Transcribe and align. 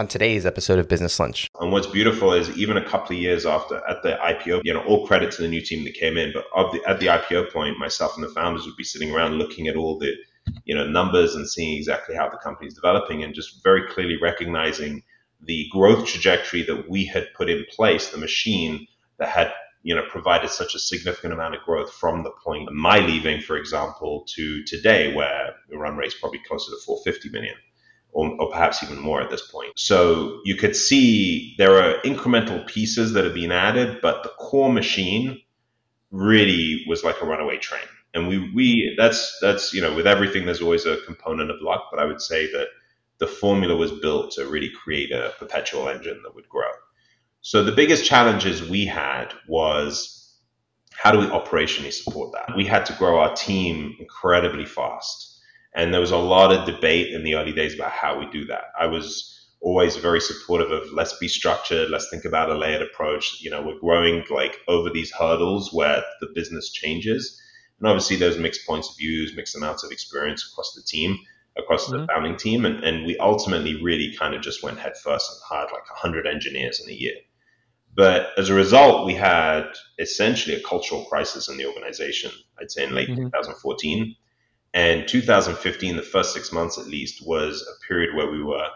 on 0.00 0.08
today's 0.08 0.46
episode 0.46 0.78
of 0.78 0.88
Business 0.88 1.20
Lunch. 1.20 1.46
And 1.60 1.70
what's 1.70 1.86
beautiful 1.86 2.32
is 2.32 2.48
even 2.56 2.78
a 2.78 2.84
couple 2.84 3.14
of 3.14 3.20
years 3.20 3.44
after 3.44 3.82
at 3.86 4.02
the 4.02 4.18
IPO, 4.22 4.62
you 4.64 4.72
know, 4.72 4.82
all 4.84 5.06
credit 5.06 5.30
to 5.32 5.42
the 5.42 5.48
new 5.48 5.60
team 5.60 5.84
that 5.84 5.92
came 5.92 6.16
in, 6.16 6.32
but 6.32 6.46
the, 6.72 6.80
at 6.88 7.00
the 7.00 7.06
IPO 7.08 7.52
point, 7.52 7.78
myself 7.78 8.16
and 8.16 8.24
the 8.24 8.30
founders 8.30 8.64
would 8.64 8.76
be 8.76 8.82
sitting 8.82 9.14
around 9.14 9.34
looking 9.34 9.68
at 9.68 9.76
all 9.76 9.98
the, 9.98 10.14
you 10.64 10.74
know, 10.74 10.86
numbers 10.86 11.34
and 11.34 11.46
seeing 11.46 11.76
exactly 11.76 12.16
how 12.16 12.30
the 12.30 12.38
company 12.38 12.66
is 12.66 12.72
developing 12.72 13.22
and 13.22 13.34
just 13.34 13.62
very 13.62 13.86
clearly 13.88 14.16
recognizing 14.22 15.02
the 15.42 15.68
growth 15.70 16.06
trajectory 16.06 16.62
that 16.62 16.88
we 16.88 17.04
had 17.04 17.28
put 17.36 17.50
in 17.50 17.62
place, 17.70 18.08
the 18.08 18.16
machine 18.16 18.86
that 19.18 19.28
had 19.28 19.52
you 19.82 19.94
know 19.94 20.02
provided 20.10 20.50
such 20.50 20.74
a 20.74 20.78
significant 20.78 21.32
amount 21.32 21.54
of 21.54 21.62
growth 21.62 21.92
from 21.92 22.22
the 22.22 22.32
point 22.44 22.68
of 22.68 22.74
my 22.74 22.98
leaving, 23.00 23.40
for 23.40 23.56
example, 23.56 24.24
to 24.28 24.62
today, 24.64 25.14
where 25.14 25.54
the 25.68 25.76
run 25.76 25.96
rate 25.96 26.08
is 26.08 26.14
probably 26.14 26.40
closer 26.46 26.70
to 26.70 26.78
450 26.86 27.30
million. 27.30 27.54
Or, 28.12 28.28
or, 28.40 28.50
perhaps 28.50 28.82
even 28.82 28.98
more 28.98 29.22
at 29.22 29.30
this 29.30 29.46
point. 29.46 29.78
So 29.78 30.40
you 30.44 30.56
could 30.56 30.74
see 30.74 31.54
there 31.58 31.76
are 31.76 32.00
incremental 32.02 32.66
pieces 32.66 33.12
that 33.12 33.22
have 33.24 33.34
been 33.34 33.52
added, 33.52 34.00
but 34.02 34.24
the 34.24 34.30
core 34.30 34.72
machine 34.72 35.40
really 36.10 36.84
was 36.88 37.04
like 37.04 37.22
a 37.22 37.24
runaway 37.24 37.58
train. 37.58 37.84
And 38.12 38.26
we, 38.26 38.50
we 38.52 38.94
that's 38.98 39.38
that's 39.40 39.72
you 39.72 39.80
know 39.80 39.94
with 39.94 40.06
everything 40.08 40.44
there's 40.44 40.60
always 40.60 40.86
a 40.86 40.96
component 41.06 41.52
of 41.52 41.60
luck, 41.60 41.84
but 41.90 42.00
I 42.00 42.04
would 42.04 42.20
say 42.20 42.50
that 42.50 42.66
the 43.18 43.28
formula 43.28 43.76
was 43.76 43.92
built 43.92 44.32
to 44.32 44.46
really 44.46 44.70
create 44.70 45.12
a 45.12 45.32
perpetual 45.38 45.88
engine 45.88 46.20
that 46.24 46.34
would 46.34 46.48
grow. 46.48 46.70
So 47.42 47.62
the 47.62 47.72
biggest 47.72 48.04
challenges 48.04 48.68
we 48.68 48.86
had 48.86 49.32
was 49.46 50.20
how 50.92 51.12
do 51.12 51.18
we 51.18 51.26
operationally 51.26 51.92
support 51.92 52.32
that? 52.32 52.56
We 52.56 52.66
had 52.66 52.84
to 52.86 52.92
grow 52.94 53.20
our 53.20 53.34
team 53.34 53.96
incredibly 53.98 54.66
fast. 54.66 55.29
And 55.74 55.94
there 55.94 56.00
was 56.00 56.10
a 56.10 56.16
lot 56.16 56.52
of 56.52 56.66
debate 56.66 57.12
in 57.12 57.22
the 57.22 57.34
early 57.36 57.52
days 57.52 57.74
about 57.74 57.92
how 57.92 58.18
we 58.18 58.26
do 58.30 58.44
that. 58.46 58.72
I 58.78 58.86
was 58.86 59.36
always 59.60 59.96
very 59.96 60.20
supportive 60.20 60.70
of 60.70 60.90
let's 60.92 61.16
be 61.18 61.28
structured, 61.28 61.90
let's 61.90 62.08
think 62.10 62.24
about 62.24 62.50
a 62.50 62.56
layered 62.56 62.82
approach. 62.82 63.40
You 63.40 63.50
know, 63.50 63.62
we're 63.62 63.78
growing 63.78 64.24
like 64.30 64.58
over 64.68 64.90
these 64.90 65.12
hurdles 65.12 65.72
where 65.72 66.02
the 66.20 66.28
business 66.34 66.70
changes. 66.72 67.40
And 67.78 67.88
obviously 67.88 68.16
there's 68.16 68.38
mixed 68.38 68.66
points 68.66 68.90
of 68.90 68.96
views, 68.96 69.34
mixed 69.36 69.56
amounts 69.56 69.84
of 69.84 69.90
experience 69.90 70.48
across 70.50 70.74
the 70.74 70.82
team, 70.82 71.18
across 71.56 71.88
mm-hmm. 71.88 72.00
the 72.00 72.06
founding 72.06 72.36
team. 72.36 72.64
And, 72.64 72.82
and 72.82 73.06
we 73.06 73.16
ultimately 73.18 73.82
really 73.82 74.14
kind 74.18 74.34
of 74.34 74.42
just 74.42 74.62
went 74.62 74.78
headfirst 74.78 75.30
and 75.30 75.40
hired 75.48 75.70
like 75.72 75.88
100 75.88 76.26
engineers 76.26 76.80
in 76.80 76.90
a 76.90 76.94
year. 76.94 77.14
But 77.94 78.28
as 78.38 78.48
a 78.48 78.54
result, 78.54 79.06
we 79.06 79.14
had 79.14 79.64
essentially 79.98 80.56
a 80.56 80.62
cultural 80.62 81.04
crisis 81.04 81.48
in 81.48 81.58
the 81.58 81.66
organization, 81.66 82.30
I'd 82.60 82.70
say 82.70 82.84
in 82.84 82.94
late 82.94 83.08
mm-hmm. 83.08 83.24
2014. 83.24 84.16
And 84.72 85.08
2015, 85.08 85.96
the 85.96 86.02
first 86.02 86.32
six 86.32 86.52
months 86.52 86.78
at 86.78 86.86
least, 86.86 87.26
was 87.26 87.62
a 87.62 87.86
period 87.86 88.14
where 88.14 88.30
we 88.30 88.42
were 88.42 88.68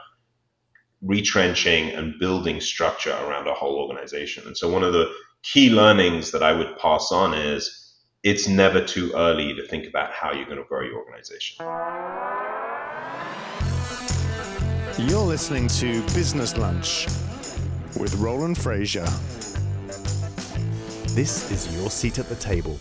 retrenching 1.02 1.90
and 1.90 2.18
building 2.18 2.60
structure 2.60 3.12
around 3.12 3.46
our 3.46 3.54
whole 3.54 3.76
organization. 3.76 4.46
And 4.46 4.56
so, 4.56 4.68
one 4.68 4.82
of 4.82 4.92
the 4.92 5.12
key 5.42 5.70
learnings 5.70 6.32
that 6.32 6.42
I 6.42 6.52
would 6.52 6.76
pass 6.78 7.12
on 7.12 7.34
is 7.34 7.94
it's 8.24 8.48
never 8.48 8.82
too 8.82 9.12
early 9.14 9.54
to 9.54 9.66
think 9.68 9.86
about 9.86 10.10
how 10.10 10.32
you're 10.32 10.46
going 10.46 10.56
to 10.56 10.64
grow 10.64 10.80
your 10.80 10.96
organization. 10.96 11.64
You're 14.98 15.20
listening 15.20 15.68
to 15.68 16.00
Business 16.14 16.56
Lunch 16.56 17.06
with 17.98 18.14
Roland 18.16 18.56
Frasier. 18.56 19.06
This 21.14 21.50
is 21.52 21.76
your 21.76 21.90
seat 21.90 22.18
at 22.18 22.28
the 22.28 22.36
table. 22.36 22.78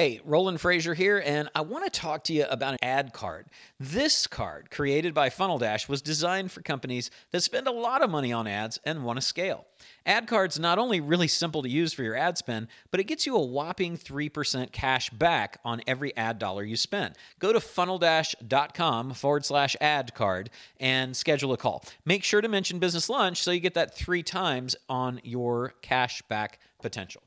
Hey, 0.00 0.18
Roland 0.24 0.60
Frasier 0.60 0.96
here, 0.96 1.22
and 1.22 1.50
I 1.54 1.60
want 1.60 1.84
to 1.84 1.90
talk 1.90 2.24
to 2.24 2.32
you 2.32 2.46
about 2.48 2.72
an 2.72 2.78
ad 2.80 3.12
card. 3.12 3.48
This 3.78 4.26
card, 4.26 4.70
created 4.70 5.12
by 5.12 5.28
Funnel 5.28 5.58
Dash, 5.58 5.90
was 5.90 6.00
designed 6.00 6.50
for 6.50 6.62
companies 6.62 7.10
that 7.32 7.42
spend 7.42 7.66
a 7.66 7.70
lot 7.70 8.00
of 8.00 8.08
money 8.08 8.32
on 8.32 8.46
ads 8.46 8.80
and 8.86 9.04
want 9.04 9.18
to 9.18 9.20
scale. 9.20 9.66
Ad 10.06 10.26
card's 10.26 10.58
not 10.58 10.78
only 10.78 11.02
really 11.02 11.28
simple 11.28 11.62
to 11.62 11.68
use 11.68 11.92
for 11.92 12.02
your 12.02 12.16
ad 12.16 12.38
spend, 12.38 12.68
but 12.90 12.98
it 12.98 13.08
gets 13.08 13.26
you 13.26 13.36
a 13.36 13.44
whopping 13.44 13.98
3% 13.98 14.72
cash 14.72 15.10
back 15.10 15.60
on 15.66 15.82
every 15.86 16.16
ad 16.16 16.38
dollar 16.38 16.64
you 16.64 16.76
spend. 16.76 17.14
Go 17.38 17.52
to 17.52 17.58
funneldash.com 17.58 19.12
forward 19.12 19.44
slash 19.44 19.76
ad 19.82 20.14
card 20.14 20.48
and 20.78 21.14
schedule 21.14 21.52
a 21.52 21.58
call. 21.58 21.84
Make 22.06 22.24
sure 22.24 22.40
to 22.40 22.48
mention 22.48 22.78
Business 22.78 23.10
Lunch 23.10 23.42
so 23.42 23.50
you 23.50 23.60
get 23.60 23.74
that 23.74 23.94
three 23.94 24.22
times 24.22 24.76
on 24.88 25.20
your 25.24 25.74
cash 25.82 26.22
back 26.22 26.58
potential. 26.80 27.22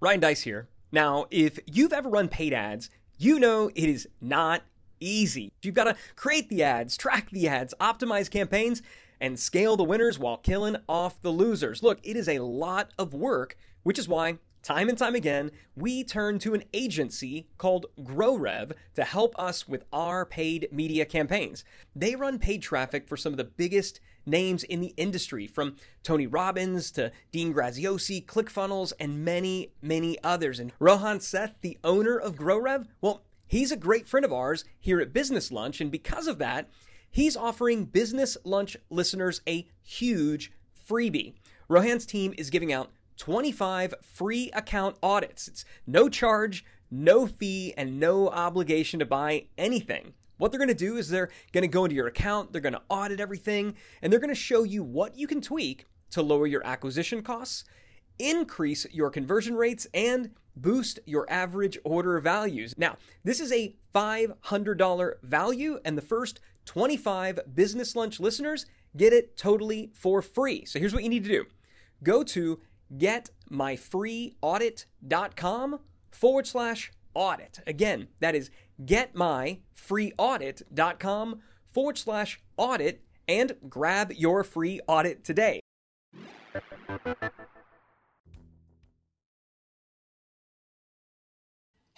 Ryan 0.00 0.20
Deiss 0.20 0.42
here. 0.42 0.68
Now, 0.90 1.26
if 1.30 1.58
you've 1.66 1.92
ever 1.92 2.08
run 2.08 2.28
paid 2.28 2.54
ads, 2.54 2.88
you 3.18 3.38
know 3.38 3.70
it 3.74 3.88
is 3.88 4.08
not 4.20 4.62
easy. 4.98 5.52
You've 5.62 5.74
got 5.74 5.84
to 5.84 5.96
create 6.16 6.48
the 6.48 6.62
ads, 6.62 6.96
track 6.96 7.28
the 7.30 7.46
ads, 7.46 7.74
optimize 7.78 8.30
campaigns, 8.30 8.80
and 9.20 9.38
scale 9.38 9.76
the 9.76 9.84
winners 9.84 10.18
while 10.18 10.38
killing 10.38 10.76
off 10.88 11.20
the 11.20 11.30
losers. 11.30 11.82
Look, 11.82 12.00
it 12.02 12.16
is 12.16 12.28
a 12.28 12.38
lot 12.38 12.92
of 12.98 13.12
work, 13.12 13.58
which 13.82 13.98
is 13.98 14.08
why 14.08 14.38
time 14.62 14.88
and 14.88 14.96
time 14.96 15.14
again, 15.14 15.50
we 15.76 16.02
turn 16.02 16.38
to 16.38 16.54
an 16.54 16.64
agency 16.72 17.48
called 17.58 17.86
GrowRev 18.00 18.72
to 18.94 19.04
help 19.04 19.38
us 19.38 19.68
with 19.68 19.84
our 19.92 20.24
paid 20.24 20.68
media 20.72 21.04
campaigns. 21.04 21.62
They 21.94 22.14
run 22.14 22.38
paid 22.38 22.62
traffic 22.62 23.06
for 23.06 23.18
some 23.18 23.34
of 23.34 23.36
the 23.36 23.44
biggest 23.44 24.00
names 24.26 24.62
in 24.64 24.80
the 24.80 24.94
industry, 24.96 25.46
from 25.46 25.76
Tony 26.02 26.26
Robbins 26.26 26.90
to 26.92 27.12
Dean 27.32 27.52
Graziosi, 27.54 28.24
ClickFunnels, 28.24 28.92
and 28.98 29.24
many, 29.24 29.72
many 29.82 30.18
others. 30.22 30.58
And 30.58 30.72
Rohan 30.78 31.20
Seth, 31.20 31.54
the 31.60 31.78
owner 31.84 32.16
of 32.16 32.36
GrowRev, 32.36 32.86
well, 33.00 33.22
he's 33.46 33.72
a 33.72 33.76
great 33.76 34.06
friend 34.06 34.24
of 34.24 34.32
ours 34.32 34.64
here 34.78 35.00
at 35.00 35.12
Business 35.12 35.50
Lunch, 35.50 35.80
and 35.80 35.90
because 35.90 36.26
of 36.26 36.38
that, 36.38 36.68
he's 37.10 37.36
offering 37.36 37.84
Business 37.84 38.36
Lunch 38.44 38.76
listeners 38.88 39.40
a 39.48 39.68
huge 39.82 40.52
freebie. 40.88 41.34
Rohan's 41.68 42.06
team 42.06 42.34
is 42.36 42.50
giving 42.50 42.72
out 42.72 42.90
25 43.16 43.94
free 44.02 44.50
account 44.54 44.96
audits. 45.02 45.46
It's 45.46 45.64
no 45.86 46.08
charge, 46.08 46.64
no 46.90 47.26
fee, 47.26 47.74
and 47.76 48.00
no 48.00 48.28
obligation 48.28 48.98
to 48.98 49.06
buy 49.06 49.46
anything. 49.58 50.14
What 50.40 50.50
they're 50.50 50.58
going 50.58 50.68
to 50.68 50.74
do 50.74 50.96
is 50.96 51.10
they're 51.10 51.28
going 51.52 51.62
to 51.62 51.68
go 51.68 51.84
into 51.84 51.94
your 51.94 52.06
account, 52.06 52.50
they're 52.50 52.62
going 52.62 52.72
to 52.72 52.80
audit 52.88 53.20
everything, 53.20 53.74
and 54.00 54.10
they're 54.10 54.18
going 54.18 54.30
to 54.30 54.34
show 54.34 54.62
you 54.62 54.82
what 54.82 55.14
you 55.14 55.26
can 55.26 55.42
tweak 55.42 55.84
to 56.12 56.22
lower 56.22 56.46
your 56.46 56.66
acquisition 56.66 57.22
costs, 57.22 57.64
increase 58.18 58.86
your 58.90 59.10
conversion 59.10 59.54
rates, 59.54 59.86
and 59.92 60.30
boost 60.56 60.98
your 61.04 61.30
average 61.30 61.78
order 61.84 62.18
values. 62.20 62.74
Now, 62.78 62.96
this 63.22 63.38
is 63.38 63.52
a 63.52 63.76
$500 63.94 65.12
value, 65.22 65.78
and 65.84 65.98
the 65.98 66.02
first 66.02 66.40
25 66.64 67.40
Business 67.54 67.94
Lunch 67.94 68.18
listeners 68.18 68.64
get 68.96 69.12
it 69.12 69.36
totally 69.36 69.90
for 69.92 70.22
free. 70.22 70.64
So 70.64 70.78
here's 70.78 70.94
what 70.94 71.02
you 71.02 71.10
need 71.10 71.24
to 71.24 71.30
do 71.30 71.44
go 72.02 72.22
to 72.22 72.60
getmyfreeaudit.com 72.96 75.80
forward 76.10 76.46
slash 76.46 76.92
audit. 77.14 77.60
Again, 77.66 78.08
that 78.20 78.34
is 78.34 78.50
getmyfreeaudit.com 78.84 81.40
forward 81.68 81.98
slash 81.98 82.40
audit 82.56 83.02
and 83.28 83.56
grab 83.68 84.12
your 84.12 84.44
free 84.44 84.80
audit 84.86 85.24
today. 85.24 85.60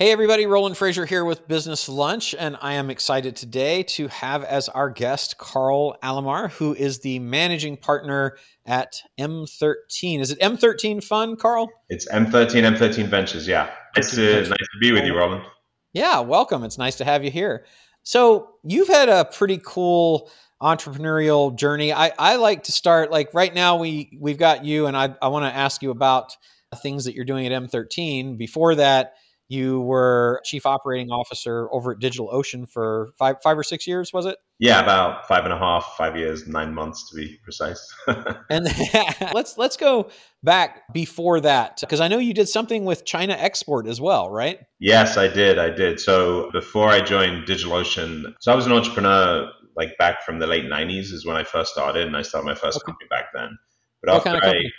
Hey 0.02 0.10
everybody, 0.10 0.46
Roland 0.46 0.74
Frasier 0.74 1.06
here 1.06 1.24
with 1.24 1.46
Business 1.46 1.88
Lunch, 1.88 2.34
and 2.36 2.56
I 2.60 2.72
am 2.72 2.90
excited 2.90 3.36
today 3.36 3.84
to 3.84 4.08
have 4.08 4.42
as 4.42 4.68
our 4.68 4.90
guest 4.90 5.38
Karl 5.38 5.96
Alomar, 6.02 6.50
who 6.50 6.74
is 6.74 6.98
the 6.98 7.20
managing 7.20 7.76
partner 7.76 8.36
at 8.66 9.00
M13. 9.20 10.20
Is 10.20 10.32
it 10.32 10.40
M13 10.40 11.04
Fund, 11.04 11.38
Karl? 11.38 11.70
It's 11.88 12.10
M13, 12.10 12.76
M13 12.76 13.06
Ventures, 13.06 13.46
yeah. 13.46 13.70
It's 13.94 14.18
uh, 14.18 14.22
nice 14.22 14.48
to 14.48 14.78
be 14.80 14.90
with 14.90 15.04
you, 15.04 15.16
Roland. 15.16 15.44
Yeah, 15.92 16.20
welcome. 16.20 16.64
It's 16.64 16.78
nice 16.78 16.96
to 16.96 17.04
have 17.04 17.24
you 17.24 17.30
here. 17.30 17.66
So 18.02 18.54
you've 18.64 18.88
had 18.88 19.08
a 19.08 19.24
pretty 19.26 19.60
cool 19.64 20.30
entrepreneurial 20.60 21.54
journey. 21.54 21.92
I, 21.92 22.12
I 22.18 22.36
like 22.36 22.64
to 22.64 22.72
start 22.72 23.10
like 23.10 23.34
right 23.34 23.52
now 23.52 23.76
we 23.76 24.16
we've 24.20 24.38
got 24.38 24.64
you 24.64 24.86
and 24.86 24.96
I, 24.96 25.14
I 25.20 25.28
want 25.28 25.44
to 25.44 25.56
ask 25.56 25.82
you 25.82 25.90
about 25.90 26.36
things 26.76 27.04
that 27.04 27.14
you're 27.14 27.24
doing 27.24 27.46
at 27.46 27.62
M13. 27.62 28.38
Before 28.38 28.74
that, 28.76 29.14
you 29.52 29.82
were 29.82 30.40
chief 30.44 30.64
operating 30.64 31.10
officer 31.10 31.68
over 31.72 31.92
at 31.92 31.98
DigitalOcean 31.98 32.68
for 32.68 33.12
five 33.18 33.36
five 33.42 33.58
or 33.58 33.62
six 33.62 33.86
years, 33.86 34.12
was 34.12 34.24
it? 34.24 34.38
Yeah, 34.58 34.80
about 34.80 35.28
five 35.28 35.44
and 35.44 35.52
a 35.52 35.58
half, 35.58 35.94
five 35.98 36.16
years, 36.16 36.46
nine 36.46 36.72
months 36.72 37.10
to 37.10 37.16
be 37.16 37.38
precise. 37.42 37.94
and 38.50 38.66
let's 39.34 39.58
let's 39.58 39.76
go 39.76 40.08
back 40.42 40.92
before 40.92 41.40
that 41.40 41.78
because 41.80 42.00
I 42.00 42.08
know 42.08 42.18
you 42.18 42.32
did 42.32 42.48
something 42.48 42.84
with 42.84 43.04
China 43.04 43.34
Export 43.34 43.86
as 43.86 44.00
well, 44.00 44.30
right? 44.30 44.60
Yes, 44.80 45.18
I 45.18 45.28
did. 45.28 45.58
I 45.58 45.68
did. 45.68 46.00
So 46.00 46.50
before 46.52 46.88
I 46.88 47.00
joined 47.00 47.46
DigitalOcean, 47.46 48.34
so 48.40 48.52
I 48.52 48.54
was 48.54 48.66
an 48.66 48.72
entrepreneur 48.72 49.50
like 49.76 49.96
back 49.98 50.22
from 50.22 50.38
the 50.38 50.46
late 50.46 50.64
'90s 50.64 51.12
is 51.12 51.26
when 51.26 51.36
I 51.36 51.44
first 51.44 51.72
started, 51.72 52.06
and 52.06 52.16
I 52.16 52.22
started 52.22 52.46
my 52.46 52.54
first 52.54 52.78
okay. 52.78 52.86
company 52.86 53.08
back 53.10 53.26
then. 53.34 53.58
But 54.02 54.12
what 54.12 54.26
after 54.26 54.40
kind 54.40 54.44
of 54.44 54.50
I 54.50 54.70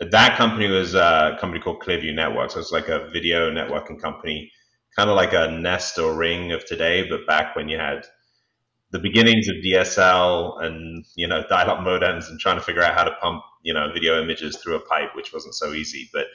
That 0.00 0.36
company 0.36 0.68
was 0.68 0.94
a 0.94 1.36
company 1.40 1.60
called 1.60 1.82
Clearview 1.82 2.14
Networks. 2.14 2.54
So 2.54 2.60
it's 2.60 2.72
like 2.72 2.88
a 2.88 3.10
video 3.12 3.50
networking 3.50 4.00
company, 4.00 4.50
kind 4.96 5.10
of 5.10 5.16
like 5.16 5.32
a 5.32 5.50
Nest 5.50 5.98
or 5.98 6.14
Ring 6.14 6.52
of 6.52 6.64
today, 6.64 7.08
but 7.08 7.26
back 7.26 7.56
when 7.56 7.68
you 7.68 7.78
had 7.78 8.06
the 8.90 8.98
beginnings 8.98 9.48
of 9.48 9.56
DSL 9.56 10.62
and 10.64 11.04
you 11.14 11.26
know 11.26 11.44
dial-up 11.48 11.80
modems 11.80 12.28
and 12.28 12.40
trying 12.40 12.56
to 12.56 12.62
figure 12.62 12.82
out 12.82 12.94
how 12.94 13.04
to 13.04 13.14
pump 13.20 13.42
you 13.62 13.74
know 13.74 13.92
video 13.92 14.20
images 14.22 14.56
through 14.56 14.76
a 14.76 14.80
pipe, 14.80 15.10
which 15.14 15.32
wasn't 15.32 15.54
so 15.54 15.72
easy. 15.72 16.08
But 16.12 16.26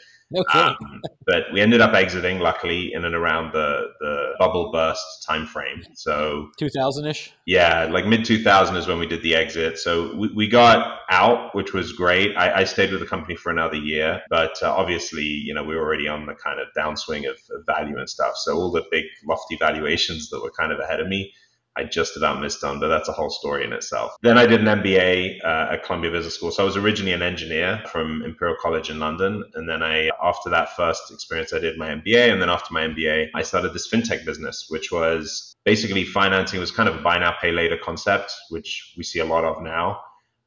kidding. 0.51 0.61
um, 0.61 1.01
but 1.25 1.43
we 1.51 1.61
ended 1.61 1.81
up 1.81 1.93
exiting, 1.93 2.39
luckily, 2.39 2.93
in 2.93 3.05
and 3.05 3.15
around 3.15 3.53
the 3.53 3.87
the 3.99 4.33
bubble 4.39 4.71
burst 4.71 5.25
timeframe. 5.27 5.83
So 5.95 6.49
2000 6.57 7.07
ish. 7.07 7.33
yeah, 7.45 7.85
like 7.85 8.05
mid 8.05 8.25
2000 8.25 8.75
is 8.75 8.87
when 8.87 8.99
we 8.99 9.07
did 9.07 9.21
the 9.21 9.35
exit. 9.35 9.79
So 9.79 10.15
we, 10.15 10.31
we 10.35 10.47
got 10.47 10.99
out, 11.09 11.55
which 11.55 11.73
was 11.73 11.91
great. 11.93 12.35
I, 12.35 12.61
I 12.61 12.63
stayed 12.63 12.91
with 12.91 12.99
the 12.99 13.07
company 13.07 13.35
for 13.35 13.51
another 13.51 13.77
year, 13.77 14.21
but 14.29 14.55
uh, 14.61 14.71
obviously, 14.71 15.23
you 15.23 15.53
know, 15.53 15.63
we 15.63 15.75
were 15.75 15.81
already 15.81 16.07
on 16.07 16.25
the 16.25 16.35
kind 16.35 16.59
of 16.59 16.67
downswing 16.77 17.29
of, 17.29 17.37
of 17.51 17.65
value 17.65 17.97
and 17.97 18.09
stuff. 18.09 18.33
So 18.37 18.55
all 18.55 18.71
the 18.71 18.83
big 18.91 19.05
lofty 19.27 19.57
valuations 19.57 20.29
that 20.29 20.41
were 20.41 20.51
kind 20.51 20.71
of 20.71 20.79
ahead 20.79 20.99
of 20.99 21.07
me, 21.07 21.33
I 21.75 21.83
just 21.83 22.15
about 22.17 22.39
missed 22.39 22.63
on, 22.63 22.79
but 22.79 22.87
that's 22.87 23.09
a 23.09 23.11
whole 23.11 23.31
story 23.31 23.63
in 23.63 23.73
itself. 23.73 24.15
Then 24.21 24.37
I 24.37 24.45
did 24.45 24.61
an 24.61 24.67
MBA 24.67 25.43
uh, 25.43 25.73
at 25.73 25.83
Columbia 25.83 26.11
Business 26.11 26.35
School. 26.35 26.51
So 26.51 26.61
I 26.61 26.65
was 26.65 26.77
originally 26.77 27.13
an 27.13 27.23
engineer 27.23 27.81
from 27.91 28.21
Imperial 28.23 28.55
College 28.61 28.91
in 28.91 28.99
London. 28.99 29.43
And 29.55 29.67
then 29.67 29.81
I, 29.81 30.11
after 30.21 30.51
that 30.51 30.75
first 30.75 31.11
experience, 31.11 31.51
I 31.51 31.59
did 31.59 31.77
my 31.77 31.89
MBA. 31.89 32.31
And 32.31 32.39
then 32.41 32.49
after 32.49 32.73
my 32.73 32.81
MBA, 32.81 33.29
I 33.33 33.41
started 33.41 33.73
this 33.73 33.89
fintech 33.89 34.23
business, 34.23 34.67
which 34.69 34.91
was 34.91 35.55
basically 35.65 36.05
financing, 36.05 36.57
it 36.57 36.61
was 36.61 36.71
kind 36.71 36.87
of 36.87 36.95
a 36.95 37.01
buy 37.01 37.17
now, 37.17 37.35
pay 37.41 37.51
later 37.51 37.77
concept, 37.83 38.33
which 38.49 38.93
we 38.95 39.03
see 39.03 39.19
a 39.19 39.25
lot 39.25 39.43
of 39.43 39.63
now. 39.63 39.99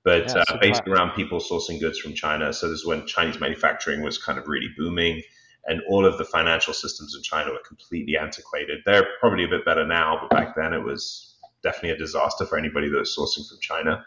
But 0.04 0.28
Yeah, 0.28 0.44
uh, 0.48 0.58
based 0.60 0.82
around 0.86 1.16
people 1.16 1.40
sourcing 1.40 1.80
goods 1.80 1.98
from 1.98 2.14
China. 2.14 2.52
So 2.52 2.68
this 2.68 2.80
is 2.80 2.86
when 2.86 3.04
Chinese 3.06 3.40
manufacturing 3.40 4.02
was 4.02 4.18
kind 4.18 4.38
of 4.38 4.46
really 4.46 4.68
booming 4.78 5.22
and 5.66 5.80
all 5.88 6.06
of 6.06 6.18
the 6.18 6.24
financial 6.24 6.72
systems 6.72 7.14
in 7.14 7.22
China 7.22 7.50
were 7.50 7.62
completely 7.66 8.16
antiquated. 8.16 8.80
They're 8.84 9.06
probably 9.20 9.44
a 9.44 9.48
bit 9.48 9.64
better 9.64 9.86
now, 9.86 10.18
but 10.20 10.30
back 10.30 10.54
then 10.54 10.72
it 10.72 10.82
was 10.82 11.36
definitely 11.62 11.90
a 11.90 11.98
disaster 11.98 12.46
for 12.46 12.58
anybody 12.58 12.88
that 12.88 12.98
was 12.98 13.16
sourcing 13.16 13.48
from 13.48 13.58
China. 13.60 14.04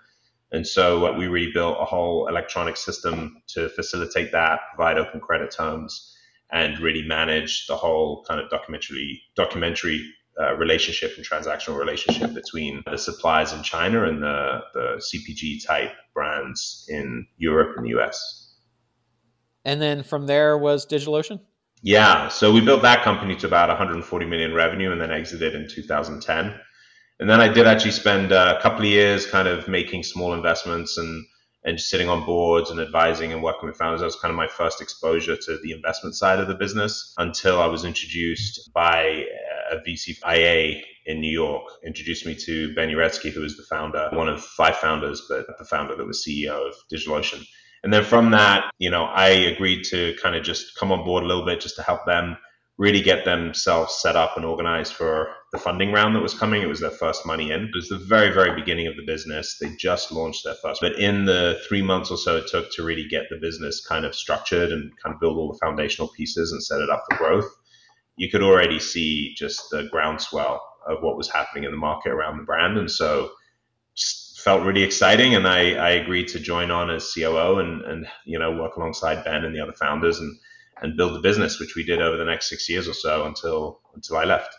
And 0.51 0.65
so 0.65 1.05
uh, 1.05 1.17
we 1.17 1.27
really 1.27 1.51
built 1.51 1.77
a 1.79 1.85
whole 1.85 2.27
electronic 2.27 2.77
system 2.77 3.41
to 3.47 3.69
facilitate 3.69 4.31
that, 4.31 4.59
provide 4.73 4.97
open 4.97 5.19
credit 5.19 5.51
terms, 5.51 6.15
and 6.51 6.79
really 6.79 7.03
manage 7.03 7.67
the 7.67 7.75
whole 7.75 8.23
kind 8.27 8.39
of 8.39 8.49
documentary 8.49 9.21
documentary 9.35 10.03
uh, 10.39 10.55
relationship 10.55 11.11
and 11.17 11.25
transactional 11.25 11.77
relationship 11.77 12.33
between 12.33 12.81
the 12.89 12.97
suppliers 12.97 13.53
in 13.53 13.61
China 13.61 14.05
and 14.05 14.23
the, 14.23 14.61
the 14.73 15.01
CPG 15.13 15.65
type 15.65 15.91
brands 16.13 16.85
in 16.87 17.27
Europe 17.37 17.75
and 17.77 17.85
the 17.85 17.99
US. 17.99 18.48
And 19.65 19.81
then 19.81 20.03
from 20.03 20.27
there 20.27 20.57
was 20.57 20.85
DigitalOcean. 20.85 21.39
Yeah, 21.81 22.27
so 22.27 22.51
we 22.51 22.61
built 22.61 22.81
that 22.81 23.03
company 23.03 23.35
to 23.37 23.47
about 23.47 23.69
140 23.69 24.25
million 24.25 24.53
revenue 24.53 24.91
and 24.91 24.99
then 24.99 25.11
exited 25.11 25.55
in 25.55 25.67
2010. 25.69 26.59
And 27.19 27.29
then 27.29 27.41
I 27.41 27.47
did 27.47 27.67
actually 27.67 27.91
spend 27.91 28.31
a 28.31 28.59
couple 28.61 28.79
of 28.79 28.85
years 28.85 29.25
kind 29.25 29.47
of 29.47 29.67
making 29.67 30.03
small 30.03 30.33
investments 30.33 30.97
and 30.97 31.25
and 31.65 31.79
sitting 31.79 32.07
on 32.07 32.25
boards 32.25 32.71
and 32.71 32.79
advising 32.79 33.33
and 33.33 33.43
working 33.43 33.67
with 33.67 33.77
founders. 33.77 33.99
That 33.99 34.05
was 34.05 34.15
kind 34.15 34.31
of 34.31 34.37
my 34.37 34.47
first 34.47 34.81
exposure 34.81 35.35
to 35.35 35.59
the 35.61 35.71
investment 35.71 36.15
side 36.15 36.39
of 36.39 36.47
the 36.47 36.55
business 36.55 37.13
until 37.17 37.61
I 37.61 37.65
was 37.65 37.83
introduced 37.83 38.71
by 38.73 39.25
uh, 39.71 39.75
a 39.75 39.81
VC 39.81 40.15
IA 40.25 40.81
in 41.05 41.19
New 41.19 41.31
York, 41.31 41.63
introduced 41.85 42.25
me 42.25 42.35
to 42.35 42.73
Ben 42.75 42.89
Uretsky, 42.89 43.31
who 43.31 43.41
was 43.41 43.57
the 43.57 43.63
founder, 43.63 44.09
one 44.13 44.29
of 44.29 44.41
five 44.41 44.77
founders, 44.77 45.23
but 45.27 45.47
the 45.57 45.65
founder 45.65 45.95
that 45.95 46.05
was 46.07 46.23
CEO 46.25 46.67
of 46.67 46.75
DigitalOcean. 46.91 47.43
And 47.83 47.93
then 47.93 48.03
from 48.03 48.31
that, 48.31 48.71
you 48.77 48.89
know, 48.89 49.05
I 49.05 49.29
agreed 49.29 49.83
to 49.85 50.15
kind 50.21 50.35
of 50.35 50.43
just 50.43 50.75
come 50.77 50.91
on 50.91 51.05
board 51.05 51.23
a 51.23 51.27
little 51.27 51.45
bit 51.45 51.61
just 51.61 51.75
to 51.77 51.83
help 51.83 52.05
them 52.05 52.37
really 52.77 53.01
get 53.01 53.25
themselves 53.25 53.99
set 54.01 54.15
up 54.15 54.37
and 54.37 54.45
organized 54.45 54.93
for 54.93 55.27
the 55.51 55.57
funding 55.57 55.91
round 55.91 56.15
that 56.15 56.21
was 56.21 56.33
coming. 56.33 56.61
It 56.61 56.69
was 56.69 56.79
their 56.79 56.89
first 56.89 57.25
money 57.25 57.51
in. 57.51 57.63
It 57.63 57.75
was 57.75 57.89
the 57.89 57.97
very, 57.97 58.33
very 58.33 58.55
beginning 58.55 58.87
of 58.87 58.95
the 58.95 59.05
business. 59.05 59.57
They 59.59 59.75
just 59.75 60.13
launched 60.13 60.45
their 60.45 60.55
first, 60.55 60.79
but 60.79 60.97
in 60.97 61.25
the 61.25 61.59
three 61.67 61.81
months 61.81 62.09
or 62.09 62.17
so 62.17 62.37
it 62.37 62.47
took 62.47 62.71
to 62.73 62.83
really 62.83 63.05
get 63.07 63.23
the 63.29 63.37
business 63.37 63.85
kind 63.85 64.05
of 64.05 64.15
structured 64.15 64.71
and 64.71 64.91
kind 65.03 65.13
of 65.13 65.19
build 65.19 65.37
all 65.37 65.51
the 65.51 65.59
foundational 65.59 66.07
pieces 66.07 66.53
and 66.53 66.63
set 66.63 66.79
it 66.79 66.89
up 66.89 67.03
for 67.09 67.17
growth, 67.17 67.49
you 68.15 68.29
could 68.29 68.43
already 68.43 68.79
see 68.79 69.33
just 69.35 69.69
the 69.71 69.89
groundswell 69.91 70.65
of 70.87 71.03
what 71.03 71.17
was 71.17 71.29
happening 71.29 71.65
in 71.65 71.71
the 71.71 71.77
market 71.77 72.11
around 72.11 72.37
the 72.37 72.43
brand. 72.43 72.77
And 72.77 72.89
so 72.89 73.31
felt 74.39 74.65
really 74.65 74.83
exciting. 74.83 75.35
And 75.35 75.47
I, 75.47 75.73
I 75.73 75.89
agreed 75.91 76.27
to 76.29 76.39
join 76.39 76.71
on 76.71 76.89
as 76.89 77.11
COO 77.13 77.59
and, 77.59 77.81
and, 77.83 78.07
you 78.25 78.39
know, 78.39 78.51
work 78.51 78.75
alongside 78.77 79.23
Ben 79.23 79.45
and 79.45 79.55
the 79.55 79.61
other 79.61 79.73
founders 79.73 80.19
and, 80.19 80.37
and 80.81 80.97
build 80.97 81.13
the 81.13 81.19
business, 81.19 81.59
which 81.59 81.75
we 81.75 81.83
did 81.83 82.01
over 82.01 82.17
the 82.17 82.25
next 82.25 82.49
six 82.49 82.69
years 82.69 82.87
or 82.87 82.93
so 82.93 83.25
until 83.25 83.81
until 83.93 84.17
I 84.17 84.23
left. 84.23 84.55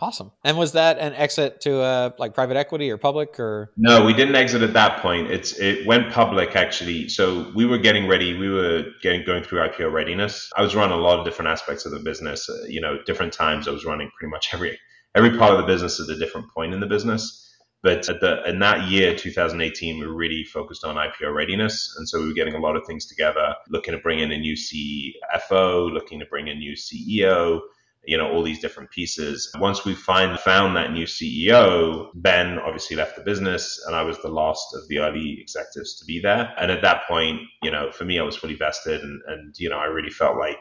Awesome. 0.00 0.30
And 0.44 0.56
was 0.56 0.72
that 0.72 0.98
an 0.98 1.12
exit 1.14 1.60
to 1.62 1.80
uh, 1.80 2.10
like 2.18 2.32
private 2.32 2.56
equity 2.56 2.88
or 2.90 2.96
public 2.98 3.40
or? 3.40 3.72
No, 3.76 4.04
we 4.04 4.12
didn't 4.12 4.36
exit 4.36 4.62
at 4.62 4.72
that 4.74 5.02
point. 5.02 5.30
It's 5.30 5.58
it 5.58 5.86
went 5.86 6.12
public 6.12 6.54
actually. 6.54 7.08
So 7.08 7.50
we 7.54 7.66
were 7.66 7.78
getting 7.78 8.06
ready. 8.06 8.38
We 8.38 8.48
were 8.48 8.84
getting 9.02 9.24
going 9.26 9.42
through 9.42 9.60
IPO 9.60 9.92
readiness. 9.92 10.50
I 10.56 10.62
was 10.62 10.76
running 10.76 10.96
a 10.96 11.00
lot 11.00 11.18
of 11.18 11.24
different 11.24 11.50
aspects 11.50 11.84
of 11.84 11.92
the 11.92 11.98
business. 11.98 12.48
Uh, 12.48 12.64
you 12.68 12.80
know, 12.80 12.98
different 13.06 13.32
times 13.32 13.66
I 13.66 13.72
was 13.72 13.84
running 13.84 14.10
pretty 14.16 14.30
much 14.30 14.50
every 14.52 14.78
every 15.16 15.36
part 15.36 15.52
of 15.52 15.58
the 15.58 15.66
business 15.66 15.98
at 15.98 16.08
a 16.08 16.18
different 16.18 16.48
point 16.54 16.74
in 16.74 16.80
the 16.80 16.86
business. 16.86 17.47
But 17.82 18.08
at 18.08 18.20
the 18.20 18.42
in 18.48 18.58
that 18.58 18.90
year, 18.90 19.14
2018, 19.14 20.00
we 20.00 20.06
really 20.06 20.44
focused 20.44 20.84
on 20.84 20.96
IPO 20.96 21.32
readiness, 21.32 21.94
and 21.96 22.08
so 22.08 22.20
we 22.20 22.28
were 22.28 22.34
getting 22.34 22.54
a 22.54 22.60
lot 22.60 22.76
of 22.76 22.84
things 22.86 23.06
together, 23.06 23.54
looking 23.68 23.92
to 23.92 24.00
bring 24.00 24.18
in 24.18 24.32
a 24.32 24.38
new 24.38 24.54
CFO, 24.54 25.92
looking 25.92 26.18
to 26.18 26.26
bring 26.26 26.48
in 26.48 26.56
a 26.56 26.60
new 26.60 26.72
CEO, 26.72 27.60
you 28.04 28.16
know, 28.16 28.32
all 28.32 28.42
these 28.42 28.58
different 28.58 28.90
pieces. 28.90 29.52
Once 29.60 29.84
we 29.84 29.94
find 29.94 30.38
found 30.40 30.74
that 30.74 30.92
new 30.92 31.06
CEO, 31.06 32.08
Ben 32.16 32.58
obviously 32.58 32.96
left 32.96 33.14
the 33.14 33.22
business, 33.22 33.80
and 33.86 33.94
I 33.94 34.02
was 34.02 34.18
the 34.22 34.28
last 34.28 34.74
of 34.74 34.88
the 34.88 34.98
early 34.98 35.38
executives 35.40 36.00
to 36.00 36.04
be 36.04 36.18
there. 36.18 36.52
And 36.58 36.72
at 36.72 36.82
that 36.82 37.06
point, 37.06 37.42
you 37.62 37.70
know, 37.70 37.92
for 37.92 38.04
me, 38.04 38.18
I 38.18 38.24
was 38.24 38.36
fully 38.36 38.54
vested, 38.54 39.02
and 39.02 39.20
and 39.28 39.54
you 39.56 39.68
know, 39.70 39.78
I 39.78 39.84
really 39.84 40.10
felt 40.10 40.36
like 40.36 40.58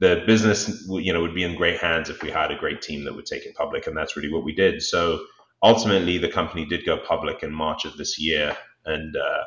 the 0.00 0.22
business, 0.26 0.84
you 0.88 1.12
know, 1.12 1.22
would 1.22 1.34
be 1.34 1.44
in 1.44 1.54
great 1.54 1.78
hands 1.78 2.10
if 2.10 2.22
we 2.22 2.30
had 2.30 2.50
a 2.50 2.56
great 2.56 2.82
team 2.82 3.04
that 3.04 3.14
would 3.14 3.26
take 3.26 3.46
it 3.46 3.54
public, 3.54 3.86
and 3.86 3.96
that's 3.96 4.16
really 4.16 4.32
what 4.32 4.44
we 4.44 4.54
did. 4.54 4.82
So 4.82 5.20
ultimately, 5.62 6.18
the 6.18 6.30
company 6.30 6.64
did 6.64 6.84
go 6.84 6.98
public 6.98 7.42
in 7.42 7.52
March 7.52 7.84
of 7.84 7.96
this 7.96 8.18
year, 8.18 8.56
and 8.84 9.16
uh, 9.16 9.44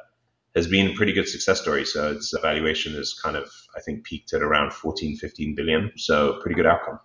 has 0.55 0.67
been 0.67 0.91
a 0.91 0.93
pretty 0.93 1.13
good 1.13 1.27
success 1.27 1.61
story. 1.61 1.85
So 1.85 2.11
its 2.11 2.33
valuation 2.41 2.93
is 2.93 3.19
kind 3.23 3.35
of, 3.35 3.49
I 3.75 3.81
think, 3.81 4.03
peaked 4.03 4.33
at 4.33 4.41
around 4.41 4.73
14, 4.73 5.17
15 5.17 5.55
billion. 5.55 5.91
So 5.97 6.39
pretty 6.41 6.55
good 6.55 6.67
outcome. 6.67 6.99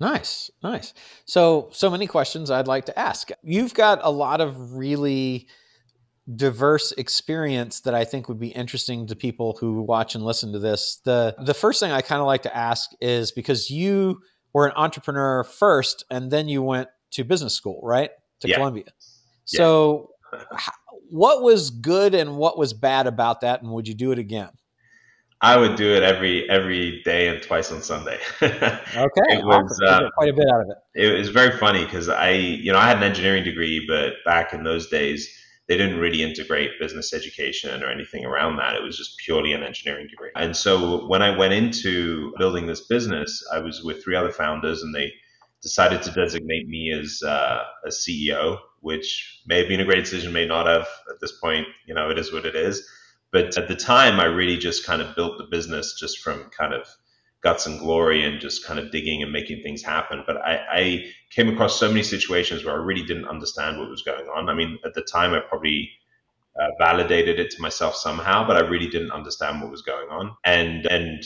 Nice, 0.00 0.50
nice. 0.62 0.92
So, 1.24 1.68
so 1.72 1.88
many 1.90 2.06
questions 2.06 2.50
I'd 2.50 2.66
like 2.66 2.86
to 2.86 2.98
ask. 2.98 3.28
You've 3.42 3.74
got 3.74 4.00
a 4.02 4.10
lot 4.10 4.40
of 4.40 4.74
really 4.74 5.46
diverse 6.36 6.90
experience 6.92 7.80
that 7.80 7.94
I 7.94 8.04
think 8.04 8.28
would 8.28 8.40
be 8.40 8.48
interesting 8.48 9.06
to 9.06 9.16
people 9.16 9.56
who 9.60 9.82
watch 9.82 10.14
and 10.14 10.24
listen 10.24 10.52
to 10.52 10.58
this. 10.58 11.00
The 11.04 11.34
the 11.38 11.52
first 11.52 11.80
thing 11.80 11.92
I 11.92 12.00
kind 12.00 12.20
of 12.20 12.26
like 12.26 12.42
to 12.42 12.56
ask 12.56 12.90
is 13.00 13.30
because 13.30 13.70
you 13.70 14.20
were 14.54 14.66
an 14.66 14.72
entrepreneur 14.74 15.44
first 15.44 16.04
and 16.10 16.30
then 16.30 16.48
you 16.48 16.62
went 16.62 16.88
to 17.14 17.24
business 17.24 17.54
school, 17.54 17.80
right? 17.82 18.10
To 18.40 18.48
Yeah. 18.48 18.56
Columbia. 18.56 18.84
So 19.44 20.10
h- 20.34 20.68
what 21.10 21.42
was 21.42 21.70
good 21.70 22.14
and 22.14 22.36
what 22.36 22.58
was 22.58 22.72
bad 22.72 23.06
about 23.06 23.40
that 23.42 23.62
and 23.62 23.70
would 23.72 23.86
you 23.88 23.94
do 23.94 24.12
it 24.12 24.18
again? 24.18 24.50
I 25.40 25.58
would 25.58 25.74
do 25.76 25.94
it 25.94 26.02
every 26.02 26.48
every 26.48 27.02
day 27.04 27.28
and 27.28 27.42
twice 27.42 27.70
on 27.70 27.82
Sunday. 27.82 28.18
Okay. 28.40 29.36
It 29.38 29.44
was. 29.44 29.80
Uh, 29.84 30.08
quite 30.16 30.30
a 30.30 30.32
bit 30.32 30.46
out 30.52 30.62
of 30.62 30.68
it. 30.70 31.04
it 31.06 31.18
was 31.18 31.28
very 31.28 31.56
funny 31.58 31.84
because 31.84 32.08
I, 32.08 32.30
you 32.30 32.72
know, 32.72 32.78
I 32.78 32.86
had 32.86 32.96
an 32.98 33.02
engineering 33.02 33.44
degree, 33.44 33.84
but 33.86 34.14
back 34.24 34.54
in 34.54 34.62
those 34.64 34.88
days, 34.88 35.28
they 35.68 35.76
didn't 35.76 35.98
really 35.98 36.22
integrate 36.22 36.70
business 36.80 37.12
education 37.12 37.82
or 37.82 37.90
anything 37.90 38.24
around 38.24 38.56
that. 38.56 38.74
It 38.76 38.82
was 38.82 38.96
just 38.96 39.18
purely 39.18 39.52
an 39.52 39.62
engineering 39.62 40.06
degree. 40.08 40.30
And 40.36 40.56
so 40.56 41.06
when 41.08 41.20
I 41.22 41.36
went 41.36 41.52
into 41.52 42.32
building 42.38 42.66
this 42.66 42.82
business, 42.86 43.42
I 43.52 43.58
was 43.58 43.82
with 43.82 44.02
three 44.02 44.14
other 44.16 44.30
founders, 44.32 44.82
and 44.82 44.94
they 44.94 45.12
decided 45.64 46.02
to 46.02 46.10
designate 46.12 46.68
me 46.68 46.92
as 46.92 47.22
uh, 47.26 47.64
a 47.84 47.88
CEO, 47.88 48.58
which 48.80 49.40
may 49.46 49.58
have 49.58 49.68
been 49.68 49.80
a 49.80 49.84
great 49.84 50.04
decision, 50.04 50.32
may 50.32 50.46
not 50.46 50.66
have. 50.66 50.86
At 51.10 51.20
this 51.20 51.32
point, 51.32 51.66
you 51.86 51.94
know, 51.94 52.10
it 52.10 52.18
is 52.18 52.32
what 52.32 52.44
it 52.44 52.54
is. 52.54 52.86
But 53.32 53.56
at 53.56 53.66
the 53.66 53.74
time, 53.74 54.20
I 54.20 54.26
really 54.26 54.58
just 54.58 54.86
kind 54.86 55.00
of 55.02 55.16
built 55.16 55.38
the 55.38 55.48
business 55.50 55.98
just 55.98 56.20
from 56.20 56.50
kind 56.56 56.74
of 56.74 56.86
guts 57.42 57.66
and 57.66 57.80
glory 57.80 58.22
and 58.24 58.40
just 58.40 58.64
kind 58.64 58.78
of 58.78 58.92
digging 58.92 59.22
and 59.22 59.32
making 59.32 59.62
things 59.62 59.82
happen. 59.82 60.22
But 60.26 60.36
I, 60.36 60.60
I 60.70 61.04
came 61.30 61.48
across 61.48 61.80
so 61.80 61.88
many 61.88 62.02
situations 62.02 62.64
where 62.64 62.74
I 62.74 62.84
really 62.84 63.02
didn't 63.02 63.26
understand 63.26 63.78
what 63.78 63.88
was 63.88 64.02
going 64.02 64.26
on. 64.28 64.50
I 64.50 64.54
mean, 64.54 64.78
at 64.84 64.94
the 64.94 65.02
time, 65.02 65.32
I 65.32 65.40
probably 65.40 65.90
uh, 66.60 66.68
validated 66.78 67.40
it 67.40 67.50
to 67.52 67.62
myself 67.62 67.96
somehow, 67.96 68.46
but 68.46 68.56
I 68.56 68.60
really 68.60 68.88
didn't 68.88 69.12
understand 69.12 69.62
what 69.62 69.70
was 69.70 69.82
going 69.82 70.08
on. 70.10 70.36
And 70.44 70.86
and 70.86 71.24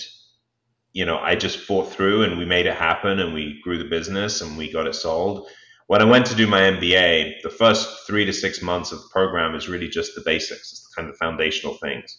you 0.99 1.05
know, 1.05 1.19
I 1.19 1.37
just 1.37 1.61
fought 1.61 1.93
through 1.93 2.25
and 2.25 2.37
we 2.37 2.45
made 2.45 2.67
it 2.67 2.75
happen 2.75 3.21
and 3.21 3.33
we 3.33 3.61
grew 3.63 3.79
the 3.79 3.89
business 3.89 4.41
and 4.41 4.59
we 4.59 4.73
got 4.73 4.89
it 4.89 4.97
sold. 4.97 5.49
When 5.87 6.03
I 6.03 6.05
went 6.05 6.27
to 6.27 6.35
do 6.35 6.49
my 6.49 6.63
MBA, 6.63 7.43
the 7.45 7.51
first 7.51 8.05
three 8.05 8.25
to 8.25 8.33
six 8.33 8.61
months 8.63 8.91
of 8.91 8.99
the 8.99 9.09
program 9.13 9.55
is 9.55 9.69
really 9.69 9.89
just 9.89 10.17
the 10.17 10.23
basics, 10.23 10.73
it's 10.73 10.93
kind 10.97 11.07
of 11.07 11.15
the 11.15 11.19
foundational 11.19 11.75
things. 11.75 12.19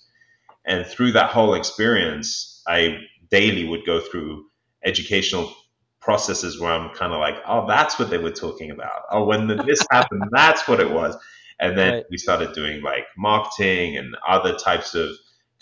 And 0.66 0.86
through 0.86 1.12
that 1.12 1.30
whole 1.30 1.56
experience, 1.56 2.64
I 2.70 3.00
daily 3.30 3.68
would 3.68 3.86
go 3.86 4.00
through 4.00 4.46
educational 4.86 5.54
processes 6.00 6.58
where 6.58 6.72
I'm 6.72 6.96
kind 6.96 7.12
of 7.12 7.20
like, 7.20 7.36
oh, 7.46 7.68
that's 7.68 8.00
what 8.00 8.10
they 8.10 8.18
were 8.18 8.32
talking 8.32 8.72
about. 8.72 9.02
Oh, 9.12 9.26
when 9.26 9.48
this 9.48 9.86
happened, 9.92 10.24
that's 10.32 10.70
what 10.70 10.80
it 10.80 10.90
was. 10.90 11.18
And 11.60 11.78
then 11.78 11.96
right. 11.96 12.06
we 12.10 12.18
started 12.18 12.54
doing 12.54 12.82
like 12.82 13.08
marketing 13.18 13.98
and 13.98 14.16
other 14.26 14.56
types 14.56 14.96
of 14.96 15.10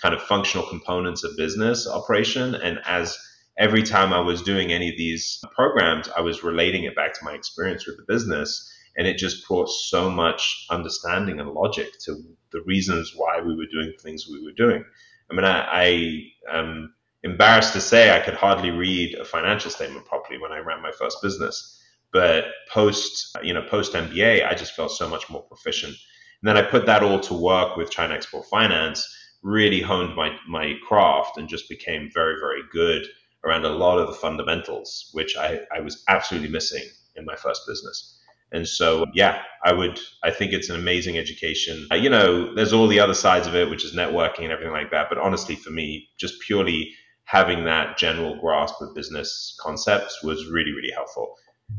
kind 0.01 0.13
of 0.13 0.21
functional 0.21 0.67
components 0.67 1.23
of 1.23 1.35
business 1.37 1.87
operation. 1.87 2.55
And 2.55 2.79
as 2.85 3.17
every 3.57 3.83
time 3.83 4.13
I 4.13 4.19
was 4.19 4.41
doing 4.41 4.71
any 4.71 4.89
of 4.89 4.97
these 4.97 5.43
programs, 5.55 6.09
I 6.15 6.21
was 6.21 6.43
relating 6.43 6.83
it 6.83 6.95
back 6.95 7.13
to 7.13 7.25
my 7.25 7.33
experience 7.33 7.87
with 7.87 7.97
the 7.97 8.05
business. 8.07 8.73
And 8.95 9.07
it 9.07 9.17
just 9.17 9.47
brought 9.47 9.69
so 9.69 10.09
much 10.09 10.65
understanding 10.69 11.39
and 11.39 11.51
logic 11.51 11.87
to 12.05 12.15
the 12.51 12.61
reasons 12.61 13.13
why 13.15 13.39
we 13.41 13.55
were 13.55 13.67
doing 13.71 13.93
things 14.01 14.27
we 14.27 14.43
were 14.43 14.53
doing. 14.53 14.83
I 15.29 15.35
mean, 15.35 15.45
I, 15.45 16.23
I 16.49 16.57
am 16.57 16.93
embarrassed 17.23 17.73
to 17.73 17.81
say 17.81 18.11
I 18.15 18.23
could 18.23 18.33
hardly 18.33 18.71
read 18.71 19.15
a 19.15 19.25
financial 19.25 19.69
statement 19.69 20.05
properly 20.05 20.39
when 20.39 20.51
I 20.51 20.59
ran 20.59 20.81
my 20.81 20.91
first 20.91 21.21
business. 21.21 21.79
But 22.13 22.45
post, 22.71 23.37
you 23.43 23.53
know, 23.53 23.61
post 23.63 23.93
MBA, 23.93 24.47
I 24.47 24.53
just 24.53 24.73
felt 24.73 24.91
so 24.91 25.09
much 25.09 25.29
more 25.29 25.41
proficient. 25.43 25.93
And 26.41 26.49
then 26.49 26.57
I 26.57 26.61
put 26.61 26.85
that 26.85 27.03
all 27.03 27.19
to 27.19 27.33
work 27.33 27.75
with 27.75 27.91
China 27.91 28.13
Export 28.13 28.45
Finance, 28.45 29.07
really 29.47 29.81
honed 29.81 30.13
my, 30.13 30.35
my 30.47 30.73
craft 30.85 31.37
and 31.37 31.47
just 31.47 31.69
became 31.69 32.11
very, 32.13 32.35
very 32.37 32.61
good 32.71 33.07
around 33.45 33.63
a 33.63 33.69
lot 33.69 33.97
of 33.97 34.07
the 34.07 34.13
fundamentals, 34.13 35.09
which 35.13 35.37
I, 35.37 35.61
I 35.73 35.79
was 35.79 36.03
absolutely 36.09 36.49
missing 36.49 36.83
in 37.15 37.23
my 37.23 37.35
first 37.35 37.61
business. 37.65 38.19
And 38.51 38.67
so, 38.67 39.05
yeah, 39.13 39.41
I 39.63 39.71
would, 39.71 39.99
I 40.23 40.31
think 40.31 40.51
it's 40.51 40.69
an 40.69 40.75
amazing 40.75 41.17
education. 41.17 41.87
Uh, 41.91 41.95
you 41.95 42.09
know, 42.09 42.53
there's 42.55 42.73
all 42.73 42.87
the 42.87 42.99
other 42.99 43.13
sides 43.13 43.47
of 43.47 43.55
it, 43.55 43.69
which 43.69 43.85
is 43.85 43.93
networking 43.93 44.43
and 44.43 44.51
everything 44.51 44.73
like 44.73 44.91
that. 44.91 45.07
But 45.09 45.17
honestly, 45.17 45.55
for 45.55 45.71
me, 45.71 46.09
just 46.17 46.41
purely 46.41 46.91
having 47.23 47.63
that 47.65 47.97
general 47.97 48.39
grasp 48.39 48.81
of 48.81 48.95
business 48.95 49.57
concepts 49.61 50.23
was 50.23 50.47
really, 50.47 50.73
really 50.73 50.91
helpful. 50.91 51.35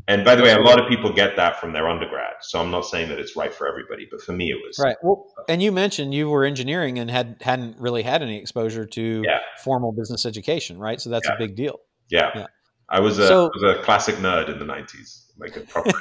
And 0.07 0.23
by 0.23 0.35
the 0.35 0.43
way, 0.43 0.51
a 0.51 0.59
lot 0.59 0.79
of 0.79 0.87
people 0.87 1.11
get 1.13 1.35
that 1.35 1.59
from 1.59 1.73
their 1.73 1.87
undergrad. 1.87 2.33
So 2.41 2.59
I'm 2.59 2.71
not 2.71 2.85
saying 2.85 3.09
that 3.09 3.19
it's 3.19 3.35
right 3.35 3.53
for 3.53 3.67
everybody, 3.67 4.07
but 4.09 4.21
for 4.21 4.33
me, 4.33 4.51
it 4.51 4.57
was 4.65 4.77
right. 4.79 4.95
Well, 5.03 5.25
and 5.47 5.61
you 5.61 5.71
mentioned 5.71 6.13
you 6.13 6.29
were 6.29 6.45
engineering 6.45 6.99
and 6.99 7.09
had 7.09 7.37
hadn't 7.41 7.77
really 7.79 8.03
had 8.03 8.21
any 8.21 8.37
exposure 8.37 8.85
to 8.85 9.23
yeah. 9.25 9.39
formal 9.63 9.91
business 9.91 10.25
education, 10.25 10.77
right? 10.77 10.99
So 10.99 11.09
that's 11.09 11.27
yeah. 11.27 11.35
a 11.35 11.37
big 11.37 11.55
deal. 11.55 11.79
Yeah. 12.09 12.31
yeah. 12.35 12.45
I 12.89 12.99
was 12.99 13.19
a 13.19 13.27
so, 13.27 13.45
I 13.45 13.49
was 13.53 13.77
a 13.77 13.83
classic 13.83 14.15
nerd 14.15 14.49
in 14.49 14.59
the 14.59 14.65
'90s, 14.65 15.25
like 15.37 15.55
a 15.57 15.61
proper. 15.61 15.91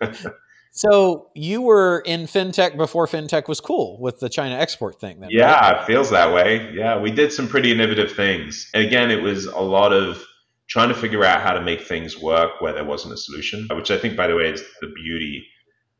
so 0.72 1.30
you 1.34 1.62
were 1.62 2.02
in 2.06 2.22
fintech 2.22 2.76
before 2.76 3.06
fintech 3.06 3.48
was 3.48 3.60
cool 3.60 3.98
with 4.00 4.20
the 4.20 4.28
China 4.28 4.56
export 4.56 5.00
thing. 5.00 5.20
Then, 5.20 5.30
yeah, 5.32 5.52
right? 5.52 5.82
it 5.82 5.86
feels 5.86 6.10
that 6.10 6.32
way. 6.32 6.72
Yeah, 6.72 7.00
we 7.00 7.10
did 7.10 7.32
some 7.32 7.48
pretty 7.48 7.72
innovative 7.72 8.12
things, 8.12 8.70
and 8.72 8.84
again, 8.84 9.10
it 9.10 9.22
was 9.22 9.46
a 9.46 9.60
lot 9.60 9.92
of 9.92 10.24
trying 10.68 10.88
to 10.88 10.94
figure 10.94 11.24
out 11.24 11.40
how 11.40 11.52
to 11.52 11.62
make 11.62 11.82
things 11.82 12.18
work 12.18 12.60
where 12.60 12.72
there 12.72 12.84
wasn't 12.84 13.14
a 13.14 13.16
solution, 13.16 13.68
which 13.72 13.90
I 13.90 13.98
think, 13.98 14.16
by 14.16 14.26
the 14.26 14.34
way, 14.34 14.50
is 14.50 14.62
the 14.80 14.88
beauty 14.88 15.46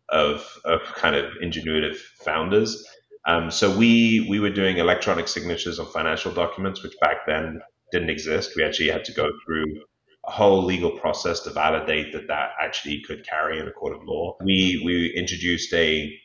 of, 0.08 0.44
of 0.64 0.80
kind 0.94 1.16
of 1.16 1.32
ingenuitive 1.42 1.96
founders. 1.96 2.84
Um, 3.26 3.50
so 3.50 3.76
we 3.76 4.26
we 4.28 4.38
were 4.38 4.50
doing 4.50 4.78
electronic 4.78 5.26
signatures 5.26 5.80
on 5.80 5.86
financial 5.86 6.32
documents, 6.32 6.82
which 6.82 6.94
back 7.00 7.26
then 7.26 7.60
didn't 7.90 8.10
exist. 8.10 8.52
We 8.56 8.62
actually 8.62 8.90
had 8.90 9.04
to 9.06 9.12
go 9.12 9.30
through 9.44 9.82
a 10.24 10.30
whole 10.30 10.64
legal 10.64 10.92
process 10.92 11.40
to 11.40 11.50
validate 11.50 12.12
that 12.12 12.28
that 12.28 12.50
actually 12.60 13.02
could 13.02 13.26
carry 13.26 13.58
in 13.58 13.66
a 13.66 13.72
court 13.72 13.96
of 13.96 14.04
law. 14.04 14.36
We 14.40 14.82
we 14.84 15.12
introduced 15.16 15.72
a 15.74 16.16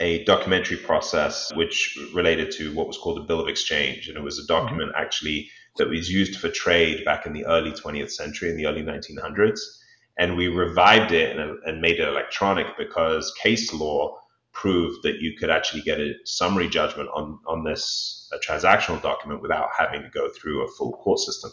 a 0.00 0.24
documentary 0.24 0.78
process 0.78 1.52
which 1.54 1.98
related 2.14 2.50
to 2.52 2.74
what 2.74 2.86
was 2.86 2.98
called 2.98 3.18
a 3.18 3.22
bill 3.22 3.40
of 3.40 3.48
exchange, 3.48 4.08
and 4.08 4.16
it 4.16 4.22
was 4.22 4.38
a 4.38 4.46
document 4.46 4.92
mm-hmm. 4.92 5.02
actually 5.02 5.50
that 5.76 5.88
was 5.88 6.10
used 6.10 6.38
for 6.38 6.48
trade 6.48 7.04
back 7.04 7.26
in 7.26 7.32
the 7.32 7.46
early 7.46 7.72
20th 7.72 8.10
century, 8.10 8.50
in 8.50 8.56
the 8.56 8.66
early 8.66 8.82
1900s. 8.82 9.58
And 10.18 10.36
we 10.36 10.48
revived 10.48 11.12
it 11.12 11.36
and, 11.36 11.58
and 11.64 11.80
made 11.80 11.98
it 11.98 12.08
electronic 12.08 12.66
because 12.78 13.32
case 13.42 13.72
law 13.72 14.16
proved 14.52 15.02
that 15.02 15.20
you 15.20 15.36
could 15.36 15.50
actually 15.50 15.82
get 15.82 16.00
a 16.00 16.14
summary 16.24 16.68
judgment 16.68 17.08
on, 17.12 17.38
on 17.46 17.64
this 17.64 18.30
transactional 18.48 19.02
document 19.02 19.42
without 19.42 19.68
having 19.76 20.02
to 20.02 20.08
go 20.10 20.30
through 20.30 20.64
a 20.64 20.70
full 20.72 20.92
court 20.92 21.18
system. 21.18 21.50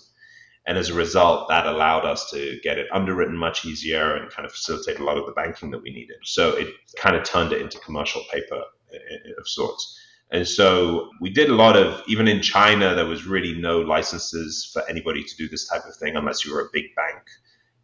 And 0.68 0.78
as 0.78 0.90
a 0.90 0.94
result, 0.94 1.50
that 1.50 1.66
allowed 1.66 2.06
us 2.06 2.30
to 2.30 2.60
get 2.64 2.78
it 2.78 2.88
underwritten 2.94 3.36
much 3.36 3.66
easier 3.66 4.16
and 4.16 4.30
kind 4.30 4.46
of 4.46 4.52
facilitate 4.52 5.00
a 5.00 5.04
lot 5.04 5.18
of 5.18 5.26
the 5.26 5.32
banking 5.32 5.72
that 5.72 5.82
we 5.82 5.92
needed. 5.92 6.18
So 6.24 6.56
it 6.56 6.68
kind 6.96 7.16
of 7.16 7.24
turned 7.24 7.52
it 7.52 7.62
into 7.62 7.80
commercial 7.80 8.22
paper 8.32 8.62
eh, 8.94 8.98
eh, 8.98 9.32
of 9.40 9.48
sorts. 9.48 10.00
And 10.32 10.48
so 10.48 11.10
we 11.20 11.30
did 11.30 11.50
a 11.50 11.56
lot 11.56 11.76
of, 11.76 12.02
even 12.08 12.28
in 12.28 12.42
China, 12.42 12.96
there 12.96 13.06
was 13.06 13.26
really 13.26 13.54
no 13.60 13.80
licenses 13.82 14.70
for 14.72 14.82
anybody 14.90 15.24
to 15.24 15.36
do 15.36 15.50
this 15.50 15.68
type 15.68 15.84
of 15.86 15.96
thing 15.98 16.16
unless 16.16 16.46
you 16.46 16.54
were 16.54 16.62
a 16.62 16.70
big 16.72 16.96
bank, 16.96 17.22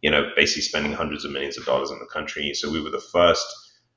you 0.00 0.10
know, 0.10 0.30
basically 0.34 0.62
spending 0.62 0.92
hundreds 0.92 1.26
of 1.26 1.30
millions 1.30 1.58
of 1.58 1.66
dollars 1.66 1.90
in 1.90 1.98
the 1.98 2.06
country. 2.06 2.54
So 2.54 2.70
we 2.70 2.80
were 2.80 2.90
the 2.90 3.04
first 3.12 3.46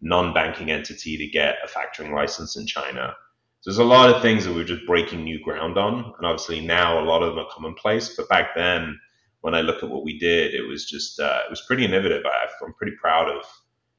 non 0.02 0.34
banking 0.34 0.70
entity 0.70 1.18
to 1.18 1.28
get 1.28 1.60
a 1.64 1.68
factoring 1.68 2.14
license 2.14 2.58
in 2.58 2.68
China. 2.68 3.16
So 3.62 3.70
there's 3.70 3.78
a 3.78 3.84
lot 3.86 4.14
of 4.14 4.22
things 4.22 4.44
that 4.44 4.52
we 4.52 4.58
were 4.58 4.66
just 4.66 4.86
breaking 4.86 5.24
new 5.24 5.42
ground 5.42 5.78
on. 5.78 6.14
And 6.18 6.28
obviously 6.28 6.60
now 6.60 7.00
a 7.02 7.06
lot 7.06 7.24
of 7.24 7.36
them 7.36 7.46
are 7.46 7.50
commonplace. 7.52 8.16
But 8.18 8.28
back 8.28 8.50
then, 8.56 9.00
when 9.42 9.56
I 9.56 9.62
look 9.62 9.82
at 9.82 9.90
what 9.90 10.04
we 10.04 10.20
did, 10.20 10.54
it 10.54 10.68
was 10.68 10.86
just, 10.86 11.20
uh, 11.22 11.42
it 11.46 11.50
was 11.50 11.62
pretty 11.68 11.86
innovative. 11.86 12.24
I, 12.26 12.48
I'm 12.66 12.74
pretty 12.74 12.98
proud 13.00 13.30
of 13.30 13.46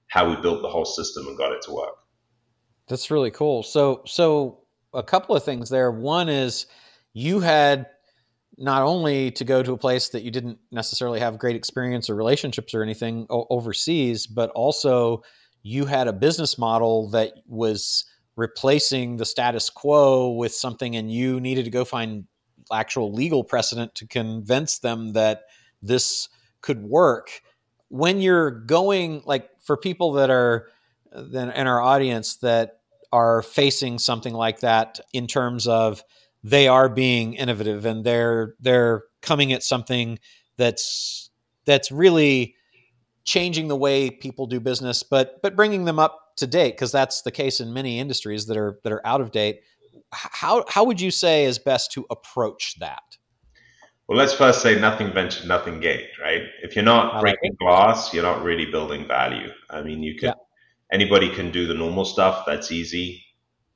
how 0.09 0.29
we 0.29 0.37
built 0.43 0.61
the 0.61 0.69
whole 0.69 0.85
system 0.85 1.27
and 1.27 1.39
got 1.39 1.53
it 1.53 1.63
to 1.63 1.73
work. 1.73 2.02
That's 2.89 3.11
really 3.11 3.31
cool. 3.31 3.63
So, 3.63 4.03
so 4.07 4.61
a 4.93 5.03
couple 5.03 5.35
of 5.37 5.45
things 5.45 5.69
there. 5.71 5.91
One 5.91 6.29
is 6.29 6.67
you 7.15 7.41
had 7.41 7.87
not 8.59 8.83
only 8.83 9.31
to 9.33 9.45
go 9.45 9.63
to 9.63 9.73
a 9.73 9.79
place 9.79 10.11
that 10.11 10.23
you 10.23 10.31
didn't 10.31 10.59
necessarily 10.71 11.21
have 11.21 11.39
great 11.39 11.57
experience 11.57 12.11
or 12.11 12.15
relationships 12.15 12.75
or 12.75 12.83
anything 12.83 13.27
o- 13.31 13.47
overseas, 13.51 14.27
but 14.27 14.51
also 14.51 15.23
you 15.63 15.87
had 15.87 16.09
a 16.09 16.13
business 16.13 16.59
model 16.59 17.09
that 17.11 17.33
was 17.47 18.05
replacing 18.37 19.17
the 19.17 19.25
status 19.25 19.71
quo 19.71 20.31
with 20.31 20.55
something, 20.55 20.97
and 20.97 21.11
you 21.11 21.41
needed 21.41 21.65
to 21.65 21.71
go 21.71 21.85
find 21.85 22.25
actual 22.73 23.13
legal 23.13 23.45
precedent 23.45 23.95
to 23.95 24.07
convince 24.07 24.79
them 24.79 25.13
that 25.13 25.43
this 25.83 26.29
could 26.61 26.83
work. 26.83 27.43
When 27.89 28.21
you're 28.21 28.51
going, 28.51 29.23
like 29.25 29.51
for 29.61 29.77
people 29.77 30.13
that 30.13 30.31
are 30.31 30.69
in 31.15 31.67
our 31.67 31.81
audience 31.81 32.37
that 32.37 32.79
are 33.13 33.43
facing 33.43 33.99
something 33.99 34.33
like 34.33 34.61
that 34.61 35.01
in 35.13 35.27
terms 35.27 35.67
of 35.67 36.03
they 36.43 36.67
are 36.67 36.89
being 36.89 37.35
innovative 37.35 37.85
and 37.85 38.05
they're 38.05 38.55
they're 38.61 39.05
coming 39.21 39.53
at 39.53 39.63
something 39.63 40.19
that's 40.57 41.31
that's 41.67 41.93
really 41.93 42.55
changing 43.25 43.69
the 43.69 43.77
way 43.77 44.11
people 44.11 44.47
do 44.47 44.59
business 44.59 45.03
but 45.03 45.41
but 45.43 45.55
bringing 45.55 45.85
them 45.85 45.99
up 45.99 46.23
to 46.37 46.47
date 46.47 46.73
because 46.73 46.93
that's 46.93 47.23
the 47.23 47.31
case 47.31 47.61
in 47.61 47.73
many 47.73 47.99
industries 47.99 48.47
that 48.47 48.57
are 48.57 48.79
that 48.85 48.93
are 48.93 49.07
out 49.07 49.21
of 49.21 49.31
date. 49.31 49.61
How 50.13 50.65
how 50.69 50.85
would 50.85 51.01
you 51.01 51.11
say 51.11 51.45
is 51.45 51.59
best 51.59 51.93
to 51.93 52.07
approach 52.11 52.79
that? 52.81 53.03
Well 54.09 54.19
let's 54.19 54.35
first 54.35 54.63
say 54.63 54.79
nothing 54.79 55.13
ventured 55.13 55.49
nothing 55.49 55.81
gained 55.81 56.09
right? 56.21 56.43
If 56.63 56.75
you're 56.75 56.85
not 56.85 57.21
breaking 57.21 57.57
glass 57.59 58.13
you're 58.13 58.23
not 58.23 58.43
really 58.43 58.67
building 58.67 59.07
value. 59.07 59.51
I 59.71 59.83
mean 59.83 60.03
you 60.03 60.17
can 60.17 60.29
yeah 60.29 60.35
anybody 60.93 61.35
can 61.35 61.51
do 61.51 61.67
the 61.67 61.75
normal 61.75 62.05
stuff. 62.05 62.45
That's 62.47 62.71
easy. 62.71 63.25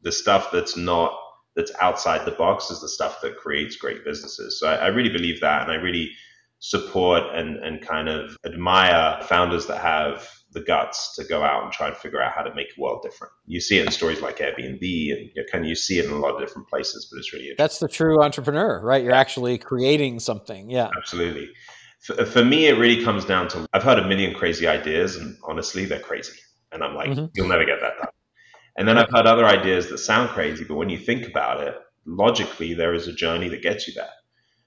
The 0.03 0.13
stuff 0.13 0.51
that's 0.53 0.77
not 0.77 1.13
that's 1.57 1.73
outside 1.81 2.25
the 2.27 2.33
box 2.33 2.71
is 2.71 2.83
the 2.83 2.89
stuff 2.89 3.23
that 3.23 3.39
creates 3.39 3.77
great 3.77 4.05
businesses. 4.05 4.61
So 4.61 4.69
I, 4.69 4.75
I 4.75 4.87
really 4.89 5.09
believe 5.09 5.41
that, 5.41 5.63
and 5.63 5.73
I 5.73 5.77
really 5.77 6.11
support 6.59 7.23
and 7.35 7.57
and 7.57 7.83
kind 7.87 8.09
of 8.09 8.37
admire 8.45 9.19
founders 9.23 9.67
that 9.67 9.81
have 9.81 10.29
the 10.53 10.61
guts 10.61 11.15
to 11.15 11.25
go 11.25 11.43
out 11.43 11.65
and 11.65 11.73
try 11.73 11.89
and 11.89 11.97
figure 11.97 12.23
out 12.23 12.33
how 12.33 12.43
to 12.43 12.55
make 12.55 12.75
the 12.75 12.81
world 12.81 13.03
different. 13.03 13.33
You 13.47 13.61
see 13.61 13.79
it 13.79 13.85
in 13.85 13.93
stories 13.93 14.21
like 14.21 14.39
Airbnb, 14.39 14.81
and 15.13 15.31
you 15.35 15.45
kind 15.51 15.65
of 15.65 15.69
you 15.69 15.75
see 15.75 15.99
it 15.99 16.07
in 16.07 16.13
a 16.13 16.19
lot 16.19 16.35
of 16.35 16.41
different 16.41 16.69
places. 16.69 17.09
But 17.11 17.19
it's 17.19 17.33
really 17.33 17.55
that's 17.57 17.79
the 17.79 17.89
true 17.89 18.23
entrepreneur, 18.23 18.81
right? 18.83 19.03
You're 19.03 19.13
yeah. 19.13 19.21
actually 19.21 19.59
creating 19.59 20.21
something. 20.21 20.71
Yeah, 20.71 20.91
absolutely. 20.97 21.51
For, 22.01 22.25
for 22.25 22.45
me, 22.45 22.67
it 22.67 22.79
really 22.79 23.03
comes 23.03 23.25
down 23.25 23.49
to 23.49 23.67
I've 23.73 23.83
heard 23.83 23.99
a 23.99 24.07
million 24.07 24.35
crazy 24.35 24.67
ideas, 24.67 25.17
and 25.17 25.37
honestly, 25.45 25.87
they're 25.87 26.01
crazy. 26.01 26.39
And 26.77 26.85
I'm 26.85 26.95
like, 26.95 27.09
mm-hmm. 27.09 27.27
you'll 27.35 27.49
never 27.49 27.65
get 27.65 27.81
that 27.81 27.97
done. 27.99 28.11
And 28.77 28.87
then 28.87 28.99
I've 28.99 29.11
had 29.11 29.27
other 29.27 29.47
ideas 29.47 29.89
that 29.89 29.99
sound 29.99 30.29
crazy, 30.31 30.63
but 30.63 30.75
when 30.75 30.91
you 30.91 30.99
think 30.99 31.27
about 31.27 31.63
it, 31.63 31.75
logically, 32.05 32.75
there 32.75 32.93
is 32.93 33.09
a 33.09 33.13
journey 33.13 33.49
that 33.49 33.63
gets 33.63 33.89
you 33.89 33.95
there. 33.95 34.11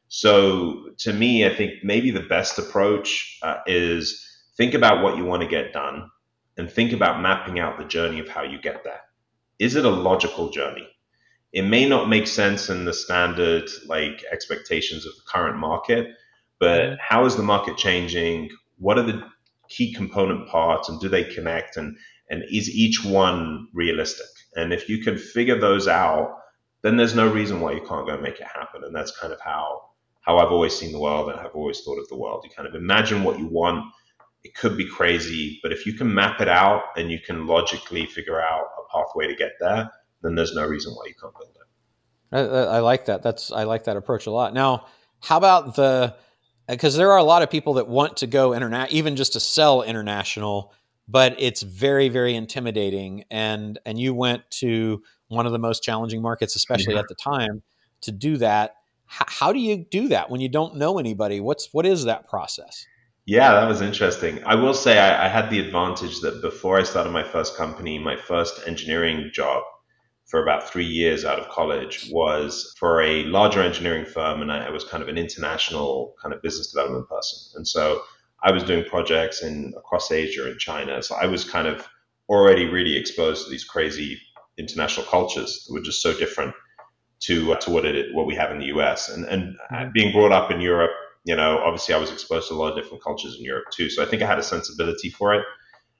So 0.08 0.90
to 1.00 1.14
me, 1.14 1.46
I 1.46 1.56
think 1.56 1.84
maybe 1.84 2.10
the 2.10 2.22
best 2.22 2.58
approach 2.58 3.38
uh, 3.44 3.58
is 3.68 4.26
think 4.58 4.74
about 4.74 5.04
what 5.04 5.18
you 5.18 5.26
want 5.26 5.44
to 5.44 5.48
get 5.48 5.72
done 5.72 6.10
and 6.58 6.70
think 6.70 6.92
about 6.92 7.22
mapping 7.22 7.60
out 7.60 7.78
the 7.78 7.86
journey 7.86 8.20
of 8.20 8.28
how 8.28 8.42
you 8.42 8.60
get 8.60 8.84
there. 8.84 9.02
Is 9.60 9.76
it 9.76 9.86
a 9.86 9.90
logical 9.90 10.50
journey? 10.50 10.88
It 11.54 11.62
may 11.62 11.88
not 11.88 12.10
make 12.10 12.26
sense 12.26 12.70
in 12.70 12.86
the 12.86 12.94
standard 12.94 13.70
like 13.86 14.24
expectations 14.32 15.06
of 15.06 15.14
the 15.14 15.22
current 15.28 15.58
market, 15.58 16.16
but 16.60 16.82
mm-hmm. 16.82 16.96
how 17.00 17.26
is 17.26 17.36
the 17.36 17.44
market 17.44 17.78
changing? 17.78 18.50
What 18.80 18.98
are 18.98 19.04
the 19.04 19.24
key 19.70 19.94
component 19.94 20.48
parts 20.48 20.90
and 20.90 21.00
do 21.00 21.08
they 21.08 21.24
connect 21.24 21.78
and 21.78 21.96
and 22.30 22.44
is 22.52 22.70
each 22.70 23.04
one 23.04 23.68
realistic 23.74 24.28
and 24.56 24.74
if 24.74 24.90
you 24.90 25.04
can 25.04 25.18
figure 25.18 25.60
those 25.60 25.88
out 25.88 26.40
then 26.82 26.98
there's 26.98 27.16
no 27.16 27.32
reason 27.32 27.60
why 27.60 27.74
you 27.74 27.82
can't 27.82 28.08
go 28.08 28.14
and 28.14 28.22
make 28.22 28.40
it 28.40 28.48
happen. 28.48 28.84
And 28.84 28.96
that's 28.96 29.18
kind 29.18 29.34
of 29.34 29.40
how 29.42 29.82
how 30.22 30.38
I've 30.38 30.52
always 30.52 30.78
seen 30.78 30.92
the 30.92 31.00
world 31.00 31.30
and 31.30 31.40
have 31.40 31.56
always 31.56 31.82
thought 31.82 31.98
of 31.98 32.08
the 32.10 32.18
world. 32.18 32.44
You 32.44 32.52
kind 32.52 32.68
of 32.68 32.76
imagine 32.76 33.24
what 33.24 33.40
you 33.40 33.48
want. 33.48 33.92
It 34.44 34.54
could 34.54 34.78
be 34.78 34.88
crazy, 34.88 35.60
but 35.64 35.72
if 35.72 35.86
you 35.86 35.94
can 35.94 36.14
map 36.14 36.40
it 36.40 36.48
out 36.48 36.84
and 36.96 37.12
you 37.12 37.20
can 37.20 37.46
logically 37.48 38.06
figure 38.06 38.40
out 38.40 38.66
a 38.78 38.98
pathway 38.98 39.28
to 39.28 39.36
get 39.36 39.54
there, 39.60 39.90
then 40.22 40.36
there's 40.36 40.54
no 40.54 40.66
reason 40.66 40.94
why 40.94 41.06
you 41.08 41.14
can't 41.22 41.34
build 41.34 41.56
it. 41.56 41.66
I, 42.32 42.78
I 42.78 42.80
like 42.80 43.06
that. 43.06 43.24
That's 43.24 43.52
I 43.52 43.64
like 43.64 43.86
that 43.86 43.98
approach 43.98 44.28
a 44.28 44.32
lot. 44.32 44.54
Now, 44.54 44.86
how 45.22 45.38
about 45.38 45.76
the 45.76 46.16
Uh, 46.70 46.74
because 46.74 46.96
there 46.96 47.12
are 47.12 47.18
a 47.18 47.24
lot 47.24 47.42
of 47.42 47.50
people 47.50 47.74
that 47.74 47.88
want 47.88 48.18
to 48.18 48.28
go 48.28 48.54
internet, 48.54 48.92
even 48.92 49.16
just 49.16 49.34
to 49.34 49.40
sell 49.40 49.82
international, 49.82 50.72
but 51.08 51.36
it's 51.40 51.64
very, 51.64 52.10
very 52.10 52.36
intimidating. 52.36 53.24
And 53.32 53.80
and 53.86 54.00
you 54.00 54.14
went 54.14 54.50
to 54.52 55.02
one 55.28 55.46
of 55.46 55.52
the 55.52 55.60
most 55.60 55.84
challenging 55.84 56.22
markets, 56.22 56.56
especially 56.56 56.94
yeah. 56.94 57.00
at 57.00 57.08
the 57.10 57.16
time, 57.16 57.64
to 58.02 58.12
do 58.12 58.38
that. 58.38 58.76
H- 59.12 59.28
how 59.28 59.52
do 59.52 59.60
you 59.60 59.86
do 59.90 60.10
that 60.10 60.30
when 60.30 60.42
you 60.42 60.50
don't 60.50 60.76
know 60.76 61.00
anybody? 61.00 61.40
What's 61.40 61.70
what 61.74 61.86
is 61.86 62.06
that 62.06 62.28
process? 62.30 62.86
Yeah, 63.26 63.52
that 63.54 63.68
was 63.68 63.82
interesting. 63.82 64.44
I 64.44 64.56
will 64.56 64.74
say 64.74 64.98
I, 64.98 65.26
I 65.26 65.28
had 65.28 65.50
the 65.52 65.60
advantage 65.60 66.22
that 66.22 66.42
before 66.42 66.80
I 66.80 66.84
started 66.84 67.12
my 67.12 67.24
first 67.24 67.56
company, 67.56 68.00
my 68.00 68.16
first 68.16 68.62
engineering 68.68 69.30
job 69.34 69.64
for 70.30 70.44
about 70.44 70.70
three 70.70 70.86
years 70.86 71.26
out 71.26 71.40
of 71.40 71.50
college 71.50 72.08
was 72.12 72.74
for 72.78 73.02
a 73.02 73.24
larger 73.24 73.64
engineering 73.64 74.06
firm, 74.06 74.42
and 74.42 74.52
I 74.52 74.70
was 74.70 74.84
kind 74.84 75.02
of 75.02 75.10
an 75.10 75.18
international 75.18 76.14
kind 76.22 76.34
of 76.34 76.42
business 76.44 76.72
development 76.72 77.10
person. 77.10 77.58
And 77.58 77.68
so 77.68 78.04
I 78.44 78.52
was 78.52 78.64
doing 78.64 78.86
projects 78.86 79.42
in 79.42 79.74
across 79.76 80.12
Asia 80.12 80.46
and 80.46 80.60
China. 80.60 81.02
So 81.02 81.16
I 81.16 81.26
was 81.26 81.44
kind 81.44 81.68
of 81.68 81.88
already 82.30 82.66
really 82.66 82.96
exposed 82.96 83.46
to 83.46 83.50
these 83.50 83.64
crazy 83.64 84.22
international 84.60 85.08
cultures 85.08 85.66
that 85.66 85.74
were 85.74 85.82
just 85.82 86.02
so 86.02 86.14
different 86.14 86.54
to 87.22 87.54
uh, 87.54 87.56
to 87.62 87.72
what 87.72 87.86
it 87.86 88.14
what 88.14 88.28
we 88.28 88.36
have 88.36 88.52
in 88.52 88.60
the 88.60 88.68
U.S. 88.68 89.10
And 89.10 89.26
and 89.26 89.58
mm-hmm. 89.72 89.90
being 89.94 90.14
brought 90.14 90.32
up 90.32 90.52
in 90.52 90.62
Europe, 90.62 90.92
you 91.24 91.36
know, 91.36 91.58
obviously 91.58 91.96
I 91.96 91.98
was 91.98 92.12
exposed 92.12 92.50
to 92.50 92.54
a 92.54 92.56
lot 92.56 92.70
of 92.70 92.76
different 92.76 93.04
cultures 93.04 93.36
in 93.38 93.44
Europe 93.44 93.66
too. 93.72 93.90
So 93.90 94.04
I 94.04 94.06
think 94.06 94.22
I 94.22 94.28
had 94.28 94.38
a 94.38 94.44
sensibility 94.44 95.10
for 95.10 95.34
it. 95.34 95.44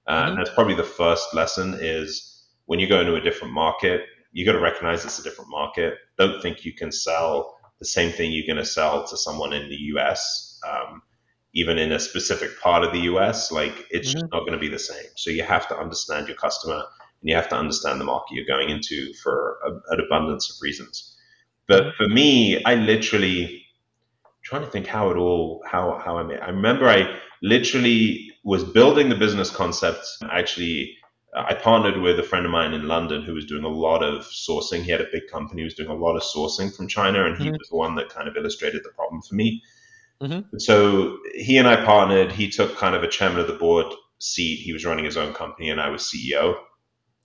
Uh, 0.06 0.14
mm-hmm. 0.14 0.28
And 0.28 0.38
that's 0.38 0.54
probably 0.54 0.74
the 0.74 0.84
first 0.84 1.34
lesson 1.34 1.76
is 1.80 2.44
when 2.66 2.78
you 2.78 2.88
go 2.88 3.00
into 3.00 3.16
a 3.16 3.20
different 3.20 3.52
market, 3.52 4.02
you 4.32 4.44
got 4.44 4.52
to 4.52 4.60
recognize 4.60 5.04
it's 5.04 5.18
a 5.18 5.22
different 5.22 5.50
market. 5.50 5.94
Don't 6.18 6.40
think 6.42 6.64
you 6.64 6.72
can 6.72 6.92
sell 6.92 7.58
the 7.78 7.84
same 7.84 8.12
thing 8.12 8.30
you're 8.30 8.46
going 8.46 8.64
to 8.64 8.70
sell 8.70 9.06
to 9.06 9.16
someone 9.16 9.52
in 9.52 9.68
the 9.68 9.76
US, 9.94 10.60
um, 10.68 11.02
even 11.54 11.78
in 11.78 11.92
a 11.92 11.98
specific 11.98 12.60
part 12.60 12.84
of 12.84 12.92
the 12.92 13.00
US. 13.00 13.50
Like 13.50 13.86
it's 13.90 14.08
mm-hmm. 14.08 14.20
just 14.20 14.32
not 14.32 14.40
going 14.40 14.52
to 14.52 14.58
be 14.58 14.68
the 14.68 14.78
same. 14.78 15.06
So 15.16 15.30
you 15.30 15.42
have 15.42 15.66
to 15.68 15.78
understand 15.78 16.28
your 16.28 16.36
customer 16.36 16.76
and 16.76 17.28
you 17.28 17.34
have 17.34 17.48
to 17.48 17.56
understand 17.56 18.00
the 18.00 18.04
market 18.04 18.34
you're 18.34 18.46
going 18.46 18.70
into 18.70 19.12
for 19.22 19.58
a, 19.66 19.94
an 19.94 20.00
abundance 20.04 20.50
of 20.50 20.56
reasons. 20.62 21.16
But 21.66 21.82
mm-hmm. 21.82 21.96
for 21.96 22.08
me, 22.08 22.62
I 22.64 22.74
literally 22.74 23.64
trying 24.42 24.62
to 24.62 24.70
think 24.70 24.86
how 24.86 25.10
it 25.10 25.16
all 25.16 25.62
how 25.66 26.00
how 26.04 26.18
I 26.18 26.22
made. 26.22 26.40
I 26.40 26.50
remember 26.50 26.88
I 26.88 27.18
literally 27.42 28.30
was 28.44 28.64
building 28.64 29.08
the 29.08 29.14
business 29.14 29.50
concept 29.50 30.06
actually 30.30 30.96
I 31.34 31.54
partnered 31.54 32.00
with 32.00 32.18
a 32.18 32.24
friend 32.24 32.44
of 32.44 32.50
mine 32.50 32.72
in 32.72 32.88
London 32.88 33.22
who 33.22 33.34
was 33.34 33.46
doing 33.46 33.64
a 33.64 33.68
lot 33.68 34.02
of 34.02 34.24
sourcing. 34.24 34.82
He 34.82 34.90
had 34.90 35.00
a 35.00 35.06
big 35.12 35.28
company, 35.30 35.60
he 35.60 35.64
was 35.64 35.74
doing 35.74 35.88
a 35.88 35.94
lot 35.94 36.16
of 36.16 36.22
sourcing 36.22 36.74
from 36.74 36.88
China, 36.88 37.24
and 37.24 37.36
he 37.36 37.44
mm-hmm. 37.44 37.52
was 37.52 37.68
the 37.68 37.76
one 37.76 37.94
that 37.96 38.08
kind 38.08 38.28
of 38.28 38.36
illustrated 38.36 38.82
the 38.82 38.90
problem 38.90 39.22
for 39.22 39.34
me. 39.34 39.62
Mm-hmm. 40.20 40.58
So 40.58 41.18
he 41.34 41.56
and 41.56 41.68
I 41.68 41.84
partnered. 41.84 42.32
He 42.32 42.50
took 42.50 42.76
kind 42.76 42.94
of 42.94 43.02
a 43.02 43.08
chairman 43.08 43.40
of 43.40 43.46
the 43.46 43.54
board 43.54 43.86
seat. 44.18 44.56
He 44.56 44.72
was 44.72 44.84
running 44.84 45.04
his 45.04 45.16
own 45.16 45.32
company, 45.32 45.70
and 45.70 45.80
I 45.80 45.88
was 45.88 46.02
CEO. 46.02 46.56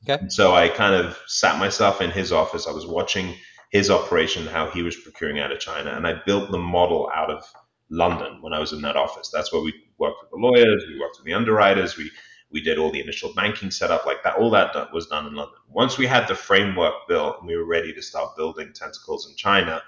Okay. 0.07 0.25
So 0.29 0.53
I 0.53 0.69
kind 0.69 0.93
of 0.93 1.19
sat 1.27 1.59
myself 1.59 1.99
in 1.99 2.11
his 2.11 2.31
office. 2.31 2.67
I 2.67 2.71
was 2.71 2.85
watching 2.85 3.35
his 3.71 3.89
operation, 3.89 4.45
how 4.45 4.69
he 4.69 4.83
was 4.83 4.95
procuring 4.95 5.39
out 5.39 5.51
of 5.51 5.59
China, 5.59 5.91
and 5.91 6.07
I 6.07 6.21
built 6.25 6.51
the 6.51 6.59
model 6.59 7.09
out 7.13 7.29
of 7.29 7.43
London 7.89 8.41
when 8.41 8.53
I 8.53 8.59
was 8.59 8.71
in 8.71 8.81
that 8.81 8.95
office. 8.95 9.29
That's 9.33 9.51
where 9.51 9.61
we 9.61 9.73
worked 9.97 10.17
with 10.21 10.31
the 10.31 10.37
lawyers, 10.37 10.85
we 10.87 10.99
worked 10.99 11.17
with 11.17 11.25
the 11.25 11.33
underwriters, 11.33 11.97
we 11.97 12.11
we 12.55 12.61
did 12.61 12.77
all 12.77 12.89
the 12.89 13.01
initial 13.01 13.33
banking 13.33 13.69
setup 13.69 14.05
like 14.05 14.23
that. 14.23 14.37
All 14.37 14.49
that 14.51 14.73
was 14.93 15.07
done 15.07 15.27
in 15.27 15.35
London. 15.35 15.57
Once 15.67 15.97
we 15.97 16.07
had 16.07 16.25
the 16.29 16.35
framework 16.35 16.93
built 17.05 17.35
and 17.39 17.47
we 17.49 17.57
were 17.57 17.65
ready 17.65 17.91
to 17.91 18.01
start 18.01 18.37
building 18.37 18.71
tentacles 18.73 19.29
in 19.29 19.35
China 19.35 19.81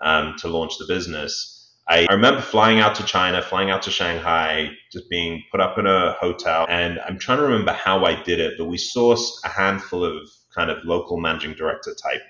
um, 0.00 0.34
to 0.38 0.48
launch 0.48 0.76
the 0.78 0.86
business, 0.88 1.72
I, 1.86 2.08
I 2.10 2.14
remember 2.14 2.40
flying 2.40 2.80
out 2.80 2.96
to 2.96 3.04
China, 3.04 3.40
flying 3.40 3.70
out 3.70 3.82
to 3.82 3.92
Shanghai, 3.92 4.70
just 4.90 5.08
being 5.08 5.44
put 5.52 5.60
up 5.60 5.78
in 5.78 5.86
a 5.86 6.14
hotel. 6.14 6.66
And 6.68 6.98
I'm 7.06 7.16
trying 7.16 7.38
to 7.38 7.44
remember 7.44 7.72
how 7.72 8.04
I 8.04 8.20
did 8.20 8.40
it, 8.40 8.54
but 8.58 8.64
we 8.64 8.76
sourced 8.76 9.30
a 9.44 9.48
handful 9.48 10.04
of 10.04 10.28
kind 10.52 10.68
of 10.68 10.84
local 10.84 11.16
managing 11.16 11.54
director 11.54 11.94
type 11.94 12.22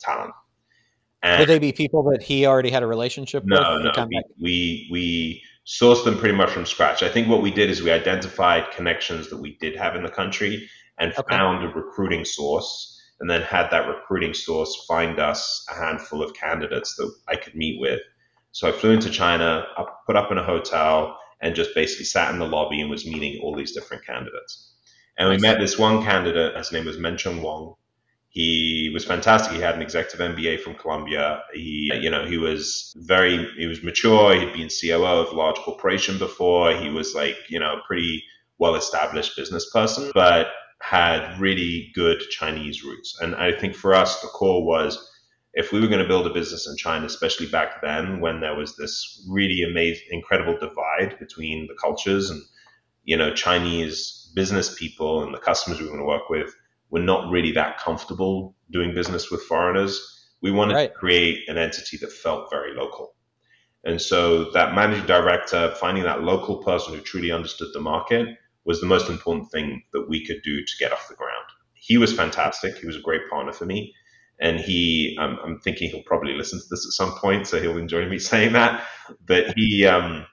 talent. 0.00 0.34
And 1.22 1.38
Would 1.38 1.48
they 1.48 1.60
be 1.60 1.70
people 1.70 2.02
that 2.10 2.24
he 2.24 2.44
already 2.44 2.70
had 2.70 2.82
a 2.82 2.88
relationship 2.88 3.44
no, 3.44 3.80
with? 3.84 3.96
No, 3.96 4.08
we, 4.08 4.22
we, 4.40 4.88
we 4.90 5.42
sourced 5.68 6.04
them 6.04 6.18
pretty 6.18 6.34
much 6.34 6.50
from 6.50 6.64
scratch. 6.64 7.02
I 7.02 7.10
think 7.10 7.28
what 7.28 7.42
we 7.42 7.50
did 7.50 7.68
is 7.68 7.82
we 7.82 7.90
identified 7.90 8.70
connections 8.70 9.28
that 9.28 9.36
we 9.36 9.58
did 9.60 9.76
have 9.76 9.94
in 9.94 10.02
the 10.02 10.10
country 10.10 10.68
and 10.98 11.12
okay. 11.12 11.36
found 11.36 11.62
a 11.62 11.68
recruiting 11.68 12.24
source 12.24 12.98
and 13.20 13.28
then 13.28 13.42
had 13.42 13.68
that 13.70 13.86
recruiting 13.86 14.32
source 14.32 14.86
find 14.88 15.20
us 15.20 15.66
a 15.70 15.74
handful 15.74 16.22
of 16.22 16.32
candidates 16.32 16.94
that 16.96 17.12
I 17.28 17.36
could 17.36 17.54
meet 17.54 17.80
with. 17.80 18.00
So 18.52 18.68
I 18.68 18.72
flew 18.72 18.92
into 18.92 19.10
China, 19.10 19.66
put 20.06 20.16
up 20.16 20.32
in 20.32 20.38
a 20.38 20.44
hotel, 20.44 21.18
and 21.42 21.54
just 21.54 21.74
basically 21.74 22.06
sat 22.06 22.32
in 22.32 22.38
the 22.38 22.46
lobby 22.46 22.80
and 22.80 22.88
was 22.88 23.06
meeting 23.06 23.40
all 23.42 23.54
these 23.54 23.72
different 23.72 24.06
candidates. 24.06 24.72
And 25.18 25.28
we 25.28 25.36
met 25.36 25.58
this 25.58 25.78
one 25.78 26.02
candidate, 26.02 26.56
his 26.56 26.72
name 26.72 26.86
was 26.86 26.96
Mencheng 26.96 27.42
Wong, 27.42 27.74
he 28.38 28.88
was 28.94 29.04
fantastic. 29.04 29.52
He 29.52 29.60
had 29.60 29.74
an 29.74 29.82
executive 29.82 30.20
MBA 30.20 30.60
from 30.60 30.76
Columbia. 30.76 31.42
He, 31.52 31.90
you 32.00 32.08
know, 32.08 32.24
he 32.24 32.38
was 32.38 32.94
very, 32.98 33.50
he 33.56 33.66
was 33.66 33.82
mature. 33.82 34.38
He'd 34.38 34.52
been 34.52 34.68
COO 34.68 35.04
of 35.04 35.32
a 35.32 35.36
large 35.36 35.56
corporation 35.56 36.18
before. 36.18 36.72
He 36.76 36.88
was 36.88 37.16
like, 37.16 37.36
you 37.48 37.58
know, 37.58 37.72
a 37.72 37.82
pretty 37.84 38.22
well 38.58 38.76
established 38.76 39.36
business 39.36 39.68
person, 39.72 40.12
but 40.14 40.46
had 40.80 41.36
really 41.40 41.90
good 41.96 42.20
Chinese 42.30 42.84
roots. 42.84 43.18
And 43.20 43.34
I 43.34 43.50
think 43.50 43.74
for 43.74 43.92
us, 43.92 44.20
the 44.20 44.28
core 44.28 44.64
was 44.64 45.04
if 45.54 45.72
we 45.72 45.80
were 45.80 45.88
going 45.88 46.02
to 46.02 46.06
build 46.06 46.28
a 46.28 46.32
business 46.32 46.68
in 46.68 46.76
China, 46.76 47.06
especially 47.06 47.46
back 47.48 47.82
then 47.82 48.20
when 48.20 48.38
there 48.38 48.54
was 48.54 48.76
this 48.76 49.26
really 49.28 49.64
amazing, 49.68 50.06
incredible 50.12 50.56
divide 50.60 51.18
between 51.18 51.66
the 51.66 51.74
cultures 51.74 52.30
and, 52.30 52.40
you 53.02 53.16
know, 53.16 53.34
Chinese 53.34 54.30
business 54.36 54.78
people 54.78 55.24
and 55.24 55.34
the 55.34 55.38
customers 55.38 55.80
we 55.80 55.86
were 55.86 55.90
going 55.90 56.04
to 56.04 56.06
work 56.06 56.30
with 56.30 56.54
we're 56.90 57.02
not 57.02 57.30
really 57.30 57.52
that 57.52 57.78
comfortable 57.78 58.54
doing 58.70 58.94
business 58.94 59.30
with 59.30 59.42
foreigners. 59.42 60.26
We 60.40 60.50
wanted 60.50 60.74
right. 60.74 60.92
to 60.92 60.98
create 60.98 61.48
an 61.48 61.58
entity 61.58 61.96
that 61.98 62.12
felt 62.12 62.50
very 62.50 62.74
local. 62.74 63.14
And 63.84 64.00
so 64.00 64.50
that 64.52 64.74
managing 64.74 65.06
director, 65.06 65.74
finding 65.80 66.04
that 66.04 66.22
local 66.22 66.62
person 66.62 66.94
who 66.94 67.00
truly 67.00 67.30
understood 67.30 67.68
the 67.72 67.80
market 67.80 68.36
was 68.64 68.80
the 68.80 68.86
most 68.86 69.08
important 69.08 69.50
thing 69.50 69.82
that 69.92 70.08
we 70.08 70.24
could 70.24 70.42
do 70.42 70.64
to 70.64 70.72
get 70.78 70.92
off 70.92 71.08
the 71.08 71.14
ground. 71.14 71.44
He 71.74 71.96
was 71.96 72.12
fantastic. 72.12 72.76
He 72.76 72.86
was 72.86 72.96
a 72.96 73.00
great 73.00 73.28
partner 73.30 73.52
for 73.52 73.64
me. 73.64 73.94
And 74.40 74.60
he, 74.60 75.16
um, 75.20 75.38
I'm 75.42 75.58
thinking 75.60 75.90
he'll 75.90 76.02
probably 76.02 76.34
listen 76.34 76.60
to 76.60 76.66
this 76.70 76.86
at 76.86 76.92
some 76.92 77.18
point, 77.18 77.46
so 77.46 77.60
he'll 77.60 77.78
enjoy 77.78 78.06
me 78.08 78.18
saying 78.32 78.52
that. 78.52 78.84
But 79.26 79.54
he, 79.56 79.86
um, 79.86 80.26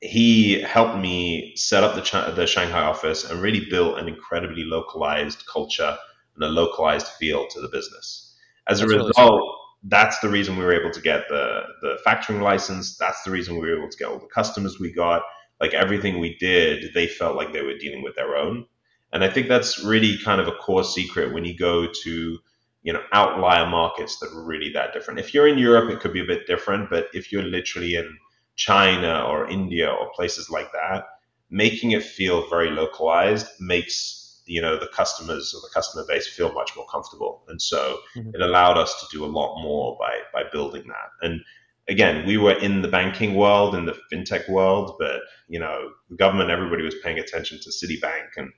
he 0.00 0.60
helped 0.62 0.98
me 0.98 1.52
set 1.56 1.82
up 1.82 1.94
the, 1.94 2.32
the 2.34 2.46
Shanghai 2.46 2.82
office 2.82 3.28
and 3.28 3.42
really 3.42 3.66
built 3.68 3.98
an 3.98 4.08
incredibly 4.08 4.64
localized 4.64 5.44
culture 5.46 5.96
and 6.34 6.44
a 6.44 6.48
localized 6.48 7.08
feel 7.08 7.46
to 7.48 7.60
the 7.60 7.68
business. 7.68 8.34
As 8.66 8.80
that's 8.80 8.92
a 8.92 8.96
result, 8.96 9.16
really 9.18 9.50
that's 9.84 10.18
the 10.20 10.28
reason 10.28 10.56
we 10.56 10.64
were 10.64 10.78
able 10.78 10.90
to 10.90 11.00
get 11.00 11.28
the, 11.28 11.62
the 11.82 11.98
factoring 12.06 12.42
license. 12.42 12.96
That's 12.96 13.22
the 13.22 13.30
reason 13.30 13.54
we 13.54 13.60
were 13.60 13.78
able 13.78 13.88
to 13.88 13.96
get 13.96 14.08
all 14.08 14.18
the 14.18 14.26
customers 14.26 14.78
we 14.78 14.92
got. 14.92 15.22
Like 15.60 15.74
everything 15.74 16.18
we 16.18 16.36
did, 16.36 16.92
they 16.94 17.06
felt 17.06 17.36
like 17.36 17.52
they 17.52 17.62
were 17.62 17.76
dealing 17.76 18.02
with 18.02 18.14
their 18.14 18.36
own. 18.36 18.66
And 19.12 19.24
I 19.24 19.28
think 19.28 19.48
that's 19.48 19.82
really 19.82 20.18
kind 20.18 20.40
of 20.40 20.48
a 20.48 20.52
core 20.52 20.84
secret 20.84 21.34
when 21.34 21.44
you 21.44 21.56
go 21.56 21.88
to, 22.04 22.38
you 22.82 22.92
know, 22.92 23.02
outlier 23.12 23.66
markets 23.66 24.18
that 24.20 24.32
are 24.32 24.42
really 24.42 24.72
that 24.72 24.92
different. 24.92 25.20
If 25.20 25.34
you're 25.34 25.48
in 25.48 25.58
Europe, 25.58 25.90
it 25.90 26.00
could 26.00 26.12
be 26.12 26.20
a 26.20 26.26
bit 26.26 26.46
different, 26.46 26.88
but 26.88 27.08
if 27.12 27.32
you're 27.32 27.42
literally 27.42 27.96
in 27.96 28.16
China 28.60 29.24
or 29.26 29.48
India 29.48 29.88
or 29.88 30.12
places 30.14 30.50
like 30.50 30.70
that, 30.72 31.06
making 31.48 31.92
it 31.92 32.02
feel 32.02 32.46
very 32.50 32.70
localized 32.70 33.46
makes 33.58 34.42
you 34.44 34.60
know 34.60 34.78
the 34.78 34.88
customers 34.88 35.54
or 35.54 35.60
the 35.62 35.72
customer 35.72 36.04
base 36.06 36.26
feel 36.26 36.52
much 36.52 36.76
more 36.76 36.86
comfortable, 36.92 37.42
and 37.48 37.60
so 37.62 37.98
mm-hmm. 38.14 38.34
it 38.34 38.42
allowed 38.42 38.76
us 38.76 39.00
to 39.00 39.16
do 39.16 39.24
a 39.24 39.34
lot 39.38 39.62
more 39.62 39.96
by 39.98 40.14
by 40.34 40.42
building 40.52 40.84
that. 40.88 41.26
And 41.26 41.40
again, 41.88 42.26
we 42.26 42.36
were 42.36 42.58
in 42.58 42.82
the 42.82 42.88
banking 42.88 43.34
world, 43.34 43.74
in 43.74 43.86
the 43.86 43.96
fintech 44.12 44.46
world, 44.50 44.96
but 44.98 45.22
you 45.48 45.58
know 45.58 45.92
the 46.10 46.16
government, 46.16 46.50
everybody 46.50 46.82
was 46.82 46.96
paying 47.02 47.18
attention 47.18 47.58
to 47.62 47.70
Citibank 47.70 48.28
and 48.36 48.50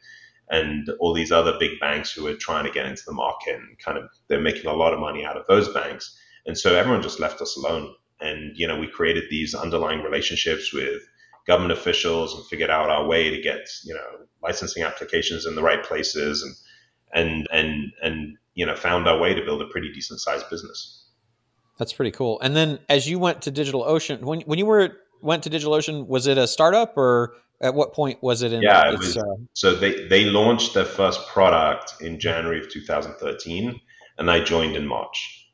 and 0.50 0.90
all 0.98 1.14
these 1.14 1.30
other 1.30 1.56
big 1.60 1.78
banks 1.78 2.10
who 2.10 2.24
were 2.24 2.34
trying 2.34 2.64
to 2.64 2.72
get 2.72 2.86
into 2.86 3.04
the 3.06 3.12
market 3.12 3.54
and 3.54 3.78
kind 3.78 3.98
of 3.98 4.10
they're 4.26 4.48
making 4.50 4.66
a 4.66 4.74
lot 4.82 4.92
of 4.92 4.98
money 4.98 5.24
out 5.24 5.36
of 5.36 5.46
those 5.46 5.68
banks. 5.72 6.18
And 6.44 6.58
so 6.58 6.74
everyone 6.74 7.02
just 7.02 7.20
left 7.20 7.40
us 7.40 7.56
alone 7.56 7.94
and, 8.22 8.56
you 8.56 8.66
know, 8.66 8.78
we 8.78 8.86
created 8.86 9.24
these 9.30 9.54
underlying 9.54 10.02
relationships 10.02 10.72
with 10.72 11.02
government 11.46 11.72
officials 11.72 12.34
and 12.34 12.44
figured 12.46 12.70
out 12.70 12.88
our 12.88 13.06
way 13.06 13.30
to 13.30 13.40
get, 13.42 13.68
you 13.84 13.94
know, 13.94 14.26
licensing 14.42 14.82
applications 14.82 15.46
in 15.46 15.54
the 15.54 15.62
right 15.62 15.82
places 15.84 16.42
and, 16.42 16.54
and, 17.12 17.48
and, 17.52 17.92
and 18.02 18.36
you 18.54 18.66
know, 18.66 18.76
found 18.76 19.08
our 19.08 19.18
way 19.18 19.34
to 19.34 19.44
build 19.44 19.62
a 19.62 19.66
pretty 19.66 19.92
decent 19.92 20.20
sized 20.20 20.48
business. 20.50 21.06
That's 21.78 21.92
pretty 21.92 22.10
cool. 22.12 22.40
And 22.40 22.54
then 22.54 22.78
as 22.88 23.08
you 23.08 23.18
went 23.18 23.42
to 23.42 23.52
DigitalOcean, 23.52 24.20
when 24.20 24.40
when 24.42 24.58
you 24.58 24.66
were 24.66 24.98
went 25.20 25.42
to 25.44 25.50
DigitalOcean, 25.50 26.06
was 26.06 26.26
it 26.26 26.38
a 26.38 26.46
startup 26.46 26.96
or 26.96 27.34
at 27.60 27.74
what 27.74 27.92
point 27.94 28.22
was 28.22 28.42
it 28.42 28.52
in? 28.52 28.62
Yeah, 28.62 28.92
it 28.92 28.98
was. 28.98 29.16
uh, 29.16 29.22
So 29.54 29.74
they 29.74 30.06
they 30.06 30.24
launched 30.24 30.74
their 30.74 30.84
first 30.84 31.26
product 31.28 31.94
in 32.00 32.20
January 32.20 32.60
of 32.60 32.68
2013, 32.70 33.80
and 34.18 34.30
I 34.30 34.40
joined 34.44 34.76
in 34.76 34.86
March. 34.86 35.48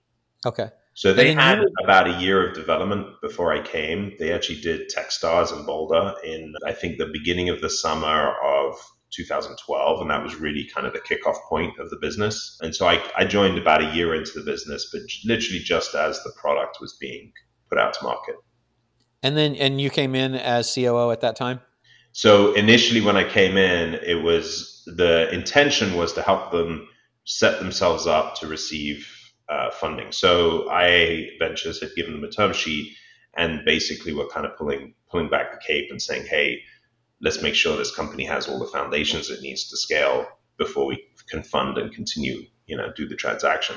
okay. 0.44 0.70
So 0.98 1.12
they 1.12 1.32
had 1.32 1.64
about 1.80 2.08
a 2.08 2.20
year 2.20 2.44
of 2.44 2.56
development 2.56 3.20
before 3.22 3.52
I 3.54 3.62
came. 3.62 4.16
They 4.18 4.32
actually 4.32 4.60
did 4.60 4.90
Techstars 4.90 5.56
in 5.56 5.64
Boulder 5.64 6.16
in 6.24 6.54
I 6.66 6.72
think 6.72 6.98
the 6.98 7.06
beginning 7.12 7.50
of 7.50 7.60
the 7.60 7.70
summer 7.70 8.34
of 8.44 8.74
2012, 9.12 10.00
and 10.00 10.10
that 10.10 10.24
was 10.24 10.34
really 10.34 10.68
kind 10.74 10.88
of 10.88 10.92
the 10.92 10.98
kickoff 10.98 11.36
point 11.48 11.78
of 11.78 11.90
the 11.90 11.98
business. 12.00 12.58
And 12.62 12.74
so 12.74 12.88
I, 12.88 13.00
I 13.16 13.26
joined 13.26 13.58
about 13.58 13.80
a 13.80 13.94
year 13.94 14.12
into 14.12 14.32
the 14.34 14.44
business, 14.44 14.90
but 14.92 15.06
j- 15.06 15.20
literally 15.28 15.60
just 15.60 15.94
as 15.94 16.20
the 16.24 16.32
product 16.36 16.78
was 16.80 16.96
being 17.00 17.32
put 17.68 17.78
out 17.78 17.94
to 17.94 18.02
market. 18.02 18.34
And 19.22 19.36
then 19.36 19.54
and 19.54 19.80
you 19.80 19.90
came 19.90 20.16
in 20.16 20.34
as 20.34 20.74
COO 20.74 21.12
at 21.12 21.20
that 21.20 21.36
time. 21.36 21.60
So 22.10 22.54
initially, 22.54 23.02
when 23.02 23.16
I 23.16 23.22
came 23.22 23.56
in, 23.56 23.94
it 24.02 24.24
was 24.24 24.82
the 24.86 25.32
intention 25.32 25.94
was 25.94 26.12
to 26.14 26.22
help 26.22 26.50
them 26.50 26.88
set 27.22 27.60
themselves 27.60 28.08
up 28.08 28.34
to 28.40 28.48
receive 28.48 29.06
uh, 29.48 29.70
funding. 29.70 30.12
So 30.12 30.70
IA 30.72 31.30
Ventures 31.38 31.80
had 31.80 31.94
given 31.96 32.12
them 32.12 32.24
a 32.24 32.30
term 32.30 32.52
sheet, 32.52 32.96
and 33.36 33.64
basically 33.64 34.12
were 34.12 34.28
kind 34.28 34.46
of 34.46 34.56
pulling 34.56 34.94
pulling 35.10 35.30
back 35.30 35.52
the 35.52 35.60
cape 35.66 35.88
and 35.90 36.00
saying, 36.00 36.26
"Hey, 36.26 36.62
let's 37.20 37.42
make 37.42 37.54
sure 37.54 37.76
this 37.76 37.94
company 37.94 38.24
has 38.24 38.48
all 38.48 38.58
the 38.58 38.66
foundations 38.66 39.30
it 39.30 39.40
needs 39.40 39.68
to 39.70 39.76
scale 39.76 40.26
before 40.58 40.86
we 40.86 41.02
can 41.28 41.42
fund 41.42 41.78
and 41.78 41.92
continue, 41.94 42.42
you 42.66 42.76
know, 42.76 42.92
do 42.96 43.08
the 43.08 43.16
transaction." 43.16 43.76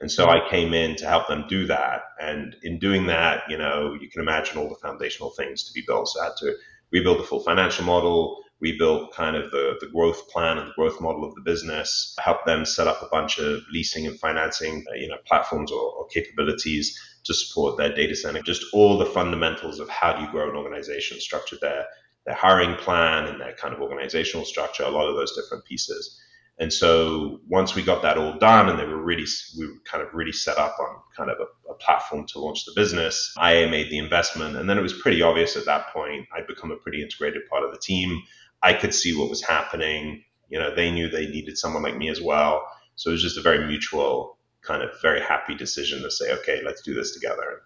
And 0.00 0.10
so 0.10 0.28
I 0.28 0.48
came 0.48 0.72
in 0.72 0.96
to 0.96 1.06
help 1.06 1.28
them 1.28 1.44
do 1.46 1.66
that. 1.66 2.02
And 2.20 2.56
in 2.62 2.78
doing 2.78 3.06
that, 3.08 3.42
you 3.50 3.58
know, 3.58 3.94
you 4.00 4.08
can 4.08 4.22
imagine 4.22 4.56
all 4.56 4.68
the 4.68 4.74
foundational 4.76 5.30
things 5.30 5.64
to 5.64 5.72
be 5.74 5.84
built. 5.86 6.08
So 6.08 6.22
I 6.22 6.24
had 6.24 6.36
to 6.38 6.54
rebuild 6.90 7.18
the 7.18 7.24
full 7.24 7.40
financial 7.40 7.84
model, 7.84 8.42
rebuild 8.60 9.12
kind 9.12 9.36
of 9.36 9.50
the, 9.50 9.76
the 9.80 9.88
growth 9.88 10.28
plan 10.28 10.58
and 10.58 10.68
the 10.68 10.74
growth 10.74 11.00
model 11.00 11.24
of 11.24 11.34
the 11.34 11.40
business, 11.40 12.14
helped 12.22 12.46
them 12.46 12.64
set 12.64 12.86
up 12.86 13.02
a 13.02 13.08
bunch 13.08 13.38
of 13.38 13.62
leasing 13.72 14.06
and 14.06 14.18
financing, 14.18 14.84
uh, 14.90 14.94
you 14.94 15.08
know, 15.08 15.16
platforms 15.26 15.72
or, 15.72 15.80
or 15.80 16.06
capabilities 16.08 16.98
to 17.24 17.34
support 17.34 17.76
their 17.78 17.94
data 17.94 18.14
center. 18.14 18.42
Just 18.42 18.64
all 18.72 18.98
the 18.98 19.06
fundamentals 19.06 19.80
of 19.80 19.88
how 19.88 20.12
do 20.12 20.22
you 20.22 20.30
grow 20.30 20.50
an 20.50 20.56
organization, 20.56 21.20
structure 21.20 21.56
their 21.60 21.86
their 22.26 22.34
hiring 22.34 22.76
plan 22.76 23.26
and 23.26 23.40
their 23.40 23.54
kind 23.54 23.74
of 23.74 23.80
organizational 23.80 24.44
structure, 24.44 24.82
a 24.82 24.90
lot 24.90 25.08
of 25.08 25.16
those 25.16 25.34
different 25.34 25.64
pieces. 25.64 26.20
And 26.58 26.70
so 26.70 27.40
once 27.48 27.74
we 27.74 27.82
got 27.82 28.02
that 28.02 28.18
all 28.18 28.38
done 28.38 28.68
and 28.68 28.78
they 28.78 28.84
were 28.84 29.02
really, 29.02 29.24
we 29.58 29.66
were 29.66 29.80
kind 29.90 30.02
of 30.02 30.12
really 30.12 30.32
set 30.32 30.58
up 30.58 30.76
on 30.78 30.96
kind 31.16 31.30
of 31.30 31.38
a, 31.40 31.72
a 31.72 31.74
platform 31.76 32.26
to 32.28 32.38
launch 32.38 32.66
the 32.66 32.72
business, 32.76 33.34
IA 33.42 33.68
made 33.70 33.90
the 33.90 33.96
investment. 33.96 34.56
And 34.56 34.68
then 34.68 34.76
it 34.76 34.82
was 34.82 34.92
pretty 34.92 35.22
obvious 35.22 35.56
at 35.56 35.64
that 35.64 35.88
point, 35.88 36.26
I'd 36.36 36.46
become 36.46 36.70
a 36.70 36.76
pretty 36.76 37.02
integrated 37.02 37.48
part 37.48 37.64
of 37.64 37.72
the 37.72 37.78
team. 37.78 38.20
I 38.62 38.74
could 38.74 38.94
see 38.94 39.16
what 39.16 39.30
was 39.30 39.42
happening. 39.42 40.24
You 40.48 40.58
know, 40.58 40.74
they 40.74 40.90
knew 40.90 41.08
they 41.08 41.26
needed 41.26 41.58
someone 41.58 41.82
like 41.82 41.96
me 41.96 42.08
as 42.08 42.20
well. 42.20 42.66
So 42.96 43.10
it 43.10 43.12
was 43.12 43.22
just 43.22 43.38
a 43.38 43.42
very 43.42 43.66
mutual, 43.66 44.38
kind 44.62 44.82
of 44.82 44.90
very 45.00 45.20
happy 45.20 45.54
decision 45.54 46.02
to 46.02 46.10
say, 46.10 46.32
okay, 46.32 46.60
let's 46.64 46.82
do 46.82 46.94
this 46.94 47.14
together. 47.14 47.62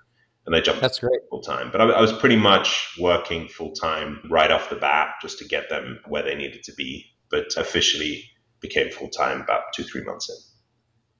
And 0.46 0.54
I 0.54 0.60
jumped 0.60 0.82
That's 0.82 0.98
great. 0.98 1.20
full 1.30 1.40
time. 1.40 1.70
But 1.72 1.80
I, 1.80 1.84
I 1.84 2.00
was 2.00 2.12
pretty 2.12 2.36
much 2.36 2.94
working 3.00 3.48
full 3.48 3.72
time 3.72 4.20
right 4.30 4.50
off 4.50 4.70
the 4.70 4.76
bat 4.76 5.14
just 5.22 5.38
to 5.38 5.44
get 5.44 5.70
them 5.70 6.00
where 6.06 6.22
they 6.22 6.34
needed 6.34 6.62
to 6.64 6.72
be. 6.74 7.06
But 7.30 7.56
officially 7.56 8.24
became 8.60 8.90
full 8.90 9.08
time 9.08 9.40
about 9.40 9.72
two, 9.74 9.82
three 9.82 10.04
months 10.04 10.28
in. 10.30 10.36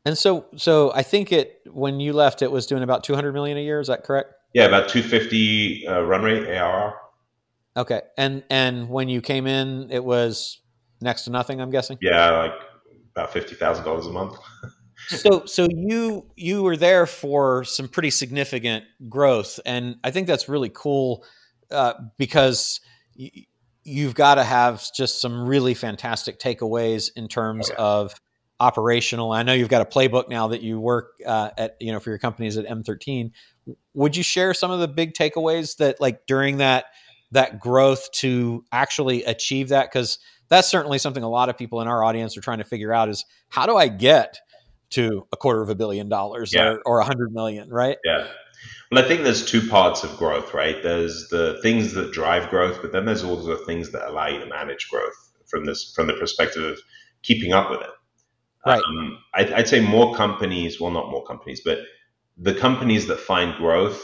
And 0.06 0.18
so 0.18 0.46
so 0.56 0.92
I 0.94 1.02
think 1.02 1.32
it 1.32 1.60
when 1.66 1.98
you 1.98 2.12
left 2.12 2.42
it 2.42 2.50
was 2.50 2.66
doing 2.66 2.82
about 2.82 3.04
200 3.04 3.32
million 3.32 3.56
a 3.56 3.62
year, 3.62 3.80
is 3.80 3.88
that 3.88 4.04
correct? 4.04 4.34
Yeah, 4.52 4.66
about 4.66 4.88
250 4.88 5.86
uh, 5.86 6.00
run 6.02 6.22
rate 6.22 6.46
ARR. 6.46 6.94
Okay. 7.76 8.02
And 8.16 8.44
and 8.50 8.88
when 8.88 9.08
you 9.08 9.20
came 9.20 9.46
in 9.46 9.90
it 9.90 10.04
was 10.04 10.60
next 11.00 11.24
to 11.24 11.30
nothing, 11.30 11.60
I'm 11.60 11.70
guessing. 11.70 11.98
Yeah, 12.00 12.30
like 12.30 12.52
about 13.16 13.32
$50,000 13.32 14.06
a 14.06 14.12
month. 14.12 14.36
so 15.08 15.44
so 15.44 15.66
you 15.70 16.26
you 16.36 16.62
were 16.62 16.76
there 16.76 17.04
for 17.06 17.62
some 17.64 17.88
pretty 17.88 18.08
significant 18.10 18.84
growth 19.08 19.60
and 19.66 19.96
i 20.02 20.10
think 20.10 20.26
that's 20.26 20.48
really 20.48 20.70
cool 20.72 21.24
uh, 21.70 21.92
because 22.16 22.80
y- 23.18 23.30
you've 23.82 24.14
got 24.14 24.36
to 24.36 24.44
have 24.44 24.82
just 24.96 25.20
some 25.20 25.46
really 25.46 25.74
fantastic 25.74 26.38
takeaways 26.38 27.10
in 27.16 27.28
terms 27.28 27.68
Oh, 27.70 27.74
yeah. 27.76 27.84
of 27.84 28.14
operational 28.60 29.30
i 29.32 29.42
know 29.42 29.52
you've 29.52 29.68
got 29.68 29.82
a 29.82 29.84
playbook 29.84 30.28
now 30.30 30.48
that 30.48 30.62
you 30.62 30.80
work 30.80 31.10
uh, 31.26 31.50
at 31.58 31.76
you 31.80 31.92
know 31.92 32.00
for 32.00 32.08
your 32.10 32.18
companies 32.20 32.56
at 32.56 32.64
m13 32.64 33.30
would 33.92 34.16
you 34.16 34.22
share 34.22 34.54
some 34.54 34.70
of 34.70 34.80
the 34.80 34.88
big 34.88 35.12
takeaways 35.12 35.76
that 35.78 36.00
like 36.00 36.24
during 36.26 36.58
that 36.58 36.86
that 37.34 37.60
growth 37.60 38.10
to 38.12 38.64
actually 38.72 39.22
achieve 39.24 39.68
that 39.68 39.90
because 39.92 40.18
that's 40.48 40.68
certainly 40.68 40.98
something 40.98 41.22
a 41.22 41.28
lot 41.28 41.48
of 41.48 41.56
people 41.56 41.80
in 41.80 41.88
our 41.88 42.02
audience 42.02 42.36
are 42.36 42.40
trying 42.40 42.58
to 42.58 42.64
figure 42.64 42.92
out 42.92 43.08
is 43.08 43.24
how 43.48 43.66
do 43.66 43.76
i 43.76 43.86
get 43.88 44.38
to 44.90 45.26
a 45.32 45.36
quarter 45.36 45.60
of 45.62 45.68
a 45.68 45.74
billion 45.74 46.08
dollars 46.08 46.52
Yeah. 46.54 46.76
or, 46.86 47.00
a 47.00 47.04
hundred 47.04 47.32
million, 47.32 47.68
right? 47.68 47.98
Yeah. 48.04 48.26
Well, 48.92 49.04
I 49.04 49.08
think 49.08 49.22
there's 49.22 49.44
two 49.44 49.66
parts 49.68 50.04
of 50.04 50.16
growth, 50.16 50.54
right? 50.54 50.80
There's 50.82 51.28
the 51.30 51.58
things 51.62 51.94
that 51.94 52.12
drive 52.12 52.48
growth, 52.48 52.80
but 52.80 52.92
then 52.92 53.04
there's 53.04 53.24
also 53.24 53.56
the 53.58 53.64
things 53.64 53.90
that 53.92 54.08
allow 54.08 54.28
you 54.28 54.38
to 54.38 54.46
manage 54.46 54.88
growth 54.88 55.32
from 55.46 55.64
this 55.64 55.92
from 55.94 56.06
the 56.06 56.14
perspective 56.14 56.62
of 56.62 56.78
keeping 57.22 57.52
up 57.52 57.70
with 57.70 57.80
it. 57.80 57.90
Right. 58.66 58.82
Um, 58.82 59.18
I'd, 59.34 59.52
I'd 59.52 59.68
say 59.68 59.80
more 59.80 60.14
companies, 60.14 60.80
well, 60.80 60.92
not 60.92 61.10
more 61.10 61.24
companies, 61.24 61.60
but 61.64 61.78
the 62.38 62.54
companies 62.54 63.06
that 63.08 63.18
find 63.18 63.54
growth, 63.56 64.00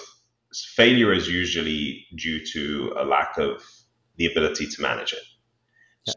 failure 0.52 1.12
is 1.12 1.28
usually 1.28 2.06
due 2.16 2.44
to 2.52 2.94
a 2.98 3.04
lack 3.04 3.38
of 3.38 3.62
the 4.16 4.26
ability 4.26 4.66
to 4.66 4.82
manage 4.82 5.12
it. 5.12 5.22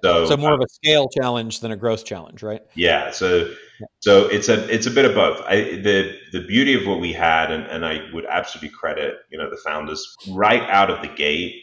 So, 0.01 0.25
So 0.25 0.37
more 0.37 0.53
of 0.53 0.61
a 0.61 0.69
scale 0.69 1.09
challenge 1.09 1.59
than 1.59 1.71
a 1.71 1.75
growth 1.75 2.05
challenge, 2.05 2.41
right? 2.41 2.61
yeah, 2.73 3.11
so 3.11 3.53
so 3.99 4.27
it's 4.27 4.47
a 4.49 4.73
it's 4.73 4.85
a 4.85 4.91
bit 4.91 5.05
of 5.05 5.13
both. 5.13 5.41
I, 5.45 5.55
the 5.75 6.17
the 6.31 6.41
beauty 6.41 6.73
of 6.73 6.87
what 6.87 6.99
we 6.99 7.11
had, 7.13 7.51
and, 7.51 7.63
and 7.65 7.85
I 7.85 7.99
would 8.13 8.25
absolutely 8.25 8.69
credit 8.69 9.15
you 9.29 9.37
know 9.37 9.49
the 9.49 9.57
founders 9.57 10.15
right 10.29 10.63
out 10.69 10.89
of 10.89 11.01
the 11.01 11.09
gate. 11.09 11.55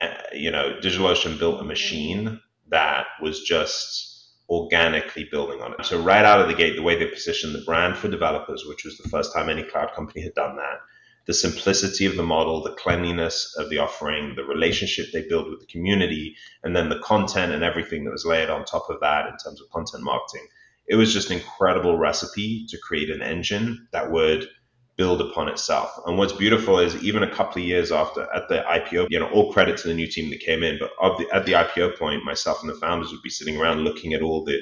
Uh, 0.00 0.08
you 0.32 0.50
know, 0.50 0.78
DigitalOcean 0.82 1.38
built 1.38 1.60
a 1.60 1.64
machine 1.64 2.40
that 2.70 3.06
was 3.20 3.42
just 3.42 4.32
organically 4.48 5.28
building 5.30 5.60
on 5.62 5.74
it. 5.78 5.84
So 5.84 6.02
right 6.02 6.24
out 6.24 6.40
of 6.40 6.48
the 6.48 6.54
gate, 6.54 6.74
the 6.74 6.82
way 6.82 6.98
they 6.98 7.06
positioned 7.06 7.54
the 7.54 7.62
brand 7.64 7.96
for 7.96 8.08
developers, 8.08 8.64
which 8.66 8.84
was 8.84 8.98
the 8.98 9.08
first 9.08 9.32
time 9.32 9.48
any 9.48 9.62
cloud 9.62 9.92
company 9.94 10.22
had 10.22 10.34
done 10.34 10.56
that, 10.56 10.78
the 11.26 11.34
simplicity 11.34 12.06
of 12.06 12.16
the 12.16 12.22
model, 12.22 12.62
the 12.62 12.74
cleanliness 12.74 13.54
of 13.56 13.70
the 13.70 13.78
offering, 13.78 14.34
the 14.34 14.44
relationship 14.44 15.06
they 15.12 15.22
build 15.28 15.48
with 15.48 15.60
the 15.60 15.66
community, 15.66 16.36
and 16.64 16.74
then 16.74 16.88
the 16.88 16.98
content 16.98 17.52
and 17.52 17.62
everything 17.62 18.04
that 18.04 18.10
was 18.10 18.24
layered 18.24 18.50
on 18.50 18.64
top 18.64 18.90
of 18.90 19.00
that 19.00 19.26
in 19.26 19.36
terms 19.36 19.60
of 19.60 19.70
content 19.70 20.02
marketing. 20.02 20.46
It 20.88 20.96
was 20.96 21.12
just 21.12 21.30
an 21.30 21.38
incredible 21.38 21.96
recipe 21.96 22.66
to 22.68 22.78
create 22.78 23.10
an 23.10 23.22
engine 23.22 23.86
that 23.92 24.10
would 24.10 24.48
build 24.96 25.20
upon 25.20 25.48
itself. 25.48 25.90
And 26.06 26.18
what's 26.18 26.32
beautiful 26.32 26.78
is 26.78 27.02
even 27.02 27.22
a 27.22 27.30
couple 27.30 27.62
of 27.62 27.68
years 27.68 27.92
after 27.92 28.28
at 28.34 28.48
the 28.48 28.64
IPO, 28.68 29.06
you 29.08 29.18
know, 29.18 29.28
all 29.30 29.52
credit 29.52 29.76
to 29.78 29.88
the 29.88 29.94
new 29.94 30.06
team 30.06 30.28
that 30.30 30.40
came 30.40 30.62
in, 30.62 30.78
but 30.78 30.90
the, 31.18 31.26
at 31.32 31.46
the 31.46 31.52
IPO 31.52 31.98
point, 31.98 32.24
myself 32.24 32.60
and 32.60 32.68
the 32.68 32.74
founders 32.74 33.10
would 33.10 33.22
be 33.22 33.30
sitting 33.30 33.56
around 33.56 33.80
looking 33.80 34.12
at 34.12 34.22
all 34.22 34.44
the, 34.44 34.60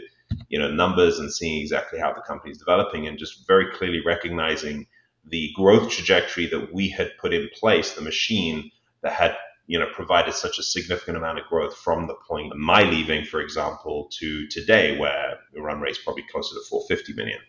you 0.48 0.58
know, 0.58 0.70
numbers 0.70 1.18
and 1.18 1.32
seeing 1.32 1.60
exactly 1.60 1.98
how 1.98 2.12
the 2.12 2.20
company's 2.20 2.58
developing 2.58 3.06
and 3.08 3.18
just 3.18 3.46
very 3.46 3.72
clearly 3.72 4.00
recognizing 4.04 4.86
the 5.30 5.52
growth 5.54 5.90
trajectory 5.90 6.46
that 6.46 6.72
we 6.72 6.88
had 6.88 7.12
put 7.18 7.32
in 7.32 7.48
place, 7.54 7.94
the 7.94 8.02
machine 8.02 8.70
that 9.02 9.12
had 9.12 9.36
you 9.66 9.78
know 9.78 9.86
provided 9.92 10.34
such 10.34 10.58
a 10.58 10.62
significant 10.62 11.16
amount 11.16 11.38
of 11.38 11.46
growth 11.46 11.76
from 11.76 12.06
the 12.06 12.14
point 12.28 12.52
of 12.52 12.58
my 12.58 12.82
leaving, 12.82 13.24
for 13.24 13.40
example, 13.40 14.08
to 14.18 14.46
today, 14.48 14.98
where 14.98 15.38
the 15.54 15.62
run 15.62 15.80
rate 15.80 15.92
is 15.92 15.98
probably 15.98 16.24
closer 16.30 16.54
to 16.54 16.60
450 16.68 17.14
million. 17.14 17.40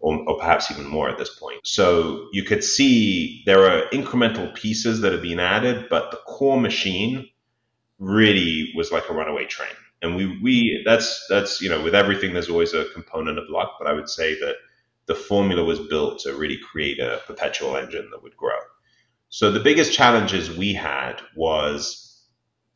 Or, 0.00 0.18
or 0.28 0.38
perhaps 0.38 0.70
even 0.70 0.86
more 0.86 1.08
at 1.08 1.16
this 1.16 1.34
point. 1.34 1.60
So 1.64 2.28
you 2.30 2.42
could 2.42 2.62
see 2.62 3.42
there 3.46 3.62
are 3.62 3.88
incremental 3.88 4.52
pieces 4.52 5.00
that 5.00 5.12
have 5.12 5.22
been 5.22 5.40
added, 5.40 5.86
but 5.88 6.10
the 6.10 6.18
core 6.26 6.60
machine 6.60 7.30
really 7.98 8.72
was 8.76 8.92
like 8.92 9.08
a 9.08 9.14
runaway 9.14 9.46
train. 9.46 9.70
And 10.02 10.14
we, 10.14 10.38
we 10.42 10.82
that's 10.84 11.24
that's 11.30 11.62
you 11.62 11.70
know 11.70 11.82
with 11.82 11.94
everything 11.94 12.34
there's 12.34 12.50
always 12.50 12.74
a 12.74 12.84
component 12.92 13.38
of 13.38 13.48
luck, 13.48 13.76
but 13.78 13.88
I 13.88 13.94
would 13.94 14.10
say 14.10 14.38
that 14.40 14.56
the 15.06 15.14
formula 15.14 15.64
was 15.64 15.80
built 15.80 16.20
to 16.20 16.34
really 16.34 16.58
create 16.58 16.98
a 16.98 17.20
perpetual 17.26 17.76
engine 17.76 18.08
that 18.10 18.22
would 18.22 18.36
grow. 18.36 18.58
So 19.28 19.50
the 19.50 19.60
biggest 19.60 19.92
challenges 19.92 20.50
we 20.50 20.72
had 20.72 21.20
was 21.36 22.04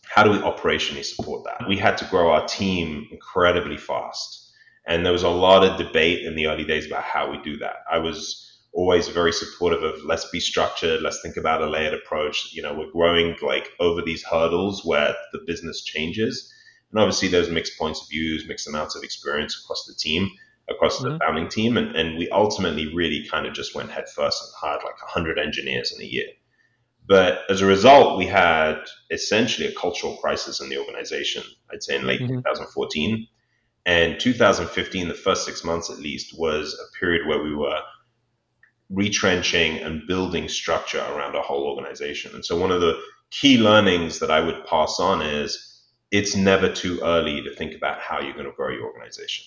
how 0.09 0.23
do 0.23 0.31
we 0.31 0.39
operationally 0.39 1.05
support 1.05 1.45
that? 1.45 1.69
We 1.69 1.77
had 1.77 1.99
to 1.99 2.05
grow 2.07 2.31
our 2.31 2.47
team 2.47 3.07
incredibly 3.11 3.77
fast. 3.77 4.51
And 4.87 5.05
there 5.05 5.13
was 5.13 5.23
a 5.23 5.29
lot 5.29 5.65
of 5.65 5.79
debate 5.79 6.25
in 6.25 6.35
the 6.35 6.47
early 6.47 6.65
days 6.65 6.87
about 6.87 7.05
how 7.05 7.31
we 7.31 7.39
do 7.43 7.59
that. 7.59 7.77
I 7.91 7.99
was 7.99 8.45
always 8.73 9.09
very 9.09 9.33
supportive 9.33 9.83
of 9.83 10.03
let's 10.05 10.29
be 10.31 10.41
structured, 10.41 11.03
let's 11.03 11.21
think 11.21 11.37
about 11.37 11.63
a 11.63 11.67
layered 11.67 11.95
approach. 11.95 12.53
You 12.53 12.63
know, 12.63 12.75
we're 12.75 12.91
growing 12.91 13.37
like 13.43 13.71
over 13.81 14.01
these 14.01 14.23
hurdles 14.23 14.85
where 14.85 15.15
the 15.33 15.41
business 15.47 15.85
changes. 15.85 16.53
And 16.91 17.01
obviously 17.01 17.29
there's 17.29 17.51
mixed 17.51 17.79
points 17.79 18.01
of 18.01 18.09
views, 18.09 18.49
mixed 18.49 18.67
amounts 18.67 18.97
of 18.97 19.03
experience 19.03 19.61
across 19.63 19.85
the 19.85 19.95
team. 19.95 20.31
Across 20.71 20.99
the 21.01 21.11
Mhm. 21.11 21.19
founding 21.19 21.49
team. 21.49 21.77
And, 21.77 21.95
and 21.97 22.19
we 22.19 22.29
ultimately 22.31 22.93
really 22.95 23.27
kind 23.31 23.47
of 23.47 23.55
just 23.55 23.75
went 23.75 23.91
headfirst 23.91 24.43
and 24.43 24.53
hired 24.61 24.85
like 24.85 25.01
100 25.01 25.39
engineers 25.39 25.93
in 25.93 26.03
a 26.03 26.07
year. 26.07 26.29
But 27.07 27.41
as 27.49 27.63
a 27.63 27.67
result, 27.67 28.19
we 28.19 28.27
had 28.27 28.77
essentially 29.11 29.67
a 29.67 29.73
cultural 29.73 30.17
crisis 30.17 30.61
in 30.61 30.69
the 30.69 30.79
organization, 30.79 31.43
I'd 31.73 31.83
say 31.83 31.97
in 31.97 32.07
late 32.07 32.21
Mhm. 32.21 32.29
2014. 32.29 33.27
And 33.87 34.21
2015, 34.21 35.09
the 35.09 35.15
first 35.15 35.47
six 35.47 35.65
months 35.65 35.89
at 35.89 35.99
least, 35.99 36.39
was 36.39 36.75
a 36.75 36.99
period 36.99 37.27
where 37.27 37.43
we 37.43 37.55
were 37.55 37.81
retrenching 38.91 39.79
and 39.79 40.07
building 40.07 40.49
structure 40.49 40.99
around 40.99 41.37
our 41.37 41.43
whole 41.43 41.65
organization. 41.65 42.35
And 42.35 42.45
so 42.45 42.57
one 42.57 42.71
of 42.71 42.81
the 42.81 43.01
key 43.31 43.59
learnings 43.59 44.19
that 44.19 44.31
I 44.31 44.41
would 44.41 44.65
pass 44.67 44.99
on 44.99 45.23
is 45.23 45.83
it's 46.11 46.35
never 46.35 46.73
too 46.73 46.99
early 47.03 47.43
to 47.43 47.55
think 47.55 47.75
about 47.75 48.01
how 48.01 48.21
you're 48.21 48.33
going 48.33 48.47
to 48.47 48.53
grow 48.53 48.71
your 48.71 48.85
organization, 48.85 49.45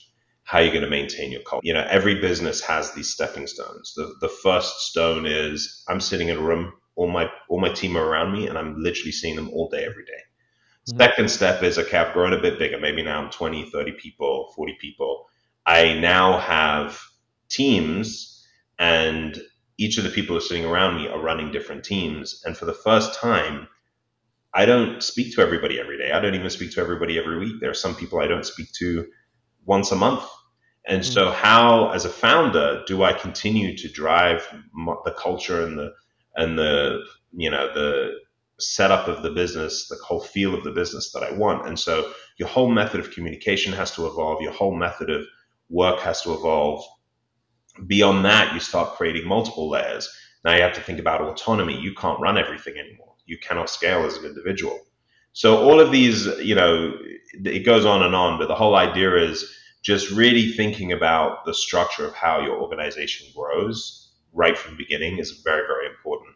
how 0.52 0.60
you're 0.60 0.74
going 0.74 0.84
to 0.84 0.90
maintain 0.90 1.32
your 1.32 1.42
culture. 1.44 1.66
You 1.66 1.74
know, 1.74 1.88
every 1.90 2.20
business 2.20 2.60
has 2.64 2.92
these 2.92 3.10
stepping 3.10 3.48
stones. 3.48 3.94
The, 3.96 4.14
the 4.20 4.28
first 4.28 4.82
stone 4.82 5.26
is 5.26 5.82
I'm 5.88 6.02
sitting 6.02 6.28
in 6.28 6.36
a 6.38 6.42
room, 6.42 6.74
all 6.98 7.08
my 7.08 7.32
all 7.48 7.62
my 7.62 7.70
team 7.72 7.96
are 7.96 8.06
around 8.06 8.34
me, 8.34 8.48
and 8.48 8.58
I'm 8.58 8.76
literally 8.78 9.14
seeing 9.14 9.38
them 9.38 9.50
all 9.52 9.70
day, 9.70 9.86
every 9.86 10.04
day. 10.04 10.22
Mhm. 10.90 10.98
Second 10.98 11.32
step 11.32 11.64
is 11.64 11.80
okay, 11.80 11.98
I've 11.98 12.14
grown 12.14 12.34
a 12.34 12.42
bit 12.42 12.60
bigger. 12.60 12.78
Maybe 12.78 13.02
now 13.02 13.22
I'm 13.22 13.30
20, 13.32 13.70
30 13.72 13.94
people, 13.94 14.52
40 14.56 14.78
people. 14.82 15.26
I 15.66 15.94
now 15.94 16.38
have 16.40 17.00
teams, 17.50 18.46
and 18.78 19.42
each 19.78 19.98
of 19.98 20.04
the 20.04 20.10
people 20.10 20.34
who 20.34 20.40
are 20.40 20.42
sitting 20.50 20.66
around 20.66 20.98
me 20.98 21.08
are 21.08 21.22
running 21.22 21.52
different 21.54 21.86
teams. 21.86 22.42
And 22.46 22.58
for 22.58 22.66
the 22.66 22.74
first 22.74 23.18
time, 23.22 23.70
I 24.54 24.66
don't 24.66 25.04
speak 25.04 25.36
to 25.36 25.42
everybody 25.42 25.80
every 25.80 25.98
day. 25.98 26.12
I 26.12 26.20
don't 26.20 26.36
even 26.36 26.50
speak 26.50 26.74
to 26.74 26.82
everybody 26.82 27.20
every 27.20 27.40
week. 27.40 27.62
There 27.62 27.72
are 27.72 27.84
some 27.86 27.96
people 27.96 28.20
I 28.20 28.28
don't 28.28 28.46
speak 28.46 28.70
to 28.80 29.08
once 29.66 29.92
a 29.92 29.96
month. 29.96 30.24
And 30.88 31.06
hmm. 31.06 31.12
so, 31.12 31.32
how, 31.32 31.92
as 31.92 32.06
a 32.06 32.10
founder, 32.10 32.84
do 32.88 33.04
I 33.04 33.14
continue 33.14 33.78
to 33.78 33.88
drive 33.90 34.48
the 35.06 35.16
culture 35.18 35.64
and 35.64 35.78
the 35.78 35.94
and 36.36 36.58
the 36.58 37.04
you 37.34 37.50
know 37.50 37.74
the 37.74 38.20
setup 38.60 39.08
of 39.08 39.24
the 39.24 39.32
business, 39.32 39.88
the 39.88 39.98
whole 40.06 40.22
feel 40.22 40.54
of 40.54 40.64
the 40.64 40.72
business 40.72 41.12
that 41.12 41.24
I 41.24 41.32
want? 41.34 41.68
And 41.68 41.80
so, 41.80 42.12
your 42.38 42.48
whole 42.48 42.70
method 42.70 43.00
of 43.00 43.12
communication 43.12 43.74
has 43.74 43.92
to 43.96 44.08
evolve. 44.08 44.42
Your 44.42 44.54
whole 44.54 44.76
method 44.76 45.10
of 45.10 45.26
work 45.70 46.00
has 46.00 46.22
to 46.24 46.34
evolve. 46.34 46.84
Beyond 47.88 48.26
that, 48.26 48.54
you 48.54 48.60
start 48.60 48.96
creating 48.96 49.28
multiple 49.28 49.70
layers. 49.70 50.10
Now 50.44 50.56
you 50.56 50.62
have 50.62 50.74
to 50.74 50.82
think 50.82 51.00
about 51.00 51.22
autonomy. 51.22 51.80
You 51.80 51.94
can't 51.94 52.20
run 52.20 52.38
everything 52.38 52.78
anymore. 52.78 53.14
You 53.26 53.38
cannot 53.38 53.70
scale 53.70 54.06
as 54.06 54.18
an 54.18 54.26
individual. 54.26 54.80
So 55.34 55.58
all 55.58 55.80
of 55.80 55.92
these, 55.92 56.26
you 56.40 56.56
know, 56.56 56.94
it 57.46 57.66
goes 57.66 57.86
on 57.86 58.04
and 58.04 58.14
on, 58.14 58.38
but 58.38 58.48
the 58.48 58.56
whole 58.56 58.76
idea 58.76 59.16
is 59.16 59.58
just 59.82 60.12
really 60.12 60.52
thinking 60.52 60.92
about 60.92 61.46
the 61.46 61.54
structure 61.54 62.06
of 62.06 62.14
how 62.14 62.42
your 62.42 62.62
organization 62.62 63.28
grows 63.36 64.12
right 64.34 64.58
from 64.58 64.72
the 64.72 64.84
beginning 64.84 65.18
is 65.18 65.42
very, 65.44 65.66
very 65.68 65.88
important. 65.88 66.36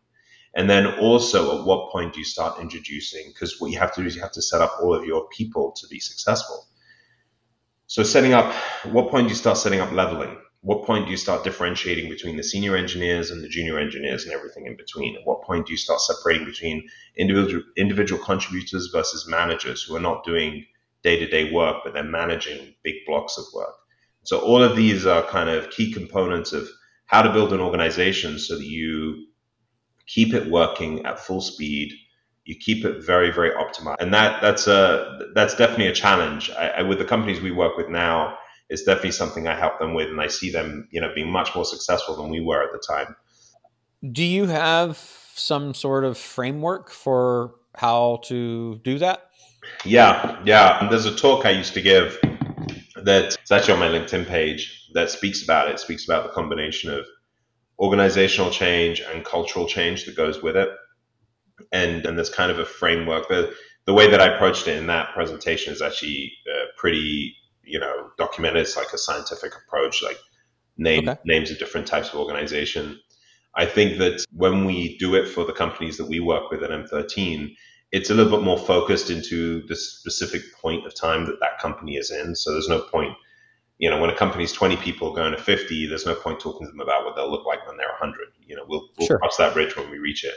And 0.55 0.69
then 0.69 0.99
also 0.99 1.59
at 1.59 1.65
what 1.65 1.91
point 1.91 2.13
do 2.13 2.19
you 2.19 2.25
start 2.25 2.59
introducing, 2.59 3.27
because 3.27 3.59
what 3.59 3.71
you 3.71 3.77
have 3.79 3.93
to 3.95 4.01
do 4.01 4.07
is 4.07 4.15
you 4.15 4.21
have 4.21 4.31
to 4.31 4.41
set 4.41 4.61
up 4.61 4.77
all 4.81 4.95
of 4.95 5.05
your 5.05 5.27
people 5.29 5.73
to 5.73 5.87
be 5.87 5.99
successful. 5.99 6.65
So 7.87 8.03
setting 8.03 8.33
up, 8.33 8.53
what 8.85 9.11
point 9.11 9.27
do 9.27 9.29
you 9.29 9.35
start 9.35 9.57
setting 9.57 9.79
up 9.79 9.91
leveling? 9.91 10.37
What 10.61 10.85
point 10.85 11.05
do 11.05 11.11
you 11.11 11.17
start 11.17 11.43
differentiating 11.43 12.09
between 12.09 12.37
the 12.37 12.43
senior 12.43 12.75
engineers 12.75 13.29
and 13.29 13.43
the 13.43 13.49
junior 13.49 13.77
engineers 13.77 14.23
and 14.23 14.33
everything 14.33 14.65
in 14.65 14.75
between? 14.75 15.15
At 15.15 15.21
what 15.25 15.43
point 15.43 15.67
do 15.67 15.73
you 15.73 15.77
start 15.77 16.01
separating 16.01 16.45
between 16.45 16.87
individual 17.15 17.61
individual 17.77 18.23
contributors 18.23 18.87
versus 18.91 19.27
managers 19.27 19.83
who 19.83 19.95
are 19.95 19.99
not 19.99 20.23
doing 20.23 20.65
day-to-day 21.05 21.51
work 21.51 21.77
but 21.83 21.93
they're 21.93 22.03
managing 22.21 22.75
big 22.83 22.95
blocks 23.07 23.37
of 23.37 23.45
work? 23.53 23.75
So 24.23 24.39
all 24.39 24.63
of 24.63 24.75
these 24.75 25.05
are 25.05 25.23
kind 25.23 25.49
of 25.49 25.69
key 25.69 25.93
components 25.93 26.51
of 26.51 26.67
how 27.05 27.21
to 27.21 27.31
build 27.31 27.53
an 27.53 27.61
organization 27.61 28.39
so 28.39 28.57
that 28.57 28.65
you 28.65 29.27
keep 30.07 30.33
it 30.33 30.49
working 30.49 31.05
at 31.05 31.19
full 31.19 31.41
speed 31.41 31.93
you 32.45 32.55
keep 32.55 32.85
it 32.85 33.03
very 33.03 33.31
very 33.31 33.51
optimized 33.51 33.95
and 33.99 34.13
that 34.13 34.41
that's 34.41 34.67
a 34.67 35.19
that's 35.33 35.55
definitely 35.55 35.87
a 35.87 35.93
challenge 35.93 36.51
I, 36.51 36.67
I, 36.69 36.81
with 36.83 36.99
the 36.99 37.05
companies 37.05 37.41
we 37.41 37.51
work 37.51 37.75
with 37.75 37.89
now 37.89 38.37
it's 38.69 38.83
definitely 38.83 39.11
something 39.11 39.47
i 39.47 39.55
help 39.55 39.79
them 39.79 39.95
with 39.95 40.09
and 40.09 40.21
i 40.21 40.27
see 40.27 40.51
them 40.51 40.87
you 40.91 41.01
know 41.01 41.11
being 41.15 41.31
much 41.31 41.55
more 41.55 41.65
successful 41.65 42.15
than 42.15 42.29
we 42.29 42.41
were 42.41 42.61
at 42.63 42.71
the 42.71 42.83
time 42.87 43.15
Do 44.11 44.23
you 44.23 44.45
have 44.45 44.97
some 45.33 45.73
sort 45.73 46.03
of 46.03 46.17
framework 46.17 46.91
for 46.91 47.55
how 47.75 48.19
to 48.25 48.79
do 48.83 48.99
that? 48.99 49.31
Yeah 49.85 50.41
yeah 50.45 50.79
and 50.81 50.91
there's 50.91 51.05
a 51.05 51.15
talk 51.15 51.45
i 51.45 51.49
used 51.51 51.73
to 51.73 51.81
give 51.81 52.19
that 53.03 53.35
it's 53.41 53.51
actually 53.51 53.73
on 53.73 53.79
my 53.79 53.87
linkedin 53.89 54.25
page 54.25 54.89
that 54.93 55.09
speaks 55.11 55.43
about 55.43 55.67
it, 55.69 55.73
it 55.73 55.79
speaks 55.79 56.05
about 56.07 56.23
the 56.23 56.29
combination 56.29 56.91
of 56.91 57.05
organizational 57.79 58.51
change 58.51 59.01
and 59.01 59.25
cultural 59.25 59.67
change 59.67 60.05
that 60.05 60.15
goes 60.15 60.41
with 60.41 60.55
it 60.55 60.69
and 61.71 62.05
and 62.05 62.17
there's 62.17 62.29
kind 62.29 62.51
of 62.51 62.59
a 62.59 62.65
framework. 62.65 63.27
The 63.27 63.53
the 63.85 63.93
way 63.93 64.09
that 64.09 64.21
I 64.21 64.27
approached 64.35 64.67
it 64.67 64.77
in 64.77 64.87
that 64.87 65.13
presentation 65.13 65.73
is 65.73 65.81
actually 65.81 66.31
uh, 66.51 66.65
pretty 66.77 67.35
you 67.63 67.79
know 67.79 68.09
documented. 68.17 68.61
It's 68.61 68.77
like 68.77 68.93
a 68.93 68.97
scientific 68.97 69.53
approach, 69.67 70.03
like 70.03 70.17
name 70.77 71.09
Okay. 71.09 71.19
names 71.25 71.51
of 71.51 71.59
different 71.59 71.87
types 71.87 72.09
of 72.09 72.15
organization. 72.19 72.99
I 73.55 73.65
think 73.65 73.99
that 73.99 74.25
when 74.31 74.65
we 74.65 74.97
do 74.97 75.15
it 75.15 75.27
for 75.27 75.45
the 75.45 75.53
companies 75.53 75.97
that 75.97 76.07
we 76.07 76.19
work 76.19 76.51
with 76.51 76.63
at 76.63 76.71
M13, 76.71 77.55
it's 77.95 78.09
a 78.09 78.13
little 78.13 78.37
bit 78.37 78.45
more 78.45 78.59
focused 78.59 79.09
into 79.09 79.65
the 79.67 79.75
specific 79.75 80.41
point 80.61 80.85
of 80.85 80.95
time 80.95 81.25
that 81.25 81.39
that 81.39 81.59
company 81.59 81.95
is 81.97 82.11
in. 82.11 82.35
So 82.35 82.51
there's 82.51 82.69
no 82.69 82.81
point, 82.81 83.13
you 83.79 83.89
know, 83.89 83.99
when 84.01 84.09
a 84.09 84.15
company's 84.15 84.53
20 84.53 84.77
people 84.77 85.13
going 85.13 85.31
to 85.31 85.41
50, 85.41 85.87
there's 85.87 86.05
no 86.05 86.15
point 86.15 86.39
talking 86.39 86.67
to 86.67 86.71
them 86.71 86.81
about 86.81 87.05
what 87.05 87.15
they'll 87.15 87.31
look 87.31 87.45
like 87.45 87.65
when 87.67 87.77
they're 87.77 87.97
100. 87.99 88.19
You 88.45 88.57
know, 88.57 88.65
we'll, 88.67 88.89
we'll 88.97 89.07
Sure. 89.07 89.19
cross 89.19 89.37
that 89.37 89.53
bridge 89.53 89.75
when 89.77 89.89
we 89.91 89.99
reach 89.99 90.23
it 90.23 90.35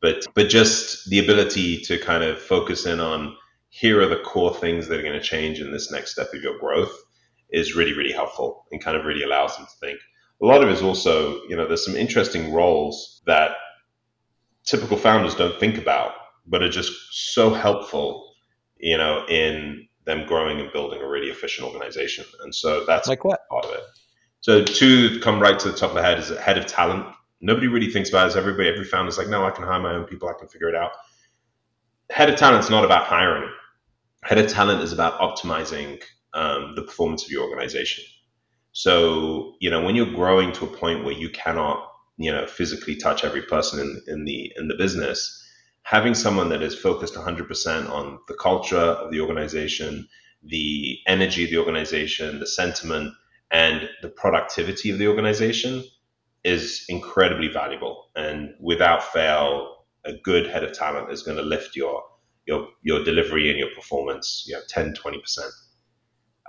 but 0.00 0.26
but 0.34 0.48
just 0.48 1.08
the 1.10 1.18
ability 1.18 1.78
to 1.80 1.98
kind 1.98 2.22
of 2.24 2.40
focus 2.40 2.86
in 2.86 3.00
on 3.00 3.36
here 3.70 4.00
are 4.00 4.08
the 4.08 4.20
core 4.20 4.54
things 4.54 4.88
that 4.88 4.98
are 4.98 5.02
going 5.02 5.20
to 5.20 5.20
change 5.20 5.60
in 5.60 5.72
this 5.72 5.90
next 5.92 6.12
step 6.12 6.28
of 6.34 6.42
your 6.42 6.58
growth 6.58 6.94
is 7.50 7.76
really 7.76 7.94
really 7.94 8.12
helpful 8.12 8.66
and 8.72 8.82
kind 8.82 8.96
of 8.96 9.04
really 9.04 9.22
allows 9.22 9.56
them 9.56 9.66
to 9.66 9.86
think 9.86 9.98
a 10.42 10.46
lot 10.46 10.62
of 10.62 10.68
it 10.68 10.72
is 10.72 10.82
also 10.82 11.42
you 11.48 11.56
know 11.56 11.66
there's 11.66 11.84
some 11.84 11.96
interesting 11.96 12.52
roles 12.52 13.22
that 13.26 13.52
typical 14.64 14.96
founders 14.96 15.34
don't 15.34 15.58
think 15.58 15.78
about 15.78 16.12
but 16.48 16.62
are 16.62 16.70
just 16.70 16.92
so 17.34 17.50
helpful 17.54 18.34
you 18.78 18.96
know 18.98 19.26
in 19.28 19.86
them 20.06 20.26
growing 20.26 20.60
and 20.60 20.72
building 20.72 21.02
a 21.02 21.08
really 21.08 21.28
efficient 21.28 21.66
organization 21.68 22.24
and 22.42 22.54
so 22.54 22.84
that's 22.86 23.08
Like 23.08 23.24
what? 23.24 23.40
part 23.50 23.64
of 23.66 23.72
it. 23.72 23.82
So 24.40 24.64
to 24.64 25.20
come 25.20 25.40
right 25.40 25.58
to 25.58 25.70
the 25.70 25.76
top 25.76 25.90
of 25.90 25.96
the 25.96 26.02
head 26.02 26.18
is 26.18 26.30
head 26.38 26.58
of 26.58 26.66
talent. 26.66 27.06
Nobody 27.40 27.68
really 27.68 27.90
thinks 27.90 28.08
about 28.10 28.24
it. 28.26 28.28
As 28.30 28.36
everybody, 28.36 28.68
every 28.68 28.84
founder's 28.84 29.18
like, 29.18 29.28
no, 29.28 29.44
I 29.46 29.50
can 29.50 29.64
hire 29.64 29.80
my 29.80 29.94
own 29.94 30.04
people. 30.06 30.28
I 30.28 30.34
can 30.38 30.48
figure 30.48 30.68
it 30.68 30.74
out. 30.76 30.92
Head 32.10 32.30
of 32.30 32.36
talent's 32.36 32.70
not 32.70 32.84
about 32.84 33.06
hiring. 33.06 33.50
Head 34.24 34.38
of 34.38 34.48
talent 34.50 34.82
is 34.82 34.92
about 34.92 35.20
optimizing 35.20 36.02
um, 36.34 36.74
the 36.76 36.82
performance 36.82 37.24
of 37.24 37.30
your 37.30 37.44
organization. 37.48 38.04
So 38.72 39.54
you 39.60 39.70
know 39.70 39.82
when 39.84 39.96
you're 39.96 40.14
growing 40.14 40.52
to 40.54 40.64
a 40.66 40.68
point 40.68 41.04
where 41.04 41.14
you 41.14 41.30
cannot 41.30 41.88
you 42.18 42.32
know 42.32 42.46
physically 42.46 42.96
touch 42.96 43.24
every 43.24 43.42
person 43.42 43.80
in, 43.80 44.02
in 44.14 44.24
the 44.24 44.52
in 44.56 44.68
the 44.68 44.76
business, 44.76 45.44
having 45.88 46.12
someone 46.12 46.50
that 46.50 46.60
is 46.60 46.78
focused 46.78 47.14
100% 47.14 47.90
on 47.90 48.18
the 48.28 48.34
culture 48.34 48.76
of 48.76 49.10
the 49.10 49.18
organization, 49.22 50.06
the 50.42 50.98
energy 51.06 51.44
of 51.44 51.50
the 51.50 51.56
organization, 51.56 52.40
the 52.40 52.46
sentiment, 52.46 53.14
and 53.50 53.88
the 54.02 54.10
productivity 54.10 54.90
of 54.90 54.98
the 54.98 55.08
organization 55.08 55.82
is 56.44 56.84
incredibly 56.90 57.48
valuable. 57.48 58.10
And 58.14 58.50
without 58.60 59.02
fail, 59.02 59.86
a 60.04 60.12
good 60.22 60.46
head 60.46 60.62
of 60.62 60.74
talent 60.74 61.10
is 61.10 61.22
going 61.22 61.38
to 61.38 61.42
lift 61.42 61.74
your 61.74 62.02
your 62.46 62.68
your 62.82 63.02
delivery 63.02 63.48
and 63.48 63.58
your 63.58 63.70
performance, 63.74 64.44
you 64.46 64.54
know, 64.54 64.60
10, 64.68 64.92
20 64.92 65.18
percent. 65.20 65.50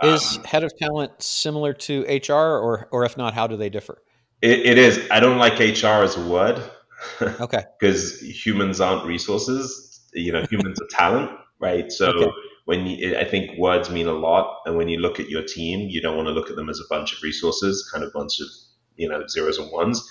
Is 0.04 0.38
um, 0.38 0.43
head 0.43 0.65
of 0.65 0.73
talent 0.78 1.21
similar 1.21 1.73
to 1.88 2.02
HR, 2.04 2.34
or 2.34 2.89
or 2.91 3.06
if 3.06 3.15
not, 3.15 3.34
how 3.34 3.47
do 3.47 3.56
they 3.56 3.69
differ? 3.69 4.02
It, 4.41 4.60
it 4.65 4.78
is. 4.78 4.99
I 5.10 5.21
don't 5.21 5.38
like 5.38 5.60
HR 5.60 6.04
as 6.04 6.17
a 6.17 6.28
word 6.28 6.62
Okay. 7.39 7.65
because 7.79 8.19
humans 8.21 8.81
aren't 8.81 9.05
resources. 9.05 10.07
You 10.13 10.31
know, 10.31 10.43
humans 10.49 10.81
are 10.81 10.88
talent, 10.89 11.31
right? 11.59 11.91
So 11.91 12.09
Okay. 12.09 12.31
when 12.65 12.85
you, 12.88 13.17
I 13.17 13.25
think 13.25 13.57
words 13.57 13.89
mean 13.89 14.07
a 14.07 14.13
lot, 14.13 14.62
and 14.65 14.77
when 14.77 14.89
you 14.89 14.99
look 14.99 15.19
at 15.19 15.29
your 15.29 15.43
team, 15.43 15.89
you 15.89 16.01
don't 16.01 16.15
want 16.15 16.27
to 16.27 16.33
look 16.33 16.49
at 16.49 16.55
them 16.55 16.69
as 16.69 16.79
a 16.79 16.88
bunch 16.89 17.13
of 17.13 17.21
resources, 17.23 17.89
kind 17.91 18.03
of 18.03 18.12
bunch 18.13 18.39
of 18.39 18.47
you 18.95 19.07
know 19.09 19.25
zeros 19.27 19.57
and 19.57 19.71
ones. 19.71 20.07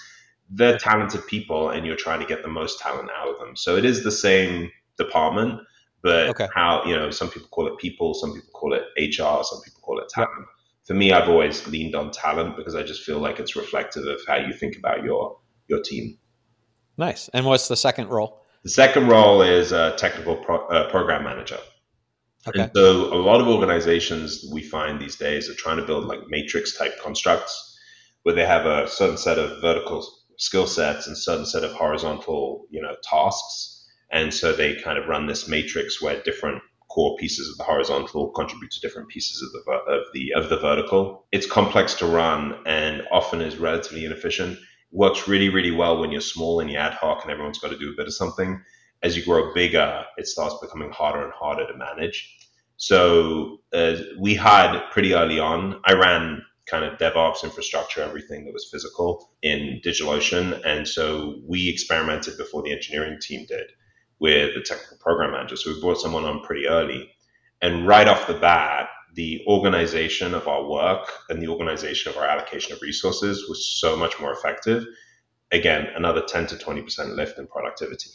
They're 0.51 0.79
talented 0.79 1.27
people, 1.27 1.70
and 1.70 1.87
you're 1.87 1.96
trying 1.96 2.20
to 2.20 2.27
get 2.27 2.42
the 2.42 2.48
most 2.48 2.81
talent 2.81 3.11
out 3.16 3.29
of 3.29 3.38
them. 3.38 3.57
So 3.57 3.77
it 3.77 3.85
is 3.85 4.03
the 4.03 4.12
same 4.12 4.70
department, 4.96 5.61
but 6.03 6.31
Okay. 6.31 6.48
how 6.55 6.85
you 6.85 6.96
know 6.96 7.11
some 7.11 7.29
people 7.31 7.48
call 7.48 7.66
it 7.66 7.79
people, 7.79 8.14
some 8.14 8.33
people 8.35 8.51
call 8.53 8.72
it 8.74 8.83
HR, 8.98 9.42
some 9.44 9.61
people 9.64 9.81
call 9.83 9.98
it 10.01 10.09
talent. 10.09 10.46
For 10.87 10.94
me, 10.94 11.12
I've 11.12 11.29
always 11.29 11.66
leaned 11.68 11.94
on 11.94 12.11
talent 12.12 12.57
because 12.57 12.74
I 12.74 12.83
just 12.83 13.03
feel 13.03 13.18
like 13.18 13.38
it's 13.38 13.57
reflective 13.57 14.07
of 14.07 14.20
how 14.27 14.37
you 14.37 14.53
think 14.55 14.77
about 14.77 15.05
your 15.05 15.38
your 15.68 15.83
team. 15.83 16.18
Nice. 16.99 17.31
And 17.33 17.47
what's 17.47 17.69
the 17.69 17.77
second 17.77 18.09
role? 18.09 18.45
The 18.65 18.71
second 18.71 19.07
role 19.07 19.41
is 19.41 19.73
a 19.73 19.95
technical 19.97 20.37
pro, 20.37 20.67
uh, 20.67 20.91
program 20.91 21.25
manager. 21.25 21.59
Okay. 22.47 22.63
And 22.63 22.71
so 22.75 23.15
a 23.15 23.23
lot 23.23 23.41
of 23.41 23.47
organizations 23.47 24.45
we 24.53 24.63
find 24.63 25.01
these 25.01 25.17
days 25.17 25.49
are 25.49 25.55
trying 25.55 25.77
to 25.77 25.87
build 25.87 26.05
like 26.05 26.21
matrix 26.29 26.77
type 26.77 27.01
constructs 27.01 27.79
where 28.23 28.35
they 28.35 28.45
have 28.45 28.67
a 28.67 28.89
certain 28.89 29.17
set 29.17 29.39
of 29.39 29.61
vertical 29.61 30.07
skill 30.39 30.67
sets 30.67 31.07
and 31.07 31.17
certain 31.17 31.47
set 31.47 31.65
of 31.65 31.73
horizontal, 31.73 32.67
you 32.71 32.83
know, 32.83 32.95
tasks. 33.03 33.87
And 34.11 34.33
so 34.33 34.53
they 34.53 34.75
kind 34.77 34.99
of 34.99 35.09
run 35.09 35.27
this 35.27 35.49
matrix 35.49 36.03
where 36.03 36.21
different 36.23 36.63
core 36.89 37.17
pieces 37.17 37.49
of 37.51 37.59
the 37.59 37.65
horizontal 37.65 38.31
contribute 38.31 38.71
to 38.73 38.81
different 38.81 39.09
pieces 39.09 39.43
of 39.43 39.53
the 39.53 39.73
of 39.93 40.03
the 40.15 40.33
of 40.35 40.49
the 40.49 40.59
vertical. 40.59 41.27
It's 41.33 41.47
complex 41.47 41.95
to 41.95 42.07
run 42.07 42.59
and 42.67 43.03
often 43.13 43.41
is 43.41 43.57
relatively 43.59 44.05
inefficient. 44.05 44.59
Works 44.90 45.29
really 45.29 45.48
really 45.48 45.70
well 45.70 46.01
when 46.01 46.11
you're 46.11 46.20
small 46.20 46.61
and 46.61 46.70
you're 46.70 46.81
ad 46.81 46.94
hoc 46.94 47.22
and 47.22 47.31
everyone's 47.31 47.59
got 47.59 47.70
to 47.70 47.79
do 47.79 47.90
a 47.92 47.96
bit 47.96 48.07
of 48.07 48.14
something. 48.14 48.62
As 49.03 49.16
you 49.16 49.24
grow 49.24 49.53
bigger, 49.55 50.05
it 50.16 50.27
starts 50.27 50.57
becoming 50.61 50.90
harder 50.90 51.22
and 51.22 51.33
harder 51.33 51.66
to 51.66 51.77
manage. 51.77 52.37
So 52.79 53.59
uh, 53.72 53.96
we 54.18 54.35
had 54.35 54.81
pretty 54.90 55.14
early 55.14 55.38
on. 55.38 55.81
I 55.85 55.92
ran 55.94 56.42
kind 56.66 56.85
of 56.85 56.98
DevOps 56.98 57.44
infrastructure, 57.44 58.03
everything 58.03 58.44
that 58.44 58.53
was 58.53 58.68
physical 58.70 59.31
in 59.42 59.81
DigitalOcean, 59.85 60.64
and 60.64 60.87
so 60.87 61.40
we 61.46 61.68
experimented 61.68 62.37
before 62.37 62.62
the 62.62 62.72
engineering 62.72 63.18
team 63.20 63.46
did 63.46 63.66
with 64.20 64.55
the 64.55 64.61
technical 64.61 64.98
program 64.98 65.33
manager. 65.33 65.57
So 65.57 65.72
we 65.72 65.81
brought 65.81 66.01
someone 66.01 66.24
on 66.24 66.42
pretty 66.42 66.66
early. 66.66 67.11
And 67.62 67.87
right 67.87 68.07
off 68.07 68.27
the 68.27 68.35
bat, 68.35 68.88
the 69.14 69.42
organization 69.47 70.35
of 70.35 70.47
our 70.49 70.68
work 70.68 71.11
and 71.29 71.42
the 71.42 71.49
organization 71.49 72.11
of 72.11 72.18
our 72.18 72.27
allocation 72.27 72.73
of 72.73 72.83
resources 72.83 73.49
was 73.49 73.79
so 73.81 73.97
much 73.97 74.21
more 74.21 74.33
effective. 74.33 74.85
Again, 75.51 75.88
another 75.97 76.23
10 76.23 76.47
to 76.49 76.57
20% 76.57 77.16
lift 77.16 77.38
in 77.38 77.47
productivity. 77.47 78.11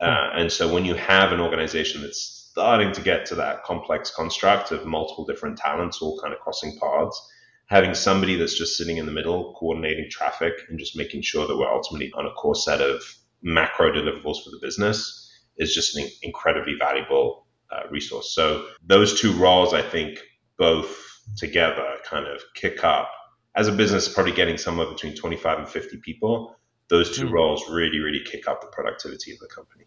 Uh, 0.00 0.30
and 0.34 0.52
so 0.52 0.72
when 0.72 0.84
you 0.84 0.94
have 0.94 1.32
an 1.32 1.40
organization 1.40 2.02
that's 2.02 2.50
starting 2.50 2.92
to 2.92 3.00
get 3.00 3.26
to 3.26 3.34
that 3.34 3.62
complex 3.64 4.10
construct 4.10 4.72
of 4.72 4.84
multiple 4.86 5.24
different 5.24 5.58
talents 5.58 6.02
all 6.02 6.18
kind 6.20 6.34
of 6.34 6.40
crossing 6.40 6.78
paths, 6.80 7.20
having 7.66 7.94
somebody 7.94 8.36
that's 8.36 8.58
just 8.58 8.76
sitting 8.76 8.96
in 8.96 9.06
the 9.06 9.12
middle, 9.12 9.54
coordinating 9.58 10.08
traffic 10.10 10.54
and 10.68 10.78
just 10.78 10.96
making 10.96 11.22
sure 11.22 11.46
that 11.46 11.56
we're 11.56 11.72
ultimately 11.72 12.12
on 12.14 12.26
a 12.26 12.30
core 12.32 12.54
set 12.54 12.80
of 12.80 13.02
macro 13.42 13.92
deliverables 13.92 14.42
for 14.42 14.50
the 14.50 14.58
business 14.60 15.30
is 15.56 15.74
just 15.74 15.96
an 15.96 16.06
incredibly 16.22 16.74
valuable 16.78 17.45
uh, 17.70 17.88
resource. 17.90 18.34
So 18.34 18.66
those 18.84 19.20
two 19.20 19.32
roles, 19.32 19.74
I 19.74 19.82
think, 19.82 20.18
both 20.58 20.96
together 21.36 21.96
kind 22.04 22.26
of 22.26 22.40
kick 22.54 22.84
up. 22.84 23.10
As 23.56 23.68
a 23.68 23.72
business, 23.72 24.08
probably 24.08 24.32
getting 24.32 24.58
somewhere 24.58 24.86
between 24.86 25.14
25 25.14 25.58
and 25.58 25.68
50 25.68 25.98
people. 25.98 26.56
Those 26.88 27.16
2 27.16 27.26
mm 27.26 27.32
roles 27.32 27.68
really, 27.68 27.98
really 27.98 28.22
kick 28.24 28.46
up 28.46 28.60
the 28.60 28.68
productivity 28.68 29.32
of 29.32 29.38
the 29.38 29.48
company. 29.48 29.84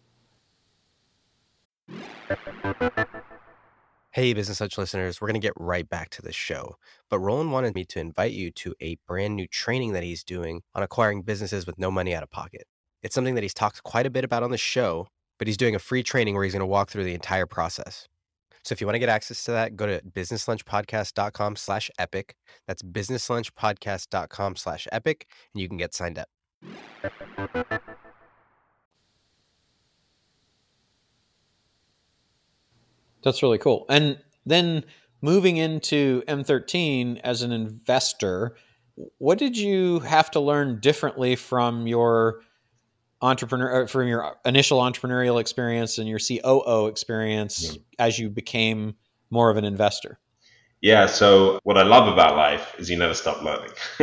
Hey, 4.12 4.32
Business 4.34 4.60
Lunch 4.60 4.76
listeners, 4.76 5.20
we're 5.20 5.28
going 5.28 5.40
to 5.40 5.46
get 5.46 5.52
right 5.56 5.88
back 5.88 6.10
to 6.10 6.22
the 6.22 6.32
show. 6.32 6.74
But 7.08 7.20
Roland 7.20 7.52
wanted 7.52 7.76
me 7.76 7.84
to 7.86 8.00
invite 8.00 8.32
you 8.32 8.50
to 8.50 8.74
a 8.80 8.96
brand 9.06 9.36
new 9.36 9.46
training 9.46 9.92
that 9.92 10.02
he's 10.02 10.24
doing 10.24 10.62
on 10.74 10.82
acquiring 10.82 11.22
businesses 11.22 11.64
with 11.64 11.78
no 11.78 11.92
money 11.92 12.12
out 12.12 12.24
of 12.24 12.30
pocket. 12.30 12.66
It's 13.04 13.14
something 13.14 13.36
that 13.36 13.42
he's 13.42 13.54
talked 13.54 13.84
quite 13.84 14.06
a 14.06 14.10
bit 14.10 14.24
about 14.24 14.42
on 14.42 14.50
the 14.50 14.58
show, 14.58 15.06
but 15.40 15.46
he's 15.48 15.56
doing 15.56 15.74
a 15.74 15.78
free 15.78 16.02
training 16.02 16.34
where 16.34 16.44
he's 16.44 16.52
going 16.52 16.60
to 16.60 16.66
walk 16.66 16.90
through 16.90 17.02
the 17.02 17.14
entire 17.14 17.46
process. 17.46 18.06
So 18.62 18.74
if 18.74 18.80
you 18.82 18.86
want 18.86 18.96
to 18.96 18.98
get 18.98 19.08
access 19.08 19.42
to 19.44 19.52
that, 19.52 19.74
go 19.74 19.86
to 19.86 20.02
businesslunchpodcast.com 20.02 21.56
slash 21.56 21.90
epic. 21.98 22.36
That's 22.68 22.82
businesslunchpodcast.com 22.82 24.56
slash 24.56 24.86
epic, 24.92 25.26
and 25.54 25.62
you 25.62 25.66
can 25.66 25.78
get 25.78 25.94
signed 25.94 26.18
up. 26.18 26.28
That's 33.24 33.42
really 33.42 33.56
cool. 33.56 33.86
And 33.88 34.18
then 34.44 34.84
moving 35.22 35.56
into 35.56 36.22
M13 36.28 37.18
as 37.24 37.40
an 37.40 37.50
investor, 37.50 38.56
what 39.16 39.38
did 39.38 39.56
you 39.56 40.00
have 40.00 40.30
to 40.32 40.40
learn 40.40 40.80
differently 40.80 41.34
from 41.34 41.86
your 41.86 42.42
entrepreneur 43.22 43.82
uh, 43.82 43.86
from 43.86 44.08
your 44.08 44.36
initial 44.44 44.80
entrepreneurial 44.80 45.40
experience 45.40 45.98
and 45.98 46.08
your 46.08 46.18
COO 46.18 46.86
experience 46.86 47.74
yeah. 47.74 47.82
as 47.98 48.18
you 48.18 48.30
became 48.30 48.94
more 49.30 49.50
of 49.50 49.56
an 49.56 49.64
investor? 49.64 50.18
Yeah, 50.82 51.06
so 51.06 51.60
what 51.62 51.76
I 51.76 51.82
love 51.82 52.10
about 52.10 52.36
life 52.36 52.74
is 52.78 52.88
you 52.88 52.96
never 52.96 53.12
stop 53.12 53.42
learning. 53.42 53.70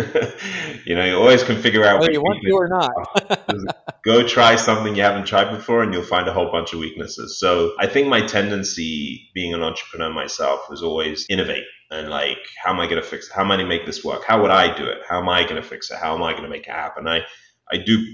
you 0.86 0.94
know, 0.94 1.06
you 1.06 1.16
always 1.16 1.44
can 1.44 1.60
figure 1.60 1.84
out 1.84 2.00
whether 2.00 2.12
you 2.12 2.22
want 2.22 2.40
to 2.44 2.52
or 2.52 2.68
not. 2.68 4.04
go 4.06 4.28
try 4.28 4.56
something 4.56 4.96
you 4.96 5.02
haven't 5.02 5.26
tried 5.26 5.50
before 5.50 5.82
and 5.82 5.92
you'll 5.92 6.04
find 6.04 6.28
a 6.28 6.34
whole 6.34 6.52
bunch 6.52 6.74
of 6.74 6.80
weaknesses. 6.80 7.40
So 7.40 7.74
I 7.80 7.88
think 7.88 8.08
my 8.10 8.22
tendency 8.22 9.28
being 9.34 9.56
an 9.56 9.64
entrepreneur 9.64 10.14
myself 10.14 10.70
was 10.70 10.84
always 10.84 11.26
innovate 11.30 11.64
and 11.90 12.10
like, 12.10 12.38
how 12.64 12.74
am 12.74 12.80
I 12.80 12.86
going 12.86 13.02
to 13.02 13.08
fix 13.08 13.28
it? 13.28 13.34
How 13.34 13.42
am 13.42 13.52
I 13.52 13.56
going 13.56 13.68
to 13.68 13.76
make 13.76 13.88
this 13.88 14.04
work? 14.04 14.24
How 14.24 14.40
would 14.44 14.52
I 14.52 14.76
do 14.78 14.86
it? 14.86 15.00
How 15.10 15.20
am 15.20 15.30
I 15.30 15.44
going 15.44 15.56
to 15.56 15.64
fix 15.64 15.90
it? 15.90 15.98
How 15.98 16.14
am 16.14 16.22
I 16.22 16.34
going 16.34 16.44
to 16.44 16.50
make 16.50 16.68
it 16.68 16.72
happen? 16.72 17.08
I, 17.08 17.22
I 17.72 17.78
do 17.78 18.06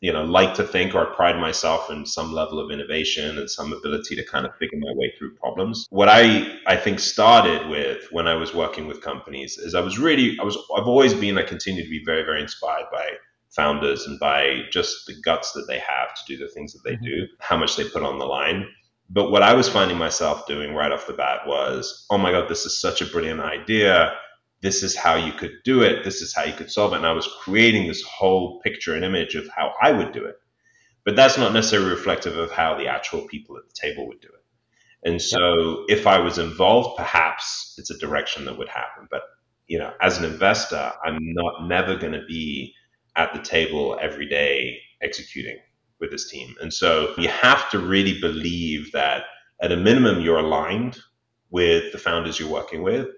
you 0.00 0.12
know 0.12 0.24
like 0.24 0.54
to 0.54 0.64
think 0.64 0.94
or 0.94 1.06
pride 1.06 1.38
myself 1.38 1.90
in 1.90 2.04
some 2.06 2.32
level 2.32 2.58
of 2.58 2.70
innovation 2.70 3.38
and 3.38 3.50
some 3.50 3.72
ability 3.72 4.16
to 4.16 4.24
kind 4.24 4.46
of 4.46 4.54
figure 4.56 4.78
my 4.78 4.92
way 4.94 5.12
through 5.16 5.34
problems. 5.34 5.86
What 5.90 6.08
i 6.08 6.58
i 6.66 6.76
think 6.76 6.98
started 6.98 7.68
with 7.68 8.06
when 8.10 8.26
i 8.26 8.34
was 8.34 8.54
working 8.54 8.86
with 8.86 9.02
companies 9.02 9.58
is 9.58 9.74
i 9.74 9.80
was 9.80 9.98
really 9.98 10.36
i 10.40 10.44
was 10.44 10.56
i've 10.76 10.86
always 10.86 11.14
been 11.14 11.38
i 11.38 11.42
continue 11.42 11.84
to 11.84 11.90
be 11.90 12.02
very 12.04 12.22
very 12.22 12.40
inspired 12.40 12.86
by 12.90 13.10
founders 13.50 14.06
and 14.06 14.18
by 14.20 14.60
just 14.70 15.06
the 15.06 15.14
guts 15.24 15.52
that 15.52 15.66
they 15.68 15.78
have 15.78 16.14
to 16.14 16.22
do 16.26 16.36
the 16.36 16.50
things 16.52 16.72
that 16.72 16.82
they 16.84 16.94
mm-hmm. 16.94 17.04
do 17.04 17.26
how 17.40 17.56
much 17.56 17.76
they 17.76 17.84
put 17.84 18.02
on 18.02 18.18
the 18.18 18.24
line. 18.24 18.66
But 19.10 19.30
what 19.30 19.42
i 19.42 19.52
was 19.52 19.68
finding 19.68 19.98
myself 19.98 20.46
doing 20.46 20.74
right 20.74 20.92
off 20.92 21.06
the 21.06 21.12
bat 21.12 21.40
was 21.46 22.06
oh 22.10 22.18
my 22.18 22.30
god 22.30 22.48
this 22.48 22.64
is 22.64 22.80
such 22.80 23.02
a 23.02 23.06
brilliant 23.06 23.40
idea 23.40 24.14
this 24.62 24.82
is 24.82 24.96
how 24.96 25.14
you 25.14 25.32
could 25.32 25.52
do 25.64 25.82
it, 25.82 26.04
this 26.04 26.20
is 26.20 26.34
how 26.34 26.44
you 26.44 26.52
could 26.52 26.70
solve 26.70 26.92
it. 26.92 26.96
And 26.96 27.06
I 27.06 27.12
was 27.12 27.28
creating 27.42 27.88
this 27.88 28.02
whole 28.02 28.60
picture 28.60 28.94
and 28.94 29.04
image 29.04 29.34
of 29.34 29.48
how 29.48 29.72
I 29.80 29.92
would 29.92 30.12
do 30.12 30.24
it. 30.24 30.36
But 31.04 31.16
that's 31.16 31.38
not 31.38 31.54
necessarily 31.54 31.90
reflective 31.90 32.36
of 32.36 32.50
how 32.50 32.76
the 32.76 32.86
actual 32.86 33.26
people 33.26 33.56
at 33.56 33.64
the 33.66 33.74
table 33.74 34.06
would 34.08 34.20
do 34.20 34.28
it. 34.28 34.44
And 35.02 35.20
so 35.20 35.84
if 35.88 36.06
I 36.06 36.18
was 36.18 36.36
involved, 36.36 36.98
perhaps 36.98 37.74
it's 37.78 37.90
a 37.90 37.98
direction 37.98 38.44
that 38.44 38.58
would 38.58 38.68
happen. 38.68 39.08
But 39.10 39.22
you 39.66 39.78
know, 39.78 39.92
as 40.00 40.18
an 40.18 40.24
investor, 40.24 40.92
I'm 41.04 41.18
not 41.20 41.66
never 41.66 41.96
going 41.96 42.12
to 42.12 42.24
be 42.26 42.74
at 43.16 43.32
the 43.32 43.40
table 43.40 43.96
every 44.00 44.28
day 44.28 44.78
executing 45.00 45.58
with 46.00 46.10
this 46.10 46.28
team. 46.28 46.54
And 46.60 46.72
so 46.72 47.14
you 47.16 47.28
have 47.28 47.70
to 47.70 47.78
really 47.78 48.20
believe 48.20 48.92
that 48.92 49.24
at 49.62 49.72
a 49.72 49.76
minimum 49.76 50.20
you're 50.20 50.38
aligned 50.38 50.98
with 51.50 51.92
the 51.92 51.98
founders 51.98 52.38
you're 52.38 52.50
working 52.50 52.82
with 52.82 53.08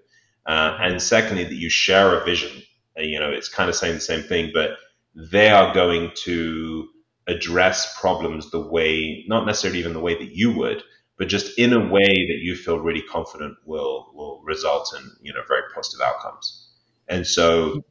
uh, 0.45 0.77
and 0.81 1.01
secondly, 1.01 1.43
that 1.43 1.55
you 1.55 1.69
share 1.69 2.19
a 2.19 2.25
vision. 2.25 2.51
Uh, 2.97 3.01
you 3.01 3.19
know, 3.19 3.31
it's 3.31 3.49
kind 3.49 3.69
of 3.69 3.75
saying 3.75 3.95
the 3.95 4.01
same 4.01 4.21
thing, 4.21 4.51
but 4.53 4.71
they 5.15 5.49
are 5.49 5.73
going 5.73 6.11
to 6.15 6.87
address 7.27 7.97
problems 7.99 8.51
the 8.51 8.59
way, 8.59 9.23
not 9.27 9.45
necessarily 9.45 9.79
even 9.79 9.93
the 9.93 9.99
way 9.99 10.15
that 10.15 10.35
you 10.35 10.51
would, 10.51 10.83
but 11.17 11.27
just 11.27 11.57
in 11.57 11.73
a 11.73 11.79
way 11.79 12.05
that 12.27 12.39
you 12.41 12.55
feel 12.55 12.79
really 12.79 13.01
confident 13.03 13.55
will 13.65 14.11
will 14.13 14.41
result 14.43 14.93
in 14.97 15.09
you 15.21 15.33
know 15.33 15.41
very 15.47 15.61
positive 15.73 16.01
outcomes. 16.05 16.69
And 17.07 17.25
so 17.25 17.83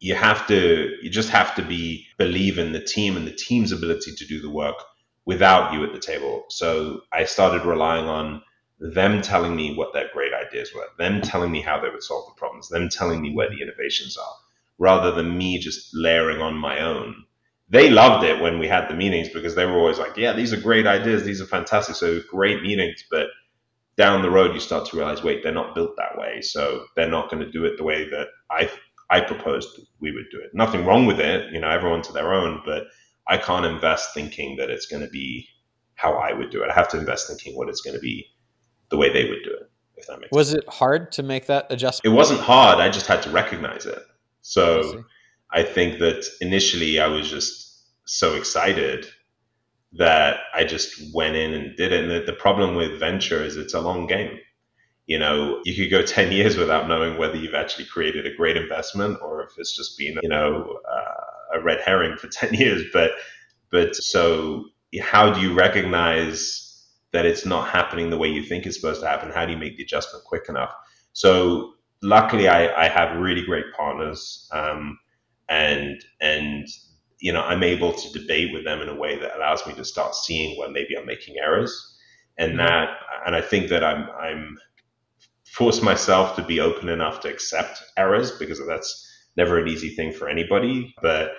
you 0.00 0.14
have 0.14 0.46
to 0.48 0.96
you 1.02 1.10
just 1.10 1.28
have 1.30 1.54
to 1.56 1.62
be 1.62 2.06
believe 2.18 2.58
in 2.58 2.72
the 2.72 2.80
team 2.80 3.16
and 3.16 3.26
the 3.26 3.32
team's 3.32 3.72
ability 3.72 4.12
to 4.16 4.26
do 4.26 4.40
the 4.40 4.50
work 4.50 4.76
without 5.26 5.72
you 5.72 5.84
at 5.84 5.92
the 5.92 6.00
table. 6.00 6.44
So 6.48 7.02
I 7.12 7.24
started 7.24 7.64
relying 7.64 8.06
on 8.06 8.42
them 8.80 9.20
telling 9.20 9.54
me 9.54 9.74
what 9.74 9.92
their 9.92 10.08
great 10.12 10.32
ideas 10.32 10.72
were, 10.74 10.86
them 10.98 11.20
telling 11.20 11.52
me 11.52 11.60
how 11.60 11.78
they 11.78 11.90
would 11.90 12.02
solve 12.02 12.26
the 12.26 12.38
problems, 12.38 12.68
them 12.68 12.88
telling 12.88 13.20
me 13.20 13.32
where 13.32 13.50
the 13.50 13.60
innovations 13.60 14.16
are, 14.16 14.34
rather 14.78 15.12
than 15.12 15.36
me 15.36 15.58
just 15.58 15.90
layering 15.94 16.40
on 16.40 16.54
my 16.56 16.80
own. 16.80 17.14
They 17.68 17.90
loved 17.90 18.24
it 18.24 18.40
when 18.40 18.58
we 18.58 18.66
had 18.66 18.88
the 18.88 18.94
meetings 18.94 19.28
because 19.28 19.54
they 19.54 19.66
were 19.66 19.78
always 19.78 19.98
like, 19.98 20.16
yeah, 20.16 20.32
these 20.32 20.52
are 20.52 20.60
great 20.60 20.86
ideas. 20.86 21.22
These 21.22 21.40
are 21.40 21.46
fantastic. 21.46 21.94
So 21.94 22.20
great 22.28 22.62
meetings. 22.62 23.04
But 23.10 23.28
down 23.96 24.22
the 24.22 24.30
road, 24.30 24.54
you 24.54 24.60
start 24.60 24.86
to 24.86 24.96
realize, 24.96 25.22
wait, 25.22 25.42
they're 25.42 25.52
not 25.52 25.74
built 25.74 25.94
that 25.96 26.18
way. 26.18 26.40
So 26.40 26.86
they're 26.96 27.08
not 27.08 27.30
going 27.30 27.44
to 27.44 27.52
do 27.52 27.66
it 27.66 27.76
the 27.76 27.84
way 27.84 28.08
that 28.08 28.28
I, 28.50 28.68
I 29.10 29.20
proposed 29.20 29.78
we 30.00 30.10
would 30.10 30.30
do 30.32 30.40
it. 30.40 30.50
Nothing 30.54 30.84
wrong 30.84 31.06
with 31.06 31.20
it. 31.20 31.52
You 31.52 31.60
know, 31.60 31.68
everyone 31.68 32.02
to 32.02 32.12
their 32.12 32.32
own, 32.32 32.62
but 32.64 32.84
I 33.28 33.36
can't 33.36 33.66
invest 33.66 34.14
thinking 34.14 34.56
that 34.56 34.70
it's 34.70 34.86
going 34.86 35.02
to 35.02 35.10
be 35.10 35.46
how 35.94 36.14
I 36.14 36.32
would 36.32 36.50
do 36.50 36.64
it. 36.64 36.70
I 36.70 36.74
have 36.74 36.88
to 36.88 36.98
invest 36.98 37.28
thinking 37.28 37.56
what 37.56 37.68
it's 37.68 37.82
going 37.82 37.94
to 37.94 38.00
be 38.00 38.26
the 38.90 38.96
way 38.96 39.12
they 39.12 39.28
would 39.28 39.42
do 39.44 39.50
it. 39.50 39.70
If 39.96 40.06
that 40.06 40.20
makes 40.20 40.32
was 40.32 40.50
sense. 40.50 40.62
it 40.62 40.68
hard 40.68 41.12
to 41.12 41.22
make 41.22 41.46
that 41.46 41.66
adjustment? 41.70 42.12
It 42.12 42.16
wasn't 42.16 42.40
hard. 42.40 42.78
I 42.78 42.90
just 42.90 43.06
had 43.06 43.22
to 43.22 43.30
recognize 43.30 43.86
it. 43.86 44.02
So 44.42 45.04
I, 45.52 45.60
I 45.60 45.62
think 45.62 45.98
that 45.98 46.26
initially 46.40 47.00
I 47.00 47.06
was 47.06 47.28
just 47.28 47.84
so 48.04 48.34
excited 48.34 49.06
that 49.92 50.40
I 50.54 50.64
just 50.64 51.14
went 51.14 51.36
in 51.36 51.52
and 51.52 51.76
did 51.76 51.92
it. 51.92 52.02
And 52.02 52.10
the, 52.10 52.32
the 52.32 52.36
problem 52.36 52.74
with 52.74 52.98
venture 52.98 53.42
is 53.42 53.56
it's 53.56 53.74
a 53.74 53.80
long 53.80 54.06
game. 54.06 54.38
You 55.06 55.18
know, 55.18 55.60
you 55.64 55.74
could 55.74 55.90
go 55.90 56.02
10 56.06 56.32
years 56.32 56.56
without 56.56 56.88
knowing 56.88 57.18
whether 57.18 57.36
you've 57.36 57.54
actually 57.54 57.86
created 57.86 58.26
a 58.26 58.34
great 58.34 58.56
investment 58.56 59.18
or 59.22 59.42
if 59.42 59.50
it's 59.58 59.76
just 59.76 59.98
been, 59.98 60.18
you 60.22 60.28
know, 60.28 60.78
uh, 60.90 61.58
a 61.58 61.62
red 61.62 61.80
herring 61.84 62.16
for 62.16 62.28
10 62.32 62.54
years. 62.54 62.82
But, 62.92 63.12
but 63.70 63.94
so 63.94 64.66
how 65.00 65.32
do 65.32 65.40
you 65.40 65.54
recognize 65.54 66.69
that 67.12 67.26
it's 67.26 67.44
not 67.44 67.68
happening 67.68 68.10
the 68.10 68.18
way 68.18 68.28
you 68.28 68.42
think 68.42 68.66
it's 68.66 68.76
supposed 68.76 69.00
to 69.00 69.08
happen? 69.08 69.30
How 69.30 69.44
do 69.44 69.52
you 69.52 69.58
make 69.58 69.76
the 69.76 69.82
adjustment 69.82 70.24
quick 70.24 70.48
enough? 70.48 70.72
So 71.12 71.74
luckily, 72.02 72.48
I, 72.48 72.84
I 72.84 72.88
have 72.88 73.18
really 73.18 73.44
great 73.44 73.66
partners, 73.76 74.48
um, 74.52 74.98
and 75.48 76.02
and 76.20 76.66
you 77.18 77.32
know 77.32 77.42
I'm 77.42 77.62
able 77.62 77.92
to 77.92 78.18
debate 78.18 78.52
with 78.52 78.64
them 78.64 78.80
in 78.80 78.88
a 78.88 78.94
way 78.94 79.18
that 79.18 79.36
allows 79.36 79.66
me 79.66 79.74
to 79.74 79.84
start 79.84 80.14
seeing 80.14 80.58
where 80.58 80.70
maybe 80.70 80.96
I'm 80.96 81.06
making 81.06 81.36
errors, 81.42 81.98
and 82.38 82.52
mm-hmm. 82.52 82.66
that 82.66 82.90
and 83.26 83.34
I 83.34 83.40
think 83.40 83.68
that 83.70 83.84
I'm 83.84 84.08
I'm 84.10 84.58
force 85.46 85.82
myself 85.82 86.36
to 86.36 86.42
be 86.42 86.60
open 86.60 86.88
enough 86.88 87.20
to 87.20 87.28
accept 87.28 87.82
errors 87.96 88.30
because 88.30 88.60
that's 88.66 89.06
never 89.36 89.58
an 89.58 89.68
easy 89.68 89.90
thing 89.90 90.12
for 90.12 90.28
anybody, 90.28 90.94
but 91.02 91.32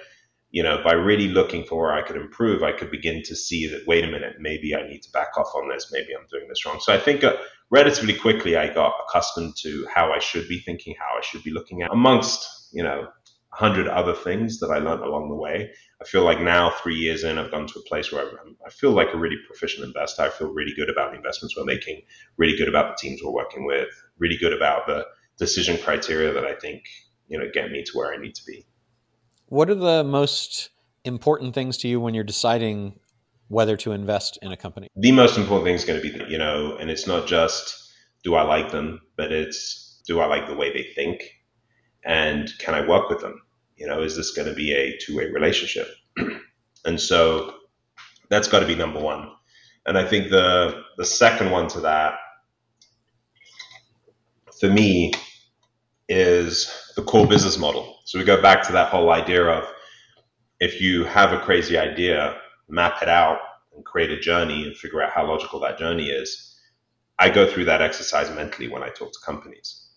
you 0.51 0.61
know, 0.61 0.81
by 0.83 0.91
really 0.91 1.29
looking 1.29 1.63
for 1.63 1.79
where 1.79 1.93
I 1.93 2.01
could 2.01 2.17
improve, 2.17 2.61
I 2.61 2.73
could 2.73 2.91
begin 2.91 3.23
to 3.23 3.35
see 3.35 3.67
that, 3.67 3.87
wait 3.87 4.03
a 4.03 4.07
minute, 4.07 4.35
maybe 4.39 4.75
I 4.75 4.87
need 4.87 5.01
to 5.03 5.11
back 5.11 5.37
off 5.37 5.55
on 5.55 5.69
this. 5.69 5.89
Maybe 5.91 6.09
I'm 6.13 6.27
doing 6.29 6.47
this 6.49 6.65
wrong. 6.65 6.79
So 6.81 6.93
I 6.93 6.99
think 6.99 7.23
uh, 7.23 7.37
relatively 7.69 8.13
quickly, 8.13 8.57
I 8.57 8.73
got 8.73 8.93
accustomed 9.07 9.55
to 9.61 9.87
how 9.93 10.11
I 10.11 10.19
should 10.19 10.49
be 10.49 10.59
thinking, 10.59 10.93
how 10.99 11.17
I 11.17 11.21
should 11.21 11.43
be 11.43 11.51
looking 11.51 11.83
at, 11.83 11.91
amongst, 11.91 12.69
you 12.73 12.83
know, 12.83 13.07
a 13.53 13.55
hundred 13.55 13.87
other 13.87 14.13
things 14.13 14.59
that 14.59 14.71
I 14.71 14.79
learned 14.79 15.03
along 15.03 15.29
the 15.29 15.35
way. 15.35 15.71
I 16.01 16.05
feel 16.05 16.23
like 16.23 16.41
now, 16.41 16.71
three 16.83 16.95
years 16.95 17.23
in, 17.23 17.37
I've 17.37 17.51
gone 17.51 17.67
to 17.67 17.79
a 17.79 17.83
place 17.83 18.11
where 18.11 18.27
I'm, 18.27 18.57
I 18.65 18.69
feel 18.71 18.91
like 18.91 19.13
a 19.13 19.17
really 19.17 19.37
proficient 19.47 19.85
investor. 19.85 20.23
I 20.23 20.29
feel 20.29 20.51
really 20.51 20.73
good 20.75 20.89
about 20.89 21.11
the 21.11 21.17
investments 21.17 21.55
we're 21.55 21.63
making, 21.63 22.01
really 22.37 22.57
good 22.57 22.67
about 22.67 22.97
the 22.97 23.07
teams 23.07 23.21
we're 23.23 23.31
working 23.31 23.65
with, 23.65 23.89
really 24.17 24.37
good 24.37 24.53
about 24.53 24.85
the 24.87 25.05
decision 25.37 25.77
criteria 25.77 26.33
that 26.33 26.45
I 26.45 26.55
think, 26.55 26.83
you 27.27 27.39
know, 27.39 27.45
get 27.53 27.71
me 27.71 27.83
to 27.83 27.91
where 27.93 28.13
I 28.13 28.17
need 28.17 28.35
to 28.35 28.43
be. 28.45 28.65
What 29.51 29.69
are 29.69 29.75
the 29.75 30.05
most 30.05 30.69
important 31.03 31.53
things 31.53 31.75
to 31.79 31.89
you 31.89 31.99
when 31.99 32.13
you're 32.13 32.23
deciding 32.23 32.97
whether 33.49 33.75
to 33.75 33.91
invest 33.91 34.39
in 34.41 34.53
a 34.53 34.55
company? 34.55 34.87
The 34.95 35.11
most 35.11 35.37
important 35.37 35.65
thing 35.65 35.75
is 35.75 35.83
going 35.83 36.01
to 36.01 36.09
be, 36.09 36.31
you 36.31 36.37
know, 36.37 36.77
and 36.77 36.89
it's 36.89 37.05
not 37.05 37.27
just 37.27 37.91
do 38.23 38.35
I 38.35 38.43
like 38.43 38.71
them, 38.71 39.01
but 39.17 39.33
it's 39.33 40.01
do 40.07 40.21
I 40.21 40.27
like 40.27 40.47
the 40.47 40.55
way 40.55 40.71
they 40.71 40.83
think 40.95 41.41
and 42.05 42.49
can 42.59 42.75
I 42.75 42.87
work 42.87 43.09
with 43.09 43.19
them? 43.19 43.41
You 43.75 43.87
know, 43.87 44.01
is 44.01 44.15
this 44.15 44.31
going 44.31 44.47
to 44.47 44.53
be 44.53 44.71
a 44.71 44.97
two 44.99 45.17
way 45.17 45.25
relationship? 45.25 45.89
and 46.85 46.97
so 46.97 47.53
that's 48.29 48.47
got 48.47 48.61
to 48.61 48.65
be 48.65 48.75
number 48.75 49.01
one. 49.01 49.31
And 49.85 49.97
I 49.97 50.07
think 50.07 50.29
the 50.29 50.81
the 50.95 51.03
second 51.03 51.51
one 51.51 51.67
to 51.67 51.81
that 51.81 52.13
for 54.61 54.69
me 54.69 55.11
is 56.07 56.71
the 56.95 57.03
core 57.03 57.27
business 57.27 57.57
model. 57.57 57.99
So 58.05 58.19
we 58.19 58.25
go 58.25 58.41
back 58.41 58.65
to 58.67 58.73
that 58.73 58.89
whole 58.89 59.11
idea 59.11 59.45
of 59.45 59.65
if 60.59 60.81
you 60.81 61.03
have 61.05 61.33
a 61.33 61.39
crazy 61.39 61.77
idea, 61.77 62.37
map 62.69 63.01
it 63.01 63.09
out 63.09 63.39
and 63.75 63.83
create 63.85 64.11
a 64.11 64.19
journey 64.19 64.65
and 64.65 64.75
figure 64.75 65.01
out 65.01 65.11
how 65.11 65.27
logical 65.27 65.59
that 65.61 65.77
journey 65.77 66.09
is. 66.09 66.59
I 67.19 67.29
go 67.29 67.47
through 67.47 67.65
that 67.65 67.81
exercise 67.81 68.29
mentally 68.31 68.67
when 68.67 68.83
I 68.83 68.89
talk 68.89 69.11
to 69.11 69.19
companies. 69.25 69.87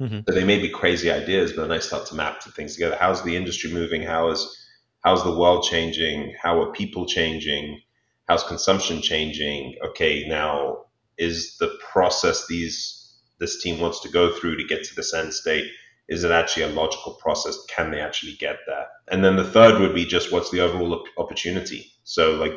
Mm-hmm. 0.00 0.20
So 0.28 0.34
they 0.34 0.44
may 0.44 0.58
be 0.58 0.68
crazy 0.68 1.10
ideas, 1.10 1.52
but 1.52 1.62
then 1.62 1.72
I 1.72 1.80
start 1.80 2.06
to 2.06 2.14
map 2.14 2.44
the 2.44 2.50
things 2.50 2.74
together. 2.74 2.96
How's 2.98 3.22
the 3.22 3.34
industry 3.34 3.72
moving? 3.72 4.02
How 4.02 4.30
is 4.30 4.66
how's 5.00 5.24
the 5.24 5.36
world 5.36 5.64
changing? 5.64 6.34
How 6.40 6.60
are 6.60 6.72
people 6.72 7.06
changing? 7.06 7.80
How's 8.28 8.44
consumption 8.44 9.00
changing? 9.00 9.76
Okay, 9.86 10.26
now 10.28 10.84
is 11.16 11.56
the 11.58 11.78
process 11.92 12.46
these 12.46 13.14
this 13.38 13.62
team 13.62 13.80
wants 13.80 14.00
to 14.00 14.08
go 14.08 14.34
through 14.34 14.56
to 14.56 14.64
get 14.64 14.84
to 14.84 14.94
this 14.94 15.14
end 15.14 15.32
state 15.32 15.66
is 16.08 16.24
it 16.24 16.30
actually 16.30 16.64
a 16.64 16.68
logical 16.68 17.14
process? 17.14 17.58
Can 17.68 17.90
they 17.90 18.00
actually 18.00 18.34
get 18.34 18.58
there? 18.66 18.86
And 19.08 19.24
then 19.24 19.36
the 19.36 19.44
third 19.44 19.80
would 19.80 19.94
be 19.94 20.04
just 20.04 20.32
what's 20.32 20.50
the 20.50 20.60
overall 20.60 21.04
opportunity? 21.18 21.90
So, 22.04 22.34
like, 22.34 22.52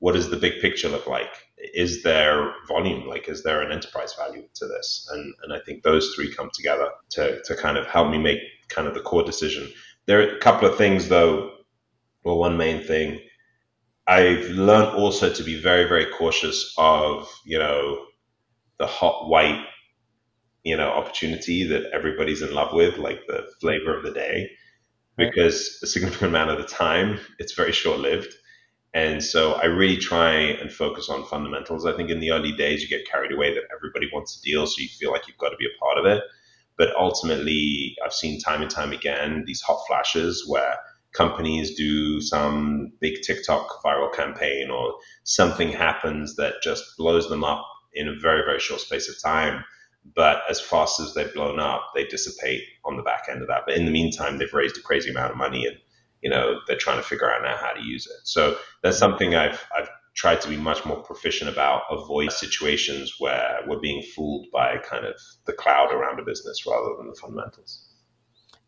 what 0.00 0.12
does 0.12 0.28
the 0.28 0.36
big 0.36 0.60
picture 0.60 0.88
look 0.88 1.06
like? 1.06 1.30
Is 1.74 2.02
there 2.02 2.52
volume? 2.68 3.08
Like, 3.08 3.28
is 3.28 3.42
there 3.42 3.62
an 3.62 3.72
enterprise 3.72 4.14
value 4.14 4.42
to 4.54 4.66
this? 4.66 5.08
And 5.12 5.34
and 5.42 5.52
I 5.52 5.60
think 5.60 5.82
those 5.82 6.12
three 6.14 6.32
come 6.32 6.50
together 6.52 6.90
to 7.10 7.42
to 7.42 7.56
kind 7.56 7.78
of 7.78 7.86
help 7.86 8.10
me 8.10 8.18
make 8.18 8.40
kind 8.68 8.86
of 8.86 8.94
the 8.94 9.00
core 9.00 9.24
decision. 9.24 9.70
There 10.06 10.20
are 10.20 10.36
a 10.36 10.40
couple 10.40 10.68
of 10.68 10.76
things 10.76 11.08
though. 11.08 11.52
Well, 12.24 12.38
one 12.38 12.56
main 12.56 12.82
thing 12.82 13.20
I've 14.06 14.48
learned 14.50 14.96
also 14.96 15.32
to 15.32 15.42
be 15.42 15.60
very 15.60 15.88
very 15.88 16.06
cautious 16.06 16.74
of 16.76 17.28
you 17.46 17.58
know 17.58 18.04
the 18.78 18.86
hot 18.86 19.28
white 19.28 19.64
you 20.64 20.76
know 20.76 20.88
opportunity 20.88 21.64
that 21.64 21.90
everybody's 21.92 22.42
in 22.42 22.52
love 22.52 22.72
with, 22.72 22.98
like 22.98 23.26
the 23.26 23.46
flavor 23.60 23.96
of 23.96 24.02
the 24.02 24.12
day, 24.12 24.50
because 25.16 25.78
a 25.82 25.86
significant 25.86 26.30
amount 26.30 26.50
of 26.50 26.58
the 26.58 26.64
time 26.64 27.20
it's 27.38 27.54
very 27.54 27.72
short 27.72 28.00
lived. 28.00 28.34
And 28.94 29.22
so 29.22 29.54
I 29.54 29.64
really 29.64 29.96
try 29.96 30.34
and 30.34 30.72
focus 30.72 31.08
on 31.08 31.24
fundamentals. 31.26 31.84
I 31.84 31.96
think 31.96 32.10
in 32.10 32.20
the 32.20 32.30
early 32.30 32.52
days 32.52 32.80
you 32.80 32.88
get 32.88 33.08
carried 33.08 33.32
away 33.32 33.52
that 33.52 33.64
everybody 33.74 34.08
wants 34.12 34.38
a 34.38 34.42
deal, 34.42 34.66
so 34.66 34.80
you 34.80 34.88
feel 34.88 35.12
like 35.12 35.26
you've 35.28 35.38
got 35.38 35.50
to 35.50 35.56
be 35.56 35.66
a 35.66 35.78
part 35.80 35.98
of 35.98 36.06
it. 36.06 36.22
But 36.76 36.94
ultimately, 36.96 37.96
I've 38.04 38.12
seen 38.12 38.40
time 38.40 38.62
and 38.62 38.70
time 38.70 38.92
again 38.92 39.44
these 39.46 39.60
hot 39.60 39.80
flashes 39.86 40.44
where 40.48 40.76
companies 41.12 41.76
do 41.76 42.20
some 42.20 42.92
big 43.00 43.22
TikTok 43.22 43.82
viral 43.84 44.12
campaign 44.12 44.70
or 44.70 44.94
something 45.22 45.70
happens 45.70 46.36
that 46.36 46.54
just 46.62 46.84
blows 46.98 47.28
them 47.28 47.44
up 47.44 47.64
in 47.92 48.08
a 48.08 48.18
very, 48.18 48.44
very 48.44 48.58
short 48.58 48.80
space 48.80 49.08
of 49.08 49.20
time 49.22 49.64
but 50.14 50.42
as 50.48 50.60
fast 50.60 51.00
as 51.00 51.14
they've 51.14 51.32
blown 51.32 51.58
up, 51.58 51.90
they 51.94 52.04
dissipate 52.04 52.62
on 52.84 52.96
the 52.96 53.02
back 53.02 53.26
end 53.30 53.40
of 53.40 53.48
that. 53.48 53.62
But 53.66 53.76
in 53.76 53.86
the 53.86 53.90
meantime, 53.90 54.38
they've 54.38 54.52
raised 54.52 54.76
a 54.76 54.82
crazy 54.82 55.10
amount 55.10 55.32
of 55.32 55.38
money, 55.38 55.66
and 55.66 55.76
you 56.22 56.30
know 56.30 56.60
they're 56.66 56.76
trying 56.76 56.98
to 56.98 57.02
figure 57.02 57.32
out 57.32 57.42
now 57.42 57.56
how 57.56 57.72
to 57.72 57.82
use 57.82 58.06
it. 58.06 58.26
So 58.26 58.56
that's 58.82 58.98
something 58.98 59.34
I've 59.34 59.64
I've 59.76 59.88
tried 60.14 60.40
to 60.42 60.48
be 60.48 60.56
much 60.56 60.84
more 60.84 61.02
proficient 61.02 61.50
about. 61.50 61.82
Avoid 61.90 62.32
situations 62.32 63.14
where 63.18 63.60
we're 63.66 63.80
being 63.80 64.02
fooled 64.14 64.46
by 64.52 64.78
kind 64.78 65.04
of 65.04 65.14
the 65.46 65.52
cloud 65.52 65.92
around 65.92 66.20
a 66.20 66.24
business 66.24 66.66
rather 66.66 66.94
than 66.96 67.08
the 67.08 67.14
fundamentals. 67.14 67.88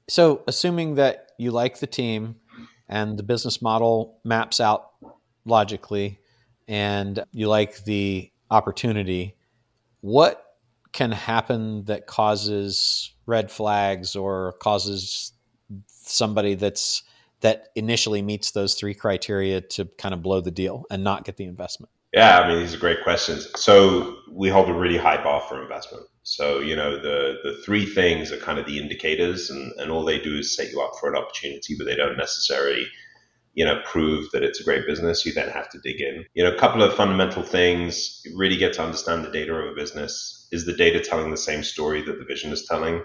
So, 0.08 0.42
assuming 0.46 0.94
that 0.96 1.32
you 1.38 1.50
like 1.50 1.80
the 1.80 1.86
team 1.86 2.36
and 2.88 3.18
the 3.18 3.22
business 3.22 3.60
model 3.60 4.20
maps 4.24 4.60
out 4.60 4.90
logically, 5.44 6.18
and 6.68 7.24
you 7.32 7.48
like 7.48 7.84
the 7.84 8.30
opportunity, 8.50 9.36
what 10.00 10.45
can 10.96 11.12
happen 11.12 11.84
that 11.84 12.06
causes 12.06 13.12
red 13.26 13.50
flags 13.50 14.16
or 14.16 14.54
causes 14.60 15.32
somebody 15.86 16.54
that's 16.54 17.02
that 17.42 17.68
initially 17.74 18.22
meets 18.22 18.52
those 18.52 18.74
three 18.74 18.94
criteria 18.94 19.60
to 19.60 19.84
kind 19.98 20.14
of 20.14 20.22
blow 20.22 20.40
the 20.40 20.50
deal 20.50 20.84
and 20.90 21.04
not 21.04 21.24
get 21.24 21.36
the 21.36 21.44
investment? 21.44 21.90
Yeah, 22.14 22.40
I 22.40 22.48
mean 22.48 22.60
these 22.60 22.74
are 22.74 22.78
great 22.78 23.04
questions. 23.04 23.46
So 23.56 24.16
we 24.32 24.48
hold 24.48 24.70
a 24.70 24.74
really 24.74 24.96
high 24.96 25.22
bar 25.22 25.42
for 25.42 25.62
investment. 25.62 26.04
So 26.22 26.60
you 26.60 26.74
know 26.74 26.96
the 26.96 27.36
the 27.44 27.60
three 27.64 27.84
things 27.84 28.32
are 28.32 28.38
kind 28.38 28.58
of 28.58 28.66
the 28.66 28.78
indicators, 28.78 29.50
and 29.50 29.72
and 29.78 29.90
all 29.90 30.04
they 30.04 30.18
do 30.18 30.38
is 30.38 30.56
set 30.56 30.72
you 30.72 30.80
up 30.80 30.92
for 30.98 31.10
an 31.10 31.16
opportunity, 31.16 31.74
but 31.76 31.86
they 31.86 31.94
don't 31.94 32.16
necessarily 32.16 32.86
you 33.56 33.64
know, 33.64 33.80
prove 33.86 34.30
that 34.32 34.42
it's 34.42 34.60
a 34.60 34.64
great 34.64 34.86
business, 34.86 35.24
you 35.24 35.32
then 35.32 35.48
have 35.48 35.70
to 35.70 35.78
dig 35.78 35.98
in. 35.98 36.26
You 36.34 36.44
know, 36.44 36.52
a 36.52 36.58
couple 36.58 36.82
of 36.82 36.94
fundamental 36.94 37.42
things, 37.42 38.22
really 38.34 38.58
get 38.58 38.74
to 38.74 38.84
understand 38.84 39.24
the 39.24 39.30
data 39.30 39.54
of 39.54 39.72
a 39.72 39.74
business. 39.74 40.46
Is 40.52 40.66
the 40.66 40.74
data 40.74 41.00
telling 41.00 41.30
the 41.30 41.38
same 41.38 41.64
story 41.64 42.02
that 42.02 42.18
the 42.18 42.24
vision 42.26 42.52
is 42.52 42.66
telling? 42.66 43.02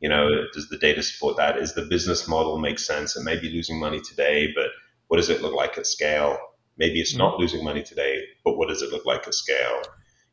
You 0.00 0.08
know, 0.08 0.28
does 0.54 0.70
the 0.70 0.78
data 0.78 1.02
support 1.02 1.36
that? 1.36 1.58
Is 1.58 1.74
the 1.74 1.82
business 1.82 2.26
model 2.26 2.58
make 2.58 2.78
sense? 2.78 3.16
It 3.16 3.22
may 3.22 3.38
be 3.38 3.50
losing 3.50 3.78
money 3.78 4.00
today, 4.00 4.50
but 4.56 4.68
what 5.08 5.18
does 5.18 5.28
it 5.28 5.42
look 5.42 5.52
like 5.52 5.76
at 5.76 5.86
scale? 5.86 6.38
Maybe 6.78 6.98
it's 6.98 7.14
not 7.14 7.34
mm-hmm. 7.34 7.42
losing 7.42 7.62
money 7.62 7.82
today, 7.82 8.22
but 8.46 8.56
what 8.56 8.70
does 8.70 8.80
it 8.80 8.90
look 8.90 9.04
like 9.04 9.26
at 9.26 9.34
scale? 9.34 9.82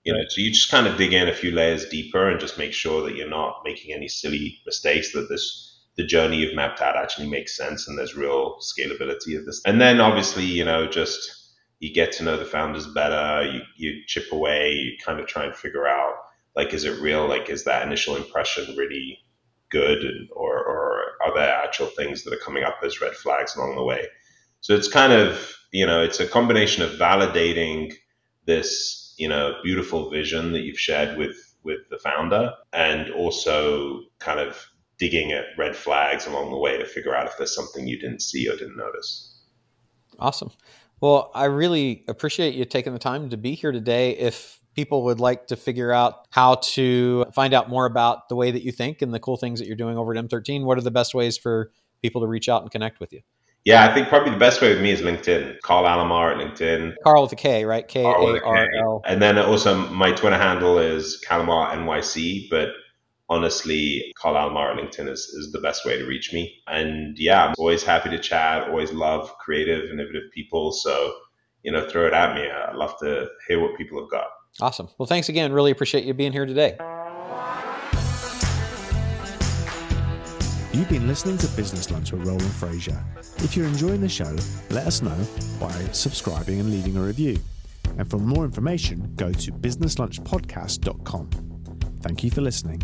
You 0.05 0.13
know, 0.13 0.21
so 0.29 0.39
you 0.39 0.51
just 0.53 0.71
kind 0.71 0.87
of 0.87 0.97
dig 0.97 1.11
in 1.11 1.27
a 1.27 1.33
few 1.33 1.51
layers 1.51 1.83
deeper 1.83 2.29
and 2.29 2.39
just 2.39 2.57
make 2.57 2.71
sure 2.71 3.03
that 3.03 3.17
you're 3.17 3.29
not 3.29 3.59
making 3.65 3.93
any 3.93 4.07
silly 4.07 4.57
mistakes, 4.65 5.11
that 5.11 5.27
this 5.27 5.68
the 5.99 6.05
journey 6.05 6.37
you've 6.37 6.55
mapped 6.55 6.79
out 6.79 6.95
actually 6.95 7.27
makes 7.27 7.57
sense 7.57 7.85
and 7.85 7.97
there's 7.97 8.15
real 8.15 8.57
scalability 8.61 9.37
of 9.37 9.45
this. 9.45 9.61
And 9.65 9.81
then 9.81 9.99
obviously, 9.99 10.45
you 10.45 10.63
know, 10.63 10.87
just 10.87 11.51
you 11.79 11.93
get 11.93 12.13
to 12.13 12.23
know 12.23 12.37
the 12.37 12.45
founders 12.45 12.87
better, 12.87 13.45
you, 13.45 13.59
you 13.75 14.01
chip 14.07 14.31
away, 14.31 14.71
you 14.71 14.93
kind 15.03 15.19
of 15.19 15.27
try 15.27 15.43
and 15.43 15.53
figure 15.53 15.89
out 15.89 16.13
like, 16.55 16.73
is 16.73 16.85
it 16.85 17.01
real? 17.01 17.27
Like, 17.27 17.49
is 17.49 17.65
that 17.65 17.85
initial 17.85 18.15
impression 18.15 18.77
really 18.77 19.19
good? 19.71 19.97
Or, 20.31 20.57
or 20.57 21.01
are 21.21 21.33
there 21.35 21.53
actual 21.53 21.87
things 21.87 22.23
that 22.23 22.33
are 22.33 22.45
coming 22.45 22.63
up 22.63 22.77
as 22.81 23.01
red 23.01 23.13
flags 23.13 23.57
along 23.57 23.75
the 23.75 23.83
way? 23.83 24.07
So 24.61 24.75
it's 24.75 24.87
kind 24.87 25.11
of, 25.11 25.53
you 25.73 25.85
know, 25.85 26.01
it's 26.01 26.21
a 26.21 26.27
combination 26.27 26.81
of 26.81 26.91
validating 26.91 27.91
this, 28.45 29.13
you 29.17 29.27
know, 29.27 29.55
beautiful 29.65 30.09
vision 30.09 30.53
that 30.53 30.61
you've 30.61 30.79
shared 30.79 31.17
with 31.17 31.35
with 31.61 31.79
the 31.89 31.97
founder 31.97 32.53
and 32.71 33.11
also 33.11 33.99
kind 34.19 34.39
of 34.39 34.65
digging 34.99 35.31
at 35.31 35.45
red 35.57 35.75
flags 35.75 36.27
along 36.27 36.51
the 36.51 36.57
way 36.57 36.77
to 36.77 36.85
figure 36.85 37.15
out 37.15 37.25
if 37.25 37.37
there's 37.37 37.55
something 37.55 37.87
you 37.87 37.97
didn't 37.97 38.21
see 38.21 38.47
or 38.47 38.55
didn't 38.55 38.77
notice. 38.77 39.37
Awesome. 40.19 40.51
Well, 41.01 41.31
I 41.33 41.45
really 41.45 42.03
appreciate 42.07 42.53
you 42.53 42.65
taking 42.65 42.93
the 42.93 42.99
time 42.99 43.29
to 43.29 43.37
be 43.37 43.55
here 43.55 43.71
today. 43.71 44.11
If 44.11 44.59
people 44.75 45.05
would 45.05 45.19
like 45.19 45.47
to 45.47 45.55
figure 45.55 45.91
out 45.91 46.27
how 46.29 46.55
to 46.55 47.25
find 47.33 47.53
out 47.53 47.69
more 47.69 47.85
about 47.85 48.27
the 48.29 48.35
way 48.35 48.51
that 48.51 48.63
you 48.63 48.71
think 48.71 49.01
and 49.01 49.13
the 49.13 49.19
cool 49.19 49.37
things 49.37 49.59
that 49.59 49.67
you're 49.67 49.77
doing 49.77 49.97
over 49.97 50.13
at 50.13 50.23
M13, 50.23 50.63
what 50.63 50.77
are 50.77 50.81
the 50.81 50.91
best 50.91 51.15
ways 51.15 51.37
for 51.37 51.71
people 52.01 52.21
to 52.21 52.27
reach 52.27 52.49
out 52.49 52.61
and 52.61 52.71
connect 52.71 52.99
with 52.99 53.13
you? 53.13 53.21
Yeah, 53.65 53.89
I 53.89 53.93
think 53.93 54.07
probably 54.07 54.31
the 54.31 54.37
best 54.37 54.61
way 54.61 54.73
with 54.73 54.81
me 54.81 54.91
is 54.91 55.01
LinkedIn. 55.01 55.59
Karl 55.61 55.83
Alomar 55.83 56.31
at 56.31 56.37
LinkedIn. 56.37 56.95
Carl 57.03 57.23
with 57.23 57.33
a 57.33 57.35
K, 57.35 57.65
right? 57.65 57.87
K 57.87 58.03
A 58.03 58.07
R 58.07 58.67
L. 58.77 59.01
And 59.05 59.21
then 59.21 59.37
also 59.37 59.75
my 59.89 60.11
Twitter 60.11 60.37
handle 60.37 60.79
is 60.79 61.23
Calamar 61.27 61.73
NYC, 61.73 62.49
but 62.49 62.69
honestly, 63.29 64.11
Karl 64.17 64.35
Alomar 64.35 64.75
at 64.75 64.77
LinkedIn 64.77 65.07
is, 65.09 65.21
is 65.21 65.51
the 65.51 65.61
best 65.61 65.85
way 65.85 65.97
to 65.97 66.05
reach 66.05 66.33
me. 66.33 66.61
And 66.67 67.17
yeah, 67.17 67.45
I'm 67.45 67.53
always 67.57 67.83
happy 67.83 68.09
to 68.09 68.19
chat, 68.19 68.67
always 68.67 68.91
love 68.91 69.31
creative, 69.37 69.89
innovative 69.89 70.31
people. 70.33 70.71
So, 70.71 71.13
you 71.63 71.71
know, 71.71 71.87
throw 71.87 72.07
it 72.07 72.13
at 72.13 72.35
me. 72.35 72.49
I'd 72.49 72.75
love 72.75 72.97
to 72.99 73.27
hear 73.47 73.61
what 73.61 73.77
people 73.77 73.99
have 73.99 74.09
got. 74.09 74.27
Awesome. 74.61 74.89
Well, 74.97 75.05
thanks 75.05 75.29
again. 75.29 75.53
Really 75.53 75.71
appreciate 75.71 76.03
you 76.03 76.13
being 76.13 76.31
here 76.31 76.45
today. 76.45 76.77
You've 80.71 80.89
been 80.89 81.07
listening 81.07 81.37
to 81.39 81.47
Business 81.49 81.91
Lunch 81.91 82.11
with 82.11 82.25
Roland 82.25 82.41
Frasier. 82.41 83.03
If 83.43 83.57
you're 83.57 83.67
enjoying 83.67 84.01
the 84.01 84.09
show, 84.09 84.35
let 84.69 84.87
us 84.87 85.01
know 85.01 85.17
by 85.59 85.71
subscribing 85.91 86.59
and 86.59 86.71
leaving 86.71 86.95
a 86.95 87.01
review. 87.01 87.37
And 87.97 88.09
for 88.09 88.17
more 88.17 88.45
information, 88.45 89.13
go 89.15 89.33
to 89.33 89.51
businesslunchpodcast.com. 89.51 91.29
Thank 92.01 92.23
you 92.23 92.31
for 92.31 92.41
listening. 92.41 92.81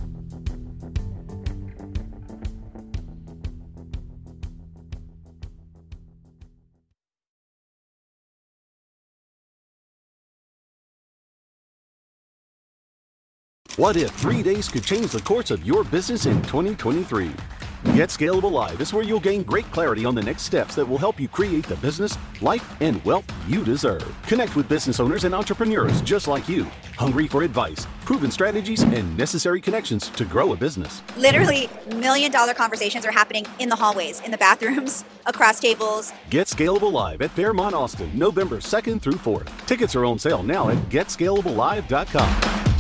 What 13.77 13.97
if 13.97 14.11
three 14.11 14.41
days 14.41 14.69
could 14.69 14.85
change 14.85 15.11
the 15.11 15.19
course 15.19 15.51
of 15.51 15.65
your 15.65 15.83
business 15.83 16.27
in 16.27 16.41
2023? 16.43 17.29
Get 17.93 18.07
Scalable 18.07 18.49
Live 18.49 18.79
is 18.79 18.93
where 18.93 19.03
you'll 19.03 19.19
gain 19.19 19.43
great 19.43 19.69
clarity 19.73 20.05
on 20.05 20.15
the 20.15 20.21
next 20.21 20.43
steps 20.43 20.75
that 20.75 20.87
will 20.87 20.97
help 20.97 21.19
you 21.19 21.27
create 21.27 21.65
the 21.65 21.75
business, 21.75 22.17
life, 22.39 22.65
and 22.79 23.03
wealth 23.03 23.25
you 23.49 23.65
deserve. 23.65 24.15
Connect 24.27 24.55
with 24.55 24.69
business 24.69 25.01
owners 25.01 25.25
and 25.25 25.35
entrepreneurs 25.35 26.01
just 26.03 26.29
like 26.29 26.47
you, 26.47 26.63
hungry 26.97 27.27
for 27.27 27.43
advice, 27.43 27.85
proven 28.05 28.31
strategies, 28.31 28.81
and 28.81 29.17
necessary 29.17 29.59
connections 29.59 30.07
to 30.11 30.23
grow 30.23 30.53
a 30.53 30.55
business. 30.55 31.03
Literally, 31.17 31.69
million 31.97 32.31
dollar 32.31 32.53
conversations 32.53 33.05
are 33.05 33.11
happening 33.11 33.45
in 33.59 33.67
the 33.67 33.75
hallways, 33.75 34.21
in 34.21 34.31
the 34.31 34.37
bathrooms, 34.37 35.03
across 35.25 35.59
tables. 35.59 36.13
Get 36.29 36.47
Scalable 36.47 36.93
Live 36.93 37.21
at 37.21 37.31
Fairmont 37.31 37.75
Austin, 37.75 38.09
November 38.17 38.59
2nd 38.59 39.01
through 39.01 39.15
4th. 39.15 39.49
Tickets 39.65 39.97
are 39.97 40.05
on 40.05 40.17
sale 40.17 40.43
now 40.43 40.69
at 40.69 40.77
getscalablelive.com. 40.89 42.74